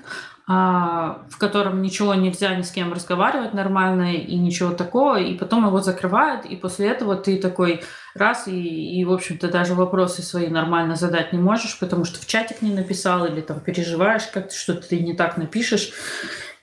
[0.47, 5.79] в котором ничего нельзя ни с кем разговаривать нормально и ничего такого, и потом его
[5.81, 7.83] закрывают, и после этого ты такой
[8.15, 12.27] раз и, и в общем-то, даже вопросы свои нормально задать не можешь, потому что в
[12.27, 15.93] чатик не написал или там переживаешь как-то, что ты не так напишешь.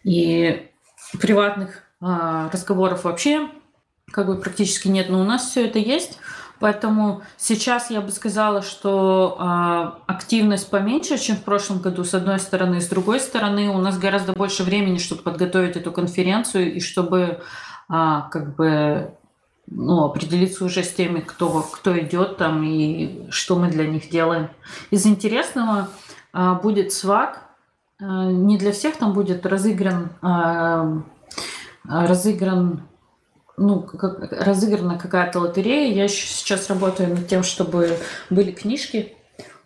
[0.05, 0.69] И
[1.21, 3.49] приватных а, разговоров вообще
[4.11, 6.19] как бы практически нет, но у нас все это есть.
[6.61, 12.39] Поэтому сейчас я бы сказала, что а, активность поменьше, чем в прошлом году, с одной
[12.41, 12.81] стороны.
[12.81, 17.41] С другой стороны, у нас гораздо больше времени, чтобы подготовить эту конференцию и чтобы
[17.89, 19.15] а, как бы
[19.71, 24.49] ну, определиться уже с теми, кто, кто идет там и что мы для них делаем.
[24.91, 25.89] Из интересного
[26.33, 27.45] а, будет свак.
[28.01, 31.03] А, не для всех там будет разыгран, а,
[31.85, 32.83] разыгран
[33.59, 35.95] ну, как, разыграна какая-то лотерея.
[35.95, 37.99] Я сейчас работаю над тем, чтобы
[38.31, 39.15] были книжки.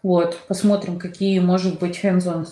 [0.03, 2.47] Вот, посмотрим, какие, может быть, Hands-on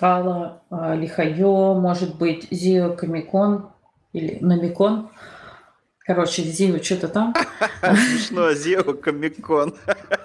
[0.00, 3.70] Scala, а, Лихайо, может быть, Zio Comic-Con.
[4.12, 5.10] или Намикон.
[6.04, 7.34] Короче, Зио что-то там.
[7.80, 9.74] Смешно, Зео Комикон.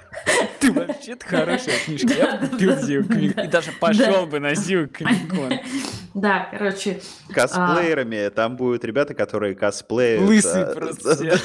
[0.60, 2.14] Ты вообще-то хорошая книжка.
[2.14, 3.78] Я бы купил да, Комик- и даже да.
[3.80, 5.54] пошел бы на Зиу Комикон.
[6.18, 7.00] Да, короче,
[7.30, 8.30] Косплеерами.
[8.30, 10.28] Там будут ребята, которые косплеют.
[10.28, 11.40] Лысые а, просто все.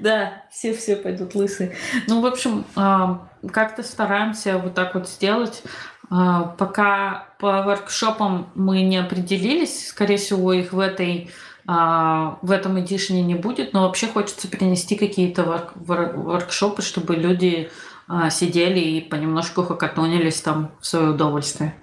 [0.00, 1.74] да, все-все пойдут лысые.
[2.06, 5.64] Ну, в общем, а, как-то стараемся вот так вот сделать.
[6.10, 11.28] А, Пока по воркшопам мы не определились, скорее всего, их в этой
[11.66, 17.16] а, в этом эдишне не будет, но вообще хочется принести какие-то ворк- вор- воркшопы, чтобы
[17.16, 17.68] люди
[18.06, 21.74] а, сидели и понемножку хакатонились там в свое удовольствие.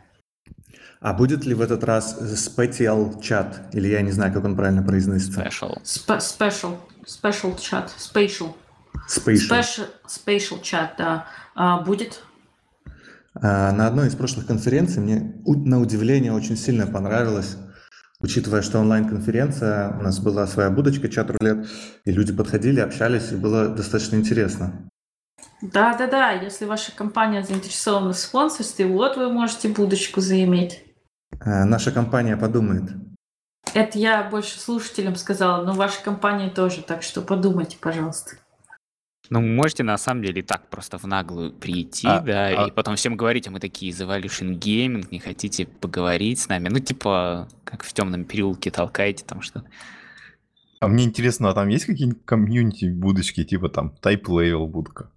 [1.02, 3.62] А будет ли в этот раз special чат?
[3.72, 5.42] Или я не знаю, как он правильно произносится.
[5.42, 5.82] Special.
[5.84, 8.54] Спе- Special, special чат, spatial,
[9.08, 9.50] Spatial.
[9.50, 12.22] special, spatial чат, да, А, будет.
[13.36, 17.56] А, На одной из прошлых конференций мне на удивление очень сильно понравилось,
[18.20, 21.66] учитывая, что онлайн-конференция, у нас была своя будочка, чат-рулет,
[22.04, 24.90] и люди подходили, общались, и было достаточно интересно.
[25.62, 30.84] Да-да-да, если ваша компания заинтересована в спонсорстве, вот вы можете будочку заиметь.
[31.40, 32.91] А, Наша компания подумает.
[33.74, 38.38] Это я больше слушателям сказала, но ваша компания тоже, так что подумайте, пожалуйста.
[39.30, 42.95] Ну, можете на самом деле так просто в наглую прийти, А, да, а- и потом
[42.95, 46.70] всем говорить, а мы такие из Evolution Gaming, не хотите поговорить с нами?
[46.70, 49.68] Ну, типа, как в темном переулке толкаете там что-то.
[50.80, 55.11] А мне интересно, а там есть какие-нибудь комьюнити будочки, типа там Type Level будка?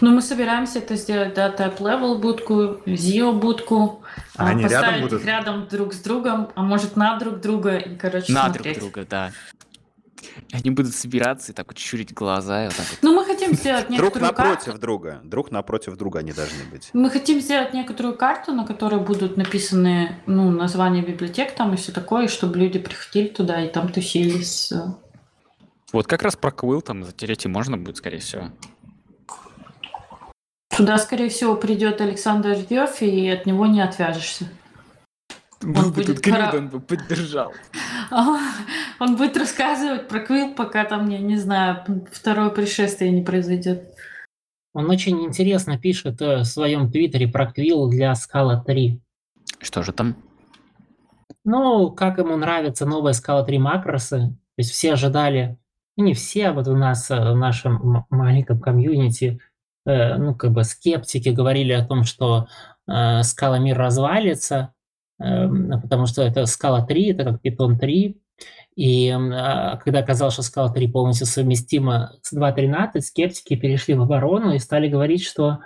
[0.00, 4.02] Ну, мы собираемся это сделать, да, Type Level будку, Zio будку,
[4.36, 5.20] А а, они рядом поставить будут?
[5.20, 8.78] их рядом друг с другом, а может на друг друга, и, короче, На смотреть.
[8.80, 9.32] друг друга, да.
[10.52, 12.98] Они будут собираться и так вот щурить глаза, и вот так вот.
[13.02, 14.50] Ну, мы хотим сделать Друг некоторую карту.
[14.50, 15.20] напротив друга.
[15.24, 16.90] Друг напротив друга они должны быть.
[16.92, 21.92] Мы хотим сделать некоторую карту, на которой будут написаны ну, названия библиотек там и все
[21.92, 24.72] такое, чтобы люди приходили туда и там тусились.
[25.92, 28.50] Вот как раз про Квилл там затереть и можно будет, скорее всего.
[30.76, 34.48] Туда, скорее всего, придет Александр Рев, и от него не отвяжешься.
[35.60, 37.52] Был бы будет тут Квилл, пора- он бы поддержал.
[38.98, 43.82] Он будет рассказывать про Квилл, пока там, я не знаю, второе пришествие не произойдет.
[44.74, 49.00] Он очень интересно пишет э, в своем твиттере про Квилл для Scala 3.
[49.60, 50.16] Что же там?
[51.44, 54.18] Ну, как ему нравятся новые Scala 3 макросы.
[54.18, 55.58] То есть все ожидали,
[55.96, 59.40] ну, не все, а вот у нас э, в нашем маленьком комьюнити,
[59.84, 62.46] ну, как бы скептики говорили о том, что
[62.86, 64.74] э, Scala мир развалится,
[65.20, 65.48] э,
[65.82, 68.18] потому что это Scala 3, это как Python 3.
[68.74, 74.54] И а, когда оказалось, что Scala 3 полностью совместима с 2.13, скептики перешли в оборону
[74.54, 75.58] и стали говорить, что,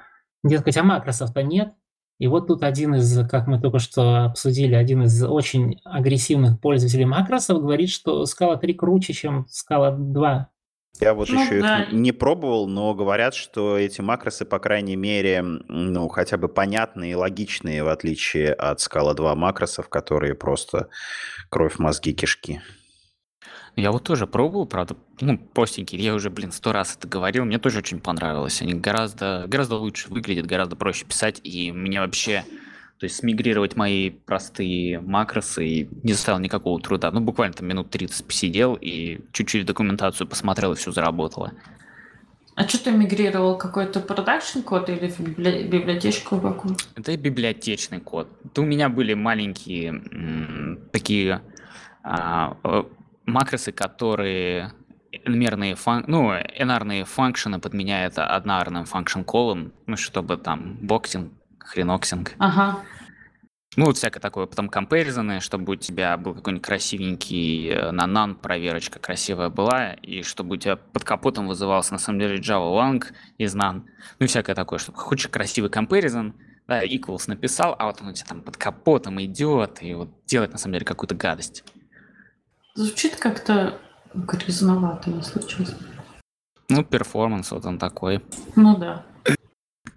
[0.43, 1.72] дескать, а макросов-то нет,
[2.18, 7.05] и вот тут один из, как мы только что обсудили, один из очень агрессивных пользователей
[7.05, 10.48] макросов говорит, что Scala 3 круче, чем Scala 2.
[11.01, 11.82] Я вот Ну еще да.
[11.82, 17.12] их не пробовал, но говорят, что эти макросы, по крайней мере, ну, хотя бы понятные
[17.12, 20.89] и логичные, в отличие от Scala 2 макросов, которые просто
[21.51, 22.60] кровь, мозги, кишки.
[23.77, 27.59] Я вот тоже пробовал, правда, ну, простенький, я уже, блин, сто раз это говорил, мне
[27.59, 28.62] тоже очень понравилось.
[28.62, 32.44] Они гораздо, гораздо лучше выглядят, гораздо проще писать, и мне вообще,
[32.98, 37.10] то есть смигрировать мои простые макросы и не составило никакого труда.
[37.10, 41.52] Ну, буквально там минут 30 посидел и чуть-чуть документацию посмотрел, и все заработало.
[42.55, 43.59] А что ты мигрировал?
[43.59, 46.74] Какой-то продакшн код или библи- библиотечку какую?
[46.94, 48.28] Это библиотечный код.
[48.47, 51.43] Это у меня были маленькие м, такие
[52.02, 52.85] а, э,
[53.27, 54.73] макросы, которые
[55.12, 56.05] n-арные фун...
[56.06, 61.32] ну, n-арные function ы подменяют унарным function call ом, ну, чтобы там boxing,
[61.66, 62.34] хреноксинг.
[62.38, 62.80] Ага.
[63.76, 64.47] Ну, вот всякое такое.
[64.47, 70.22] Потом компаризоны, чтобы у тебя был какой-нибудь красивенький э, на нан проверочка красивая была, и
[70.22, 73.05] чтобы у тебя под капотом вызывался на самом деле Java Lang
[73.36, 73.82] из none.
[74.18, 76.32] Ну и всякое такое, чтобы хочешь красивый comparison,
[76.66, 80.52] да, equals написал, а вот он у тебя там под капотом идет и вот делает
[80.52, 81.62] на самом деле какую-то гадость.
[82.74, 83.78] Звучит как-то
[84.14, 85.76] грязновато, если честно.
[86.68, 88.22] Ну, перформанс вот он такой.
[88.56, 89.05] Ну да.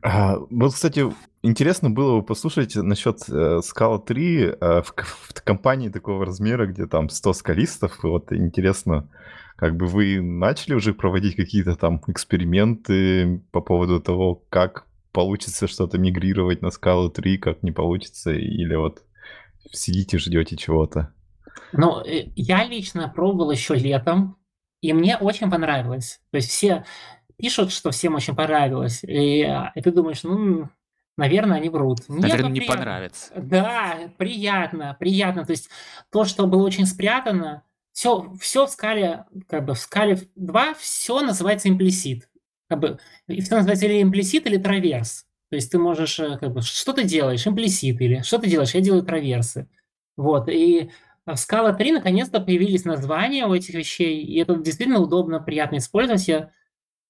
[0.01, 1.05] А, вот, кстати,
[1.41, 6.85] интересно было бы послушать насчет э, Scala 3 э, в, в компании такого размера, где
[6.85, 7.99] там 100 скалистов.
[8.03, 9.09] Вот интересно,
[9.55, 15.97] как бы вы начали уже проводить какие-то там эксперименты по поводу того, как получится что-то
[15.97, 19.03] мигрировать на Scala 3, как не получится, или вот
[19.71, 21.13] сидите, ждете чего-то?
[21.73, 24.37] Ну, э, я лично пробовал еще летом,
[24.81, 26.21] и мне очень понравилось.
[26.31, 26.85] То есть все
[27.39, 29.03] пишут, что всем очень понравилось.
[29.03, 30.69] И, а, и ты думаешь, ну,
[31.17, 32.01] наверное, они врут.
[32.07, 32.77] Мне Наверное, было не приятно.
[32.77, 33.31] понравится.
[33.35, 35.45] Да, приятно, приятно.
[35.45, 35.69] То есть
[36.11, 37.63] то, что было очень спрятано,
[37.93, 42.29] все, все в скале, как бы в скале 2 все называется имплисит.
[42.69, 45.25] Как бы, и все называется или имплисит, или траверс.
[45.49, 48.75] То есть ты можешь, э, как бы, что ты делаешь, имплисит, или что ты делаешь,
[48.75, 49.67] я делаю траверсы.
[50.15, 50.91] Вот, и
[51.25, 56.27] в Scala 3 наконец-то появились названия у этих вещей, и это действительно удобно, приятно использовать.
[56.27, 56.51] Я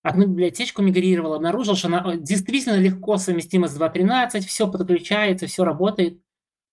[0.01, 5.63] одну библиотечку мигрировал, обнаружил, что она э, действительно легко совместима с 2.13, все подключается, все
[5.63, 6.21] работает.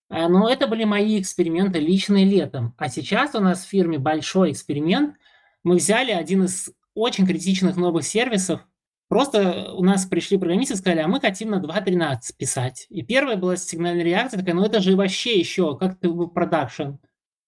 [0.08, 2.74] А, Но это были мои эксперименты личные летом.
[2.78, 5.16] А сейчас у нас в фирме большой эксперимент.
[5.64, 8.60] Мы взяли один из очень критичных новых сервисов.
[9.08, 12.86] Просто у нас пришли программисты и сказали, а мы хотим на 2.13 писать.
[12.88, 16.94] И первая была сигнальная реакция такая, ну это же вообще еще, как ты в продакшн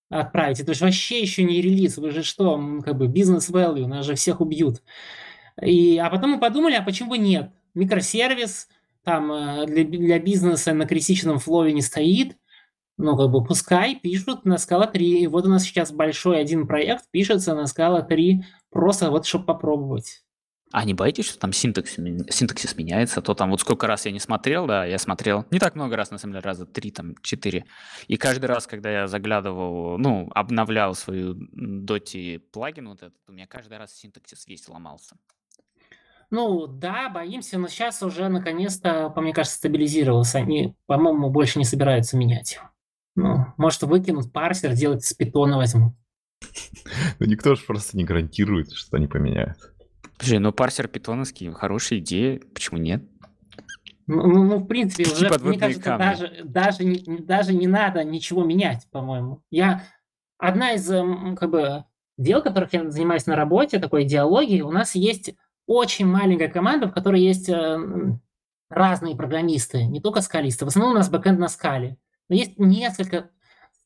[0.08, 0.62] отправите?
[0.62, 4.14] Это же вообще еще не релиз, вы же что, как бы бизнес value, нас же
[4.14, 4.82] всех убьют.
[5.62, 7.50] И, а потом мы подумали, а почему бы нет?
[7.74, 8.68] Микросервис
[9.04, 12.36] там э, для, для бизнеса на критичном флове не стоит,
[12.98, 15.22] ну, как бы пускай пишут на Scala 3.
[15.22, 19.46] И вот у нас сейчас большой один проект пишется на Scala 3, просто вот чтобы
[19.46, 20.24] попробовать.
[20.70, 21.96] А не боитесь, что там синтаксис,
[22.28, 23.20] синтаксис меняется?
[23.20, 25.96] А То там вот сколько раз я не смотрел, да, я смотрел не так много
[25.96, 27.64] раз, на самом деле, раза три, там, четыре.
[28.06, 33.46] И каждый раз, когда я заглядывал, ну, обновлял свою доти плагин вот этот, у меня
[33.46, 35.16] каждый раз синтаксис весь ломался.
[36.30, 40.38] Ну, да, боимся, но сейчас уже наконец-то, по мне кажется, стабилизировался.
[40.38, 42.60] Они, по-моему, больше не собираются менять.
[43.16, 45.94] Ну, может, выкинут парсер, делать из питона возьмут.
[47.18, 49.56] Ну, никто же просто не гарантирует, что они поменяют.
[50.18, 53.02] Слушай, ну парсер питоновский, хорошая идея, почему нет?
[54.06, 56.04] Ну, ну, ну, в принципе, уже, мне кажется, камни?
[56.04, 59.42] даже, даже, не- даже не надо ничего менять, по-моему.
[59.50, 59.84] Я
[60.38, 60.86] одна из
[61.36, 61.84] как бы
[62.16, 65.34] дел, которых я занимаюсь на работе, такой идеологии, у нас есть
[65.68, 67.78] очень маленькая команда, в которой есть э,
[68.70, 70.64] разные программисты, не только скалисты.
[70.64, 71.98] В основном у нас бэкэнд на скале.
[72.28, 73.30] Но есть несколько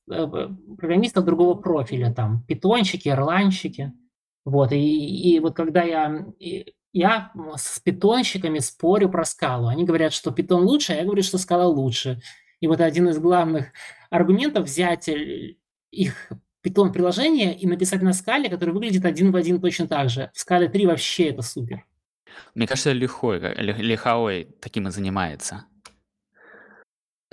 [0.09, 3.93] э, б- программистов другого профиля, там, питонщики, ирландщики.
[4.45, 10.13] Вот, и, и вот когда я, и я с питонщиками спорю про скалу, они говорят,
[10.13, 12.23] что питон лучше, а я говорю, что скала лучше.
[12.61, 13.73] И вот один из главных
[14.09, 15.57] аргументов взять э,
[15.91, 16.31] их
[16.63, 20.31] питон приложение и написать на скале, который выглядит один в один точно так же.
[20.33, 21.85] В скале 3 вообще это супер.
[22.55, 25.67] Мне кажется, лихой, как- лих- лиховой таким и занимается.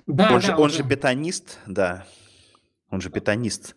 [0.08, 0.78] Да, он, же, да, он уже.
[0.78, 2.06] же питанист, да.
[2.90, 3.76] Он же питанист.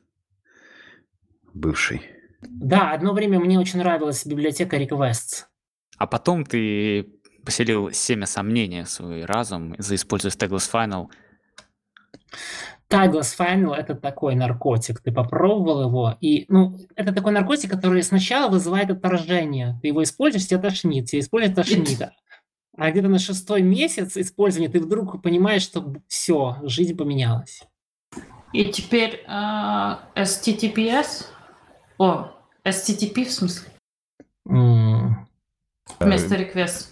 [1.53, 2.03] Бывший.
[2.41, 5.45] Да, одно время мне очень нравилась библиотека Requests.
[5.99, 7.12] А потом ты
[7.45, 11.09] поселил семя сомнения в свой разум, за используя Stateless Final.
[12.93, 15.01] Tagless Final— это такой наркотик.
[15.01, 19.78] Ты попробовал его, и, ну, это такой наркотик, который сначала вызывает отторжение.
[19.81, 22.10] Ты его используешь, тебя тошнит, тебя использует тошнит.
[22.77, 27.62] А где-то на шестой месяц использования ты вдруг понимаешь, что все, жизнь поменялась.
[28.52, 31.27] И теперь а, STTPS,
[31.98, 32.32] о,
[32.64, 33.69] STTP в смысле,
[34.48, 35.27] М,
[35.98, 36.91] вместо request.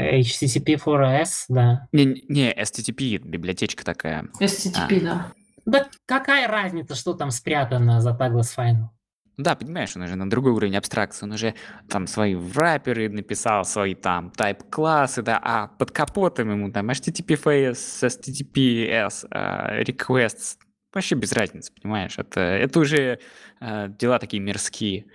[0.00, 1.88] HTTP 4S, да.
[1.92, 4.28] Не, не, STTP, библиотечка такая.
[4.40, 5.32] STTP, да.
[5.66, 8.88] Да какая разница, что там спрятано за Tagless Final?
[9.36, 11.54] Да, понимаешь, он уже на другой уровень абстракции, он уже
[11.88, 17.72] там свои враперы написал, свои там type-классы, да, а под капотом ему там HTTPS,
[18.02, 20.58] STTPS, э, requests,
[20.92, 23.18] вообще без разницы, понимаешь, это, это уже
[23.60, 25.06] э, дела такие мирские.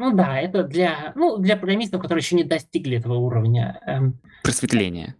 [0.00, 5.14] Ну да, это для, ну, для программистов, которые еще не достигли этого уровня эм, Просветление.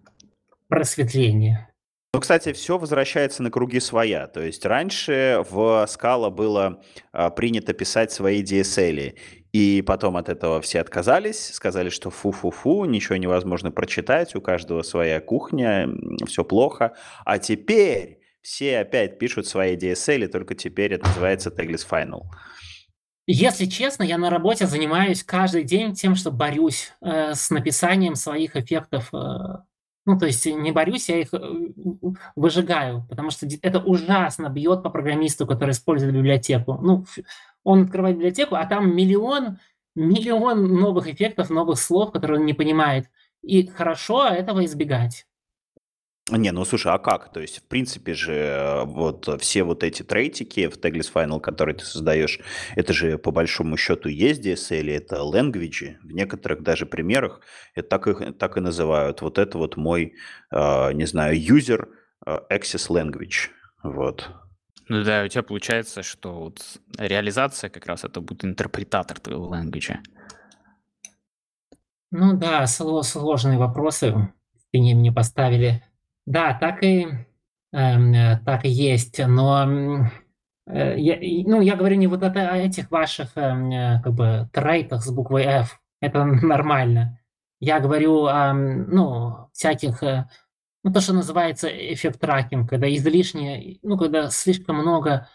[0.68, 1.70] просветления.
[2.14, 4.26] Ну, кстати, все возвращается на круги своя.
[4.26, 6.82] То есть раньше в Scala было
[7.12, 9.18] а, принято писать свои DSL,
[9.52, 15.20] и потом от этого все отказались, сказали, что фу-фу-фу, ничего невозможно прочитать, у каждого своя
[15.20, 15.90] кухня,
[16.26, 16.94] все плохо.
[17.26, 22.22] А теперь все опять пишут свои DSL, только теперь это называется Tagless Final.
[23.26, 28.56] Если честно, я на работе занимаюсь каждый день тем, что борюсь э, с написанием своих
[28.56, 29.10] эффектов.
[29.12, 29.58] э,
[30.06, 31.38] ну, то есть не борюсь, я их э,
[32.34, 36.78] выжигаю, потому что это ужасно бьет по программисту, который использует библиотеку.
[36.80, 37.04] Ну,
[37.62, 39.58] он открывает библиотеку, а там миллион,
[39.94, 43.06] миллион новых эффектов, новых слов, которые он не понимает.
[43.42, 45.26] И хорошо этого избегать.
[46.32, 47.32] Не, ну слушай, а как?
[47.32, 51.76] То есть, в принципе же, э, вот все вот эти трейтики в Tagless Final, которые
[51.76, 52.40] ты создаешь,
[52.76, 55.96] это же по большому счету есть DSL, это language.
[56.02, 57.40] В некоторых даже примерах
[57.74, 59.22] это так и, так и называют.
[59.22, 60.14] Вот это вот мой,
[60.52, 61.88] э, не знаю, user
[62.26, 63.48] э, access language.
[63.82, 64.30] Вот.
[64.88, 66.60] Ну да, у тебя получается, что вот
[66.98, 69.96] реализация как раз это будет интерпретатор твоего language.
[72.10, 74.32] Ну да, сло- сложные вопросы
[74.72, 75.82] они мне поставили.
[76.26, 77.06] Да, так и,
[77.72, 80.08] эм, э, так и есть, но
[80.66, 81.16] э, я,
[81.48, 85.44] ну, я говорю не вот о этих ваших эм, э, как бы трейтах с буквой
[85.44, 85.80] F.
[86.00, 87.18] Это нормально.
[87.60, 90.28] Я говорю о, ну, всяких, э,
[90.82, 95.28] ну, то, что называется эффект тракинг, когда излишне, ну, когда слишком много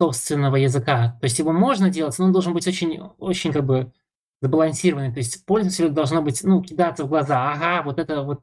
[0.00, 1.16] собственного языка.
[1.20, 3.92] То есть его можно делать, но он должен быть очень, очень как бы
[4.40, 5.12] забалансированный.
[5.12, 7.52] То есть пользователю должно быть, ну, кидаться в глаза.
[7.52, 8.42] Ага, вот это вот,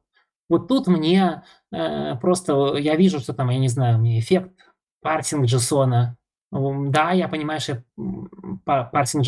[0.50, 4.52] вот тут мне э, просто, я вижу, что там, я не знаю, мне эффект
[5.02, 5.48] парсинг.
[6.54, 7.84] М, Да, я понимаю, что
[8.66, 9.26] парсинг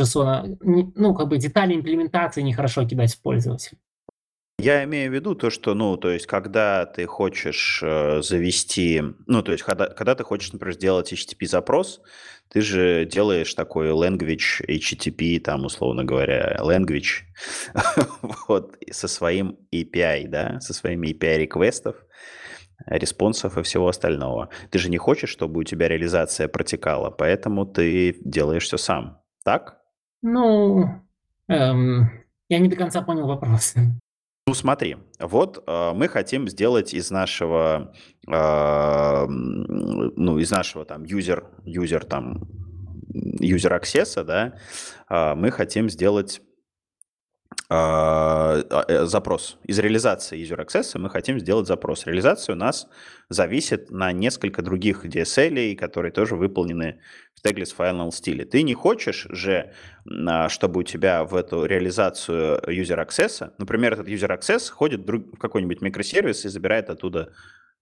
[0.61, 3.77] не- ну, как бы детали имплементации нехорошо кидать в пользователя.
[4.60, 9.44] Я имею в виду то, что, ну, то есть, когда ты хочешь э, завести, ну,
[9.44, 12.02] то есть, когда, когда ты хочешь, например, сделать HTTP-запрос,
[12.49, 17.24] ты же делаешь такой language, HTTP, там, условно говоря, language,
[18.48, 21.95] вот, со своим API, да, со своими API-реквестов,
[22.86, 24.49] респонсов и всего остального.
[24.69, 29.82] Ты же не хочешь, чтобы у тебя реализация протекала, поэтому ты делаешь все сам, так?
[30.22, 30.86] Ну,
[31.48, 32.10] эм,
[32.49, 33.74] я не до конца понял вопрос.
[34.48, 37.94] Ну, смотри, вот э, мы хотим сделать из нашего,
[38.28, 42.44] ну, из нашего там user, user там,
[43.40, 44.54] user access, да,
[45.10, 46.41] э, мы хотим сделать
[47.70, 49.58] а, а, э, запрос.
[49.64, 52.06] Из реализации user access мы хотим сделать запрос.
[52.06, 52.88] Реализация у нас
[53.30, 57.02] зависит на несколько других DSL, которые тоже выполнены
[57.36, 58.45] в tagless final стиле.
[58.45, 59.74] Ты не хочешь же,
[60.06, 65.38] а, чтобы у тебя в эту реализацию user access, например, этот user access ходит в
[65.38, 67.34] какой-нибудь микросервис и забирает оттуда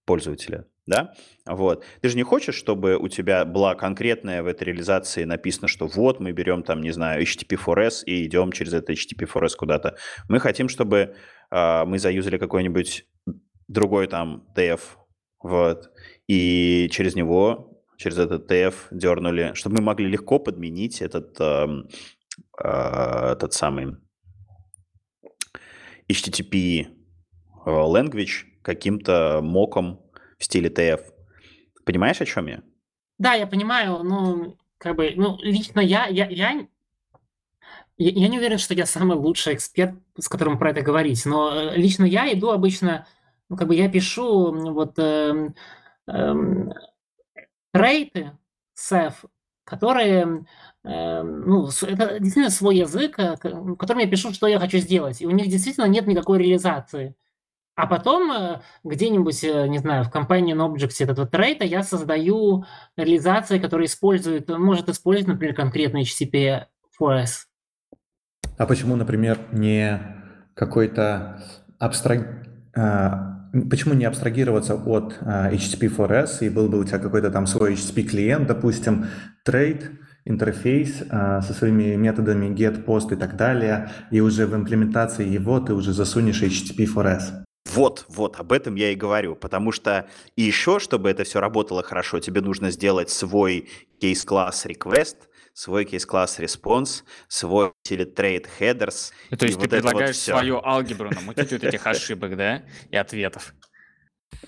[0.06, 1.12] пользователя, да?
[1.44, 1.84] Вот.
[2.00, 6.20] Ты же не хочешь, чтобы у тебя была конкретная в этой реализации написано, что вот
[6.20, 9.96] мы берем там, не знаю, HTTP4S и идем через это HTTP4S куда-то.
[10.28, 11.16] Мы хотим, чтобы
[11.50, 13.04] а, мы заюзали какой-нибудь
[13.68, 14.80] другой там TF,
[15.42, 15.90] вот,
[16.28, 21.88] и через него, через этот TF дернули, чтобы мы могли легко подменить этот, ам,
[22.58, 23.96] а, этот самый
[26.08, 26.86] HTTP э,
[27.66, 30.00] language каким-то моком
[30.38, 31.00] в стиле TF.
[31.84, 32.62] Понимаешь, о чем я?
[33.18, 36.66] Да, я понимаю, ну, как бы, ну, лично я, я, я,
[37.96, 41.76] я, не уверен, что я самый лучший эксперт, с которым про это говорить, но э,
[41.76, 43.06] лично я иду обычно,
[43.48, 45.54] ну, как бы я пишу вот эм,
[46.06, 46.74] эм,
[47.72, 48.32] рейты,
[48.78, 49.14] SEF,
[49.64, 50.44] которые,
[50.84, 55.26] эм, ну, это действительно свой язык, э, которым я пишу, что я хочу сделать, и
[55.26, 57.16] у них действительно нет никакой реализации.
[57.76, 62.64] А потом э, где-нибудь, э, не знаю, в компании на Object вот рейта я создаю
[62.96, 66.64] реализации, которые используют, может использовать, например, конкретно HTTP
[66.98, 67.44] 4S.
[68.56, 70.00] А почему, например, не
[70.54, 71.42] какой-то
[71.78, 72.46] абстрак...
[72.74, 73.34] а,
[73.70, 78.46] Почему не абстрагироваться от а, HTTP4S и был бы у тебя какой-то там свой HTTP-клиент,
[78.46, 79.06] допустим,
[79.44, 79.90] трейд,
[80.24, 85.60] интерфейс а, со своими методами get, post и так далее, и уже в имплементации его
[85.60, 87.45] ты уже засунешь HTTP4S.
[87.72, 91.82] Вот, вот, об этом я и говорю, потому что и еще, чтобы это все работало
[91.82, 93.68] хорошо, тебе нужно сделать свой
[94.00, 95.16] кейс-класс request,
[95.52, 99.12] свой кейс-класс response, свой trade headers.
[99.30, 100.32] Ну, То и есть ты вот вот предлагаешь всё.
[100.32, 103.54] свою алгебру намутить вот этих ошибок, да, и ответов.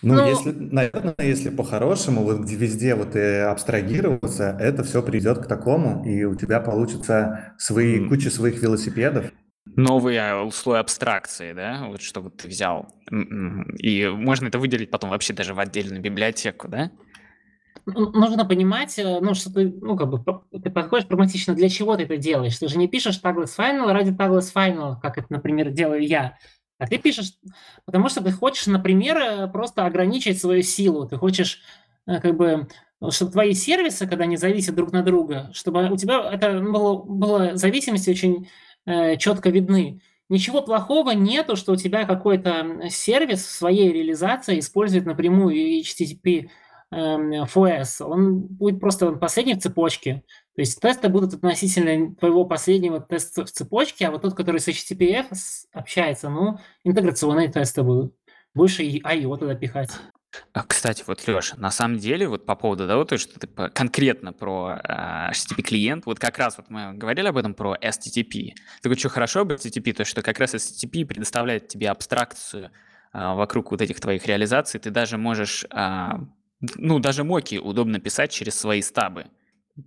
[0.02, 5.38] Ну, Ну- если, наверное, если по-хорошему, вот где везде вот и абстрагироваться, это все приведет
[5.38, 9.32] к такому, и у тебя получится свои, куча своих велосипедов.
[9.76, 12.88] Новый а, слой абстракции, да, вот что вот ты взял.
[13.10, 16.90] И можно это выделить потом вообще даже в отдельную библиотеку, да?
[17.86, 21.96] Ну, Нужно понимать, э, ну, что ты, ну, как бы, ты подходишь прагматично, для чего
[21.96, 22.58] ты это делаешь.
[22.58, 26.36] Ты же не пишешь tagless final ради tagless final, как это, например, делаю я.
[26.78, 27.32] А ты пишешь,
[27.86, 31.08] потому что ты хочешь, например, э, просто ограничить свою силу.
[31.08, 31.62] Ты хочешь,
[32.06, 32.68] э, как бы,
[33.10, 37.56] чтобы твои сервисы, когда они зависят друг на друга, чтобы у тебя это было, было
[37.56, 38.48] зависимости очень
[39.18, 40.00] четко видны.
[40.28, 46.50] Ничего плохого нету, что у тебя какой-то сервис в своей реализации использует напрямую HTTP
[46.90, 48.04] эм, FOS.
[48.04, 50.22] Он будет просто последний в цепочке.
[50.54, 54.68] То есть тесты будут относительно твоего последнего теста в цепочке, а вот тот, который с
[54.68, 55.26] HTTPF
[55.72, 58.14] общается, ну, интеграционные тесты будут.
[58.54, 59.90] Больше и IO туда пихать.
[60.52, 63.46] А, Кстати, вот, Леша, на самом деле, вот по поводу, да, вот то, что ты
[63.46, 68.52] по- конкретно про а, HTTP-клиент, вот как раз вот мы говорили об этом, про STTP.
[68.82, 72.70] Так вот, что хорошо об STTP, то, что как раз STTP предоставляет тебе абстракцию
[73.12, 74.80] а, вокруг вот этих твоих реализаций.
[74.80, 76.20] Ты даже можешь, а,
[76.76, 79.26] ну, даже моки удобно писать через свои стабы.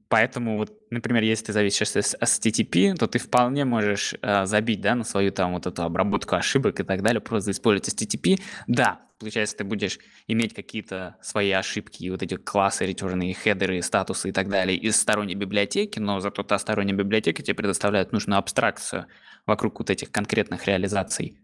[0.08, 4.96] Поэтому вот, например, если ты зависишь с HTTP, то ты вполне можешь э, забить, да,
[4.96, 8.42] на свою там вот эту обработку ошибок и так далее, просто использовать HTTP.
[8.68, 14.32] Да, получается, ты будешь иметь какие-то свои ошибки, вот эти классы, ретерны, хедеры, статусы и
[14.32, 19.06] так далее из сторонней библиотеки, но зато та сторонняя библиотека тебе предоставляет нужную абстракцию
[19.46, 21.38] вокруг вот этих конкретных реализаций.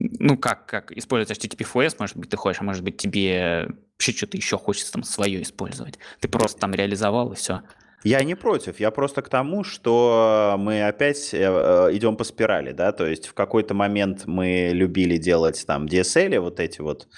[0.00, 4.36] Ну, как, как использовать HTTP-FOS, может быть, ты хочешь, а может быть, тебе вообще что-то
[4.36, 5.98] еще хочется там свое использовать.
[6.20, 7.62] Ты просто там реализовал, и все.
[8.04, 12.72] Я не против, я просто к тому, что мы опять э, э, идем по спирали,
[12.72, 17.08] да, то есть в какой-то момент мы любили делать там DSL, вот эти вот,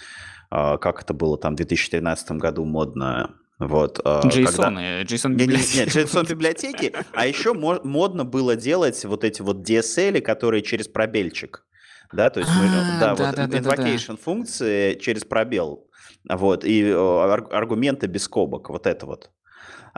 [0.52, 3.98] э, как это было там в 2013 году модно, вот.
[3.98, 5.76] JSON, когда- JSON Не, не, библиотеки.
[5.78, 10.86] нет, JSON библиотеки, а еще мо- модно было делать вот эти вот DSL, которые через
[10.88, 11.64] пробельчик.
[12.12, 15.88] Да, то есть мы, А, да, вот invocation функции через пробел,
[16.28, 19.30] вот, и ар- аргументы без скобок, вот это вот.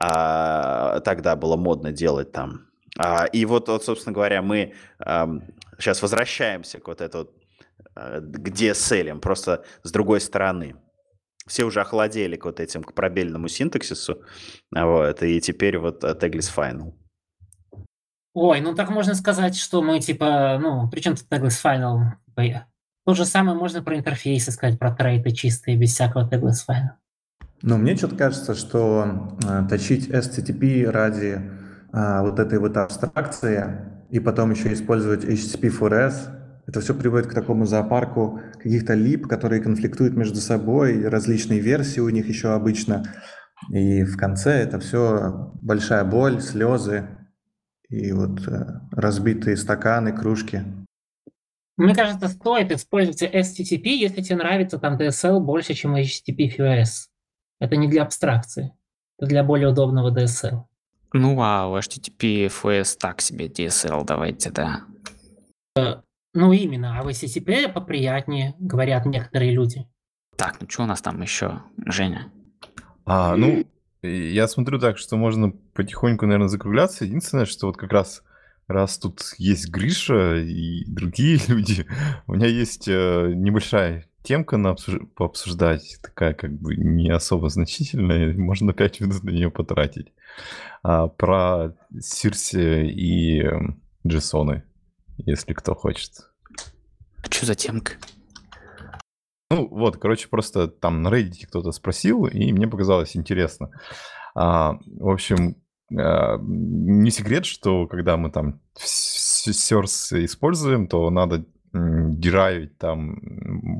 [0.01, 2.69] А, тогда было модно делать там.
[2.97, 4.75] А, и вот, вот, собственно говоря, мы
[5.79, 7.35] сейчас возвращаемся к вот это вот,
[7.97, 10.77] э, к DSL, просто с другой стороны.
[11.47, 14.23] Все уже охладели к вот этим, к пробельному синтаксису,
[14.75, 16.93] а вот, и теперь вот э, Tagless Final.
[18.35, 21.99] Ой, ну так можно сказать, что мы типа, ну, причем тут Tagless Final?
[23.05, 26.91] То же самое можно про интерфейсы сказать, про трейты чистые, без всякого Tagless Final.
[27.63, 31.41] Но мне что-то кажется, что э, точить STTP ради
[31.93, 33.65] а, вот этой вот абстракции
[34.11, 40.15] и потом еще использовать HTTP4S, это все приводит к такому зоопарку каких-то лип, которые конфликтуют
[40.15, 43.05] между собой, различные версии у них еще обычно.
[43.73, 47.09] И в конце это все большая боль, слезы
[47.89, 50.63] и вот э, разбитые стаканы, кружки.
[51.79, 57.09] Мне кажется, стоит использовать STTP, если тебе нравится там DSL больше, чем HTTP FOS.
[57.61, 58.73] Это не для абстракции,
[59.19, 60.65] это для более удобного DSL.
[61.13, 64.85] Ну, а у HTTP FS так себе DSL, давайте, да.
[66.35, 69.87] Ну именно, а в HTTP поприятнее, говорят некоторые люди.
[70.37, 72.31] Так, ну что у нас там еще, Женя?
[73.05, 73.65] А, ну,
[74.03, 77.05] я смотрю так, что можно потихоньку, наверное, закругляться.
[77.05, 78.23] Единственное, что вот как раз
[78.69, 81.87] раз тут есть Гриша и другие люди,
[82.27, 88.35] у меня есть э, небольшая темка на обсуж- пообсуждать, такая как бы не особо значительная,
[88.39, 90.13] можно 5 минут на нее потратить.
[90.83, 94.65] А, про Сирси и эм, Джессоны,
[95.17, 96.13] если кто хочет.
[97.31, 97.95] Что за темка?
[99.51, 103.71] Ну, вот, короче, просто там на Reddit кто-то спросил, и мне показалось интересно.
[104.35, 105.57] А, в общем,
[105.99, 113.19] а, не секрет, что когда мы там Source используем, то надо м, деравить там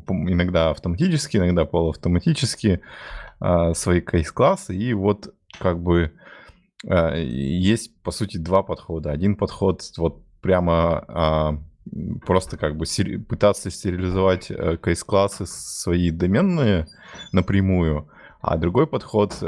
[0.09, 2.81] иногда автоматически, иногда полуавтоматически
[3.41, 6.13] а, свои кейс-классы, и вот как бы
[6.87, 9.11] а, есть, по сути, два подхода.
[9.11, 11.59] Один подход вот прямо а,
[12.27, 12.85] просто как бы
[13.29, 16.87] пытаться стерилизовать э, кейс-классы свои доменные
[17.33, 18.09] напрямую,
[18.41, 19.47] а другой подход э,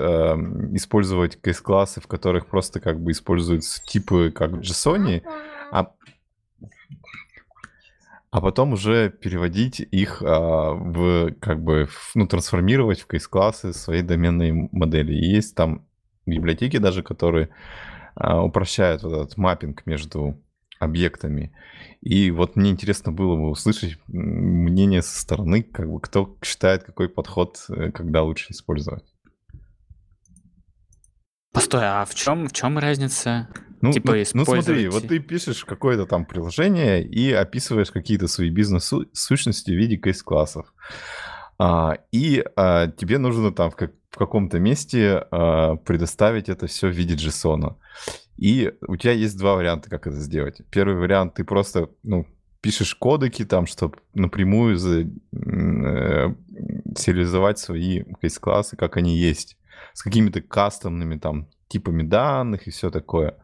[0.73, 5.23] использовать кейс-классы, в которых просто как бы используются типы как в JSON,
[5.71, 5.93] а,
[8.31, 14.03] а потом уже переводить их а, в как бы в- ну трансформировать в кейс-классы своей
[14.03, 15.15] доменной модели.
[15.15, 15.87] И есть там
[16.27, 17.51] библиотеки даже, которые
[18.15, 20.41] а, упрощают вот этот маппинг между
[20.79, 21.53] объектами.
[22.01, 27.09] И вот мне интересно было бы услышать мнение со стороны, как бы кто считает, какой
[27.09, 29.05] подход, э, когда лучше использовать.
[31.53, 33.49] Постой, а в чем, в чем разница?
[33.81, 38.29] Ну, Типа ну, ну смотри, использовать- вот ты пишешь какое-то там приложение и описываешь какие-то
[38.29, 40.73] свои бизнес-сущности в виде кейс-классов.
[41.59, 46.89] А, и а, тебе нужно там в, как- в каком-то месте а, предоставить это все
[46.89, 47.77] в виде JSON.
[48.37, 50.61] И у тебя есть два варианта, как это сделать.
[50.71, 52.27] Первый вариант, ты просто ну,
[52.61, 56.35] пишешь кодеки там, чтобы напрямую за, э,
[56.97, 59.57] сериализовать свои кейс-классы, как они есть,
[59.93, 63.37] с какими-то кастомными там типами данных и все такое.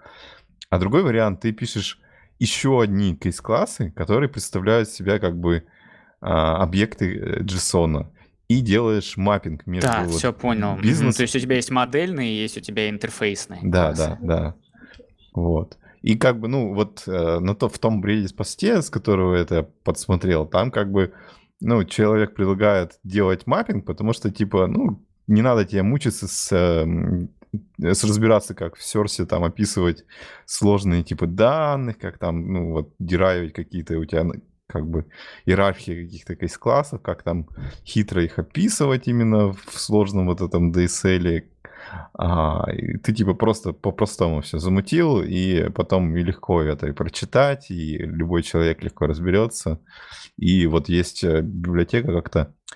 [0.70, 2.00] А другой вариант, ты пишешь
[2.38, 5.64] еще одни кейс-классы, которые представляют себя как бы
[6.20, 8.08] а, объекты э, JSON.
[8.48, 10.76] И делаешь маппинг между Да, вот все понял.
[10.76, 11.16] Бизнес...
[11.16, 13.60] То есть у тебя есть модельные, есть у тебя интерфейсные.
[13.64, 14.18] Да, классы.
[14.20, 14.54] да, да.
[15.34, 15.78] Вот.
[16.02, 19.62] И как бы, ну, вот э, на то, в том Reddit-посте, с которого это я
[19.82, 21.12] подсмотрел, там как бы,
[21.60, 27.30] ну, человек предлагает делать маппинг, потому что, типа, ну, не надо тебе мучиться с, эм,
[27.78, 30.04] с разбираться, как в Source там описывать
[30.44, 34.34] сложные типы данных, как там, ну, вот, деравить какие-то у тебя, ну,
[34.66, 35.06] как бы,
[35.46, 37.48] иерархии каких-то кейс-классов, как там
[37.84, 41.44] хитро их описывать именно в сложном вот этом DSL,
[42.14, 47.70] А, и ты типа просто по-простому все замутил, и потом и легко это и прочитать,
[47.70, 49.80] и любой человек легко разберется.
[50.36, 52.75] И вот есть э, библиотека как-то, э,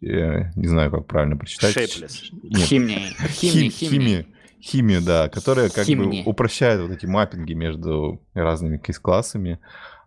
[0.00, 1.76] не знаю, как правильно прочитать.
[1.76, 2.12] Shapeless.
[2.42, 2.98] Нет, Химия.
[3.28, 3.70] Химия, Хим- химия.
[3.70, 4.26] химию,
[4.60, 6.22] химию, да, которая как Химния.
[6.24, 9.58] бы упрощает вот эти маппинги между разными кейс-классами.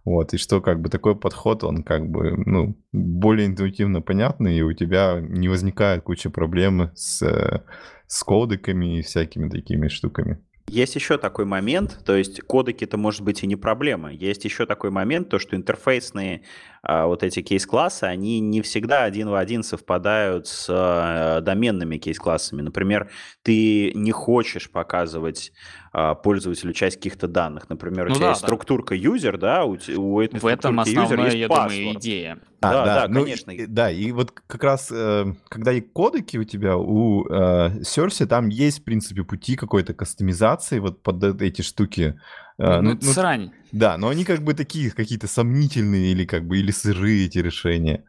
[0.04, 4.62] Вот, и что как бы такой подход, он как бы, ну, более интуитивно понятный, и
[4.62, 7.62] у тебя не возникает куча проблем с, э,
[8.06, 10.38] с кодеками и всякими такими штуками.
[10.68, 14.12] Есть еще такой момент, то есть кодеки-то может быть и не проблема.
[14.12, 16.42] Есть еще такой момент, то что интерфейсные
[16.88, 22.62] вот эти кейс-классы, они не всегда один в один совпадают с а, доменными кейс-классами.
[22.62, 23.10] Например,
[23.44, 25.52] ты не хочешь показывать
[25.92, 27.70] а, пользователю часть каких-то данных.
[27.70, 28.48] Например, у Ну тебя да, есть да.
[28.48, 31.98] структурка user, да, у, у этой В этом основная, есть я думаю, password.
[32.00, 32.40] идея.
[32.62, 33.52] Да, да, ну, конечно.
[33.52, 38.26] и- да, и вот как раз, э, когда и кодеки у тебя, у э, Cersei,
[38.26, 42.20] там есть, в принципе, пути какой-то кастомизации вот под э- эти штуки.
[42.58, 43.52] Э, ну, это срань.
[43.72, 48.04] Да, но они как бы такие какие-то сомнительные или как бы или сырые эти решения.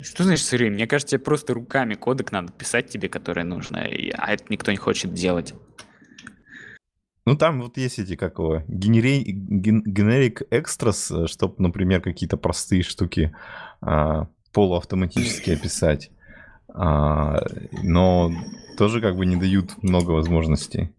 [0.00, 0.70] Что значит сырые?
[0.70, 4.76] Мне кажется, тебе просто руками кодек надо писать тебе, который нужно, а это никто не
[4.76, 5.54] хочет делать.
[7.24, 9.22] Ну, там вот есть эти, как его, генери...
[9.22, 13.32] ген- generic extras, чтобы, например, какие-то простые штуки
[13.80, 16.10] а, полуавтоматически описать.
[16.74, 17.40] А,
[17.84, 18.32] но
[18.76, 20.92] тоже как бы не дают много возможностей.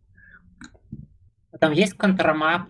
[1.64, 2.68] Там есть контрамап,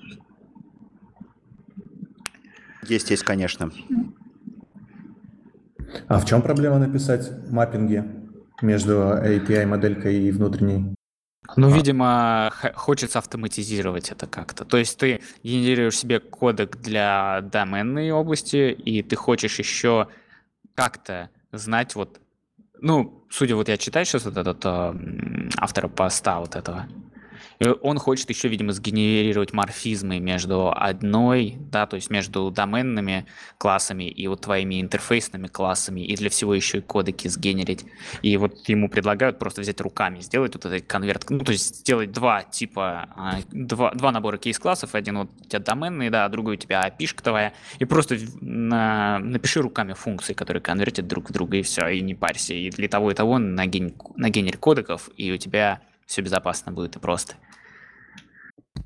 [2.83, 3.71] Есть, есть, конечно.
[6.07, 8.03] А в чем проблема написать маппинги
[8.61, 10.93] между API-моделькой и внутренней?
[11.55, 11.75] Ну, А.
[11.75, 14.63] видимо, х- хочется автоматизировать это как-то.
[14.63, 20.07] То есть ты генерируешь себе кодек для доменной области, и ты хочешь еще
[20.75, 22.19] как-то знать вот...
[22.79, 26.85] Ну, судя вот я читаю сейчас вот этот м, автора поста вот этого,
[27.81, 33.25] он хочет еще, видимо, сгенерировать морфизмы между одной, да, то есть между доменными
[33.57, 37.85] классами и вот твоими интерфейсными классами, и для всего еще и кодеки сгенерить.
[38.21, 42.11] И вот ему предлагают просто взять руками, сделать вот этот конверт, ну, то есть сделать
[42.11, 46.55] два типа, а, два, два набора кейс-классов, один вот у тебя доменный, да, а другой
[46.55, 51.57] у тебя api твоя, и просто на- напиши руками функции, которые конвертят друг в друга,
[51.57, 52.53] и все, и не парься.
[52.53, 56.99] И для того и того нагень, нагенерь кодеков, и у тебя все безопасно будет и
[56.99, 57.35] просто.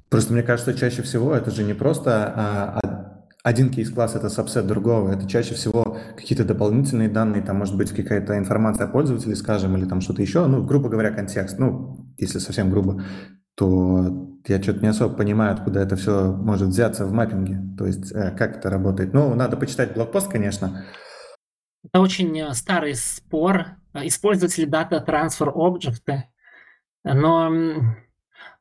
[0.09, 3.07] Просто мне кажется, чаще всего это же не просто а, а,
[3.43, 8.37] один кейс-класс это сабсет другого, это чаще всего какие-то дополнительные данные, там может быть какая-то
[8.37, 12.69] информация о пользователе, скажем, или там что-то еще, ну, грубо говоря, контекст, ну, если совсем
[12.69, 13.03] грубо,
[13.55, 18.11] то я что-то не особо понимаю, откуда это все может взяться в маппинге, то есть
[18.13, 19.13] э, как это работает.
[19.13, 20.85] Ну, надо почитать блокпост, конечно,
[21.83, 23.77] Это очень э, старый спор.
[23.93, 26.25] Использовать ли дата transfer объекты.
[27.13, 27.51] Но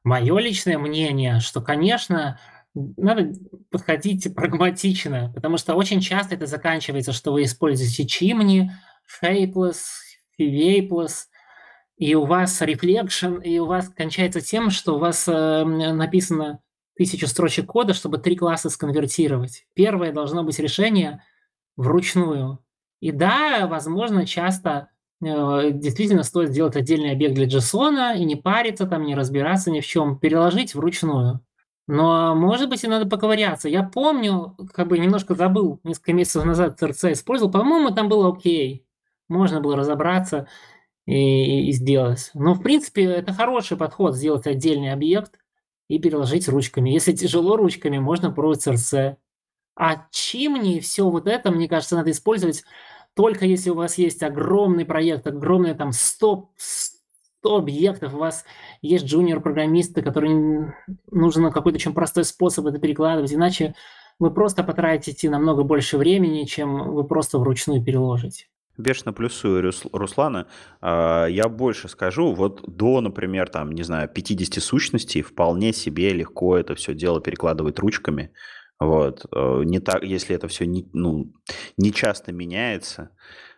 [0.04, 2.38] мое личное мнение, что, конечно,
[2.74, 3.32] надо
[3.70, 8.70] подходить прагматично, потому что очень часто это заканчивается, что вы используете чимни,
[9.22, 9.78] shapeless,
[10.38, 11.26] fivapeless,
[11.96, 16.60] и у вас reflection, и у вас кончается тем, что у вас э, написано
[16.94, 19.66] тысячу строчек кода, чтобы три класса сконвертировать.
[19.74, 21.22] Первое должно быть решение
[21.76, 22.58] вручную.
[23.00, 24.90] И да, возможно, часто
[25.72, 29.86] действительно стоит сделать отдельный объект для JSON и не париться там, не разбираться ни в
[29.86, 31.40] чем, переложить вручную.
[31.88, 33.68] Но, может быть, и надо поковыряться.
[33.68, 38.84] Я помню, как бы немножко забыл, несколько месяцев назад CRC использовал, по-моему, там было окей.
[39.28, 40.48] Можно было разобраться
[41.06, 42.30] и, и сделать.
[42.34, 45.38] Но, в принципе, это хороший подход, сделать отдельный объект
[45.88, 46.90] и переложить ручками.
[46.90, 49.16] Если тяжело ручками, можно пробовать CRC.
[49.76, 52.64] А чимни, все вот это, мне кажется, надо использовать
[53.16, 58.44] только если у вас есть огромный проект, огромные там 100, 100 объектов, у вас
[58.82, 60.74] есть джуниор-программисты, которым
[61.10, 63.74] нужен какой-то очень простой способ это перекладывать, иначе
[64.18, 68.46] вы просто потратите намного больше времени, чем вы просто вручную переложите.
[68.76, 70.46] Бешено плюсую Рус- Руслана.
[70.82, 76.58] А, Я больше скажу, вот до, например, там, не знаю, 50 сущностей вполне себе легко
[76.58, 78.32] это все дело перекладывать ручками.
[78.78, 79.26] Вот.
[79.34, 81.32] Э, Не так, если это все не, ну,
[81.76, 83.10] не часто меняется.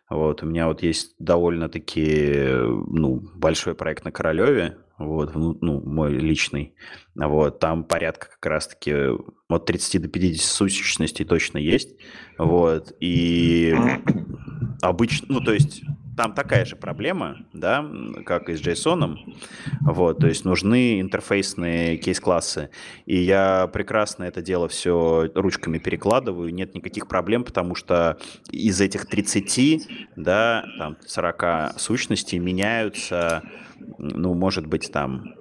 [0.09, 0.43] Вот.
[0.43, 2.47] У меня вот есть довольно-таки
[2.86, 6.74] ну, большой проект на Королеве, вот, ну, мой личный.
[7.15, 8.95] Вот, там порядка как раз-таки
[9.49, 11.97] от 30 до 50 сущностей точно есть.
[12.36, 13.77] Вот, и
[14.82, 15.82] обычно, ну, то есть
[16.19, 17.89] там такая же проблема, да,
[18.27, 19.19] как и с JSON.
[19.82, 22.70] Вот, то есть нужны интерфейсные кейс-классы.
[23.07, 28.19] И я прекрасно это дело все ручками перекладываю, нет никаких проблем, потому что
[28.51, 33.45] из этих 30, да, там 40 сущностей меняются,
[33.99, 35.35] ну, может быть, там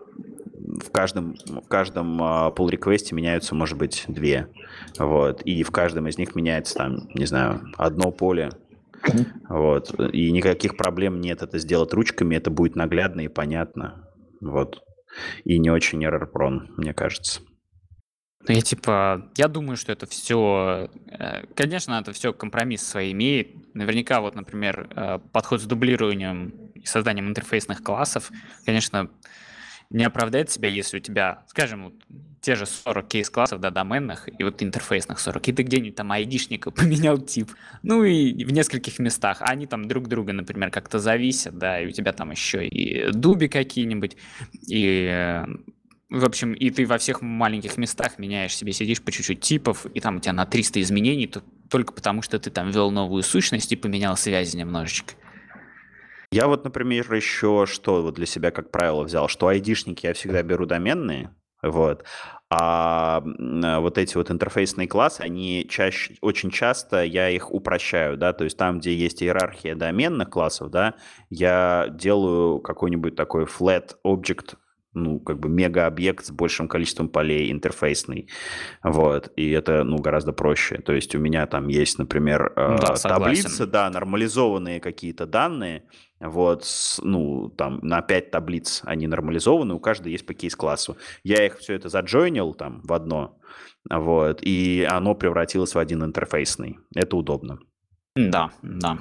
[0.53, 4.47] в каждом, в каждом uh, pull реквесте меняются, может быть, две.
[4.99, 5.41] Вот.
[5.41, 8.51] И в каждом из них меняется там, не знаю, одно поле.
[9.49, 9.93] Вот.
[10.13, 14.07] И никаких проблем нет это сделать ручками, это будет наглядно и понятно.
[14.41, 14.81] Вот.
[15.43, 17.41] И не очень error-prone, мне кажется.
[18.47, 23.75] Ну, я типа, я думаю, что это все, э, конечно, это все компромисс свой имеет.
[23.75, 28.31] Наверняка, вот, например, э, подход с дублированием и созданием интерфейсных классов,
[28.65, 29.09] конечно,
[29.89, 31.93] не оправдает себя, если у тебя, скажем, вот,
[32.41, 36.71] те же 40 кейс-классов, да, доменных, и вот интерфейсных 40, и ты где-нибудь там айдишника
[36.71, 37.51] поменял тип,
[37.83, 41.87] ну и в нескольких местах, а они там друг друга, например, как-то зависят, да, и
[41.87, 44.17] у тебя там еще и дуби какие-нибудь,
[44.67, 45.43] и
[46.09, 49.99] в общем, и ты во всех маленьких местах меняешь себе, сидишь по чуть-чуть типов, и
[49.99, 53.73] там у тебя на 300 изменений, то только потому, что ты там ввел новую сущность
[53.73, 55.15] и поменял связи немножечко.
[56.31, 60.43] Я вот, например, еще что вот для себя как правило взял, что айдишники я всегда
[60.43, 61.33] беру доменные,
[61.63, 62.03] вот,
[62.49, 68.43] а вот эти вот интерфейсные классы, они чаще, очень часто я их упрощаю, да, то
[68.43, 70.95] есть там, где есть иерархия доменных классов, да,
[71.29, 74.55] я делаю какой-нибудь такой flat object
[74.93, 78.29] ну, как бы мега-объект с большим количеством полей, интерфейсный,
[78.83, 83.01] вот, и это, ну, гораздо проще, то есть у меня там есть, например, да, э,
[83.01, 85.83] таблицы, да, нормализованные какие-то данные,
[86.19, 90.97] вот, с, ну, там, на 5 таблиц они нормализованы, у каждой есть по кейс-классу.
[91.23, 93.37] Я их все это заджойнил там в одно,
[93.89, 96.77] вот, и оно превратилось в один интерфейсный.
[96.95, 97.59] Это удобно.
[98.15, 98.97] Да, да.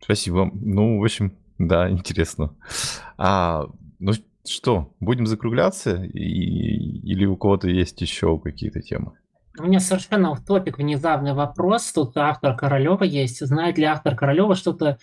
[0.00, 0.50] Спасибо.
[0.54, 2.56] Ну, в общем, да, интересно.
[3.16, 3.66] А,
[3.98, 4.12] ну
[4.46, 6.04] что, будем закругляться?
[6.04, 9.12] И, или у кого-то есть еще какие-то темы?
[9.58, 11.92] У меня совершенно в топик внезапный вопрос.
[11.92, 13.44] Тут автор Королева есть.
[13.44, 14.98] Знает ли автор Королева что-то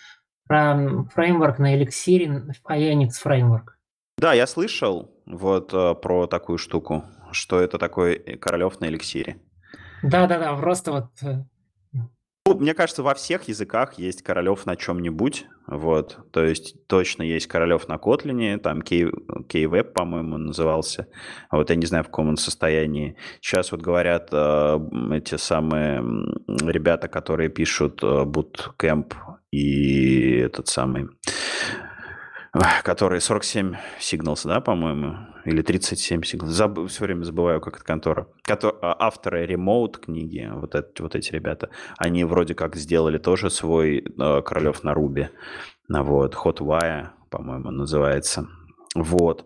[0.48, 3.78] про фреймворк на эликсире, Phoenix фреймворк?
[4.18, 9.38] Да, я слышал вот э, про такую штуку, что это такой Королев на эликсире.
[10.03, 11.44] Да-да-да, просто вот э,
[12.45, 17.47] ну, мне кажется, во всех языках есть Королев на чем-нибудь, вот, то есть точно есть
[17.47, 21.07] Королев на Котлине, там K-Web, по-моему, назывался,
[21.51, 23.15] вот я не знаю, в каком он состоянии.
[23.41, 24.80] Сейчас вот говорят э,
[25.13, 25.99] эти самые
[26.47, 29.13] ребята, которые пишут э, Bootcamp
[29.51, 31.09] и этот самый
[32.84, 36.48] который 47 Signals, да, по-моему, или 37 Signals.
[36.48, 36.88] Заб...
[36.88, 38.28] Все время забываю, как это контора.
[38.44, 38.78] Котор...
[38.82, 43.99] А, авторы Remote книги, вот, это, вот эти ребята, они вроде как сделали тоже свой
[43.99, 45.30] э, Королев на Руби.
[45.88, 48.48] Вот, Hotwire, по-моему, называется.
[48.95, 49.45] Вот.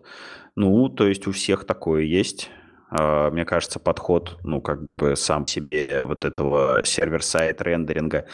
[0.54, 2.50] Ну, то есть у всех такое есть.
[2.88, 8.26] Uh, мне кажется, подход, ну, как бы сам себе вот этого сервер-сайт рендеринга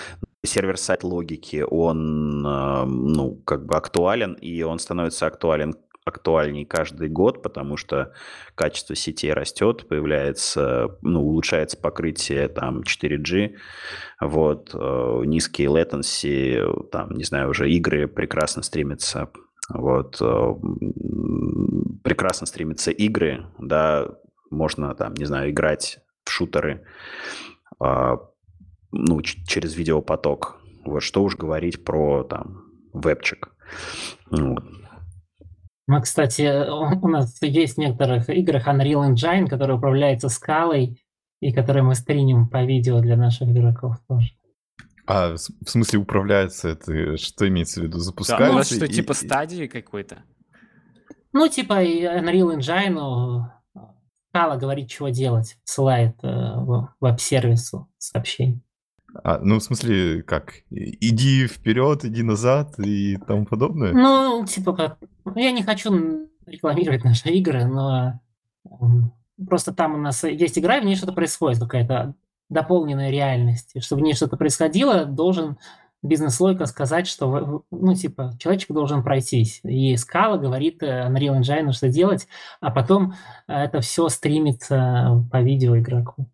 [0.45, 5.75] сервер-сайт логики, он, э, ну, как бы актуален, и он становится актуален
[6.05, 8.13] актуальней каждый год, потому что
[8.57, 13.55] качество сетей растет, появляется, ну, улучшается покрытие там 4G,
[14.21, 19.31] вот, э, низкие latency, там, не знаю, уже игры прекрасно стримятся,
[19.69, 20.55] вот, э,
[22.03, 24.09] прекрасно стримятся игры, да,
[24.51, 26.85] можно там, не знаю, играть в шутеры,
[27.79, 28.19] а,
[28.93, 30.61] ну, через видеопоток.
[30.85, 33.55] Вот что уж говорить про там вебчик.
[34.31, 34.57] Ну,
[35.89, 41.03] ну, кстати, у нас есть в некоторых играх Unreal Engine, который управляется скалой,
[41.41, 44.31] и который мы стримим по видео для наших игроков тоже.
[45.07, 47.17] А в смысле управляется это?
[47.17, 47.99] Что имеется в виду?
[47.99, 48.53] Запускается?
[48.53, 48.89] Да, ну, что, и...
[48.89, 50.23] типа стадии какой-то?
[51.33, 53.51] Ну, типа Unreal Engine
[54.33, 56.55] скала говорит, чего делать, ссылает э,
[57.01, 58.63] веб-сервису сообщение.
[59.23, 60.55] А, ну, в смысле, как?
[60.71, 63.93] Иди вперед, иди назад и тому подобное?
[63.93, 64.99] Ну, типа как...
[65.35, 68.21] Я не хочу рекламировать наши игры, но
[69.47, 72.15] просто там у нас есть игра, и в ней что-то происходит, какая-то
[72.49, 73.71] дополненная реальность.
[73.75, 75.59] И чтобы в ней что-то происходило, должен
[76.03, 79.61] бизнес-логика сказать, что, ну, типа, человечек должен пройтись.
[79.63, 82.27] И скала говорит э, Unreal Engine, что делать,
[82.61, 83.15] а потом
[83.47, 86.29] э, это все стримится по видео игроку.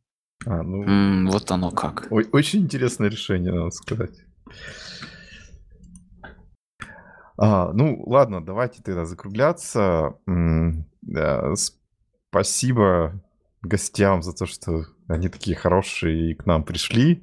[0.51, 2.07] А, ну, М, вот оно как.
[2.11, 4.13] очень интересное решение, надо сказать.
[7.37, 10.15] А, ну, ладно, давайте тогда закругляться.
[11.03, 11.55] да,
[12.31, 13.21] спасибо
[13.63, 17.23] гостям за то, что они такие хорошие и к нам пришли.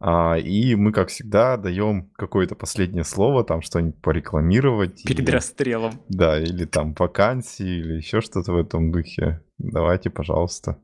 [0.00, 5.02] А, и мы, как всегда, даем какое-то последнее слово, там что-нибудь порекламировать.
[5.04, 5.92] Перед и- расстрелом.
[6.08, 9.42] Да, или там вакансии, или еще что-то в этом духе.
[9.58, 10.78] Давайте, пожалуйста.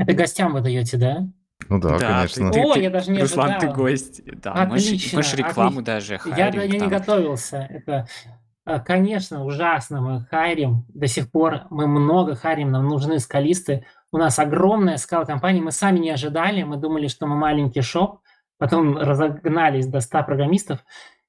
[0.00, 1.26] Это гостям вы даете, да?
[1.68, 2.50] Ну да, Да, конечно.
[2.50, 3.74] ты- О, я даже не Руслан, ты ожидал.
[3.74, 4.22] гость.
[4.40, 5.82] Да, мы ж- Отлично, мы же рекламу отлично.
[5.84, 6.88] даже Я, хайрим я не там.
[6.88, 7.66] готовился.
[7.70, 8.06] Это,
[8.66, 10.00] э, конечно, ужасно.
[10.00, 10.84] Мы хайрим.
[10.88, 12.70] До сих пор мы много хайрим.
[12.72, 13.84] Нам нужны скалисты.
[14.10, 15.60] У нас огромная скала компания.
[15.60, 16.62] Мы сами не ожидали.
[16.62, 18.20] Мы думали, что мы маленький шоп.
[18.58, 20.80] Потом разогнались до 100 программистов.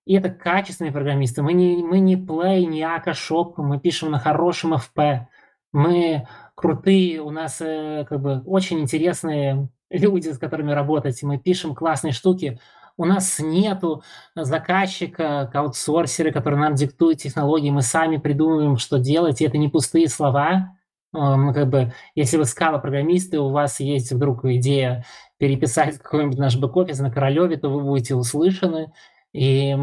[0.05, 1.43] И это качественные программисты.
[1.43, 3.53] Мы не, мы не Play, не Ака Shop.
[3.57, 5.27] Мы пишем на хорошем FP.
[5.73, 6.27] Мы
[6.61, 7.21] крутые.
[7.21, 11.21] У нас э, как бы очень интересные люди, с которыми работать.
[11.23, 12.59] Мы пишем классные штуки.
[12.97, 14.03] У нас нету
[14.35, 20.07] заказчика, аутсорсеры, которые нам диктуют технологии, мы сами придумываем, что делать, и это не пустые
[20.07, 20.75] слова.
[21.13, 25.05] Как бы, если вы скала программисты, у вас есть вдруг идея
[25.37, 28.91] переписать какой-нибудь наш бэк-офис на Королеве, то вы будете услышаны.
[29.33, 29.75] И,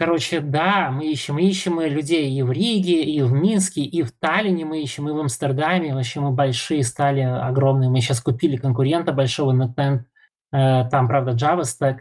[0.00, 4.02] короче, да, мы ищем, мы ищем и людей и в Риге, и в Минске, и
[4.02, 5.94] в Таллине мы ищем, и в Амстердаме.
[5.94, 7.90] Вообще мы большие стали, огромные.
[7.90, 10.04] Мы сейчас купили конкурента большого, NetEnt.
[10.52, 11.98] Э, Там, правда, Java Stack.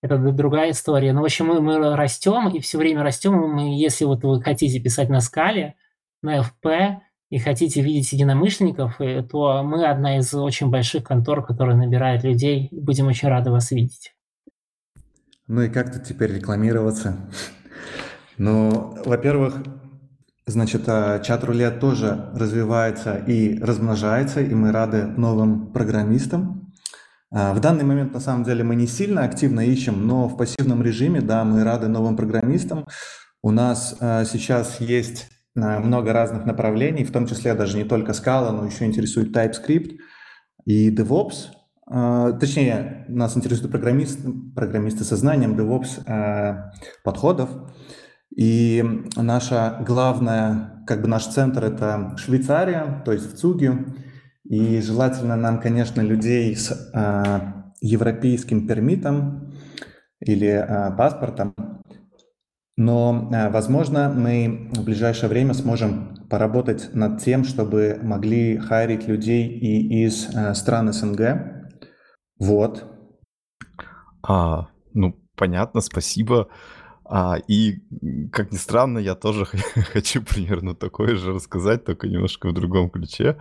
[0.00, 1.12] Это другая история.
[1.12, 3.32] Но, в общем, мы, мы растем, и все время растем.
[3.32, 5.74] Мы, если вот вы хотите писать на скале,
[6.22, 6.98] на FP,
[7.30, 12.68] и хотите видеть единомышленников, э, то мы одна из очень больших контор, которая набирает людей.
[12.70, 14.12] Будем очень рады вас видеть.
[15.52, 17.28] Ну и как тут теперь рекламироваться?
[18.38, 19.56] Ну, во-первых,
[20.46, 26.72] значит, а, чат-рулет тоже развивается и размножается, и мы рады новым программистам.
[27.32, 30.84] А, В данный момент, на самом деле, мы не сильно активно ищем, но в пассивном
[30.84, 32.86] режиме, да, мы рады новым программистам.
[33.42, 38.52] У нас а, сейчас есть много разных направлений, в том числе даже не только Scala,
[38.52, 39.96] но еще интересует TypeScript
[40.64, 41.48] и DevOps.
[41.92, 46.72] А, Точнее, нас интересуют программисты, программисты со знанием DevOps а,
[47.02, 47.50] подходов.
[48.34, 48.84] И
[49.16, 53.86] наша главная, как бы наш центр– это Швейцария, то есть в Цуге.
[54.44, 59.52] И желательно нам, конечно, людей с а, европейским пермитом
[60.20, 60.64] или
[60.96, 61.54] паспортом.
[62.76, 70.04] Но, возможно, мы в ближайшее время сможем поработать над тем, чтобы могли хайрить людей и
[70.04, 71.59] из стран СНГ.
[72.40, 72.84] Вот.
[74.22, 76.48] А, ну, понятно, спасибо.
[77.04, 77.80] А, и,
[78.32, 79.44] как ни странно, я тоже
[79.92, 83.38] хочу примерно такое же рассказать, только немножко в другом ключе.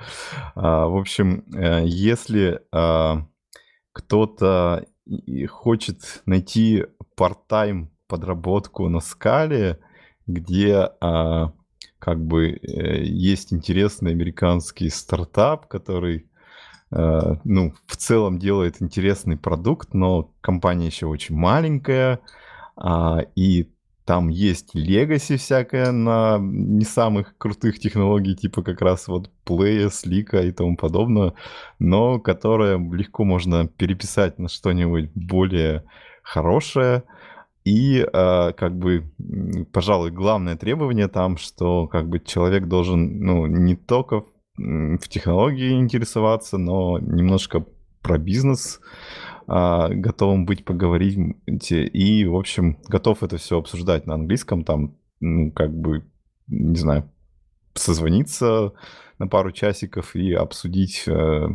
[0.54, 3.26] А, в общем, э, если а,
[3.94, 4.86] кто-то
[5.50, 6.86] хочет найти
[7.18, 9.80] part-time подработку на скале,
[10.28, 11.54] где а,
[12.00, 16.29] как бы э, есть интересный американский стартап, который
[16.92, 22.20] ну, в целом делает интересный продукт, но компания еще очень маленькая,
[22.76, 23.70] а, и
[24.10, 30.48] там есть легаси всякое на не самых крутых технологий, типа как раз вот Play, Slick
[30.48, 31.36] и тому подобное,
[31.78, 35.84] но которое легко можно переписать на что-нибудь более
[36.24, 37.04] хорошее.
[37.66, 39.12] И а, как бы,
[39.72, 44.24] пожалуй, главное требование там, что как бы человек должен, ну, не только
[44.60, 47.66] в технологии интересоваться, но немножко
[48.02, 48.82] про бизнес
[49.48, 51.18] а, готовым быть поговорить
[51.72, 56.06] и, в общем, готов это все обсуждать на английском, там, ну, как бы,
[56.48, 57.10] не знаю,
[57.74, 58.74] созвониться
[59.18, 61.48] на пару часиков и обсудить, э,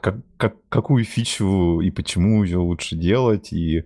[0.00, 3.84] как, как- какую фичу и почему ее лучше делать, и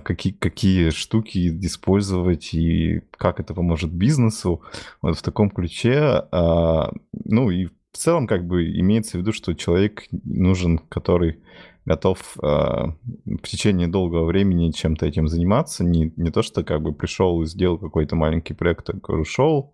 [0.00, 4.62] какие, какие штуки использовать, и как это поможет бизнесу.
[5.02, 6.24] Вот в таком ключе.
[6.32, 11.40] а, Ну и в целом как бы имеется в виду, что человек нужен, который
[11.84, 12.94] готов а,
[13.24, 15.84] в течение долгого времени чем-то этим заниматься.
[15.84, 19.72] Не, не то, что как бы пришел и сделал какой-то маленький проект, такой ушел,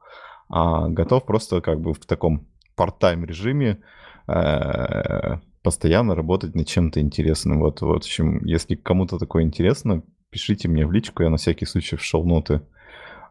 [0.48, 2.47] а готов просто как бы в таком
[2.77, 3.78] part-time режиме
[5.66, 7.59] постоянно работать над чем-то интересным.
[7.59, 11.66] Вот, вот, в общем, если кому-то такое интересно, пишите мне в личку, я на всякий
[11.66, 12.62] случай в шоу-ноты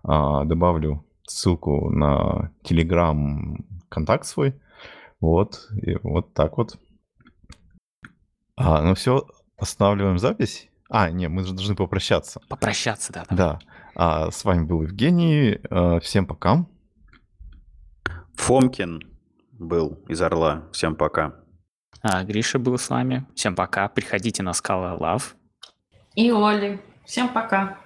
[0.03, 3.55] а, добавлю ссылку на Telegram
[3.87, 4.53] контакт свой.
[5.21, 6.77] Вот, и вот так вот.
[8.57, 9.25] А, ну все,
[9.55, 10.67] останавливаем запись.
[10.89, 12.41] А, не, мы же должны попрощаться.
[12.49, 13.25] Попрощаться, да.
[13.29, 13.37] давай.
[13.37, 13.59] Да.
[13.95, 15.61] А, с вами был Евгений.
[15.69, 16.65] А, всем пока.
[18.33, 18.99] Фомкин
[19.53, 20.67] был из Орла.
[20.73, 21.44] Всем пока.
[22.07, 23.25] А, Гриша был с вами.
[23.33, 23.87] Всем пока.
[23.87, 25.35] Приходите на Скала Лав.
[26.13, 26.79] И Оли.
[27.03, 27.79] Всем пока.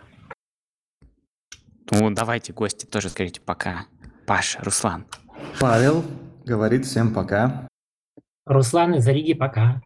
[1.89, 3.85] Ну, давайте, гости, тоже скажите пока.
[4.27, 5.05] Паша, Руслан.
[5.61, 6.03] Павел
[6.43, 7.65] говорит всем пока.
[8.45, 9.81] Руслан из Риги, пока.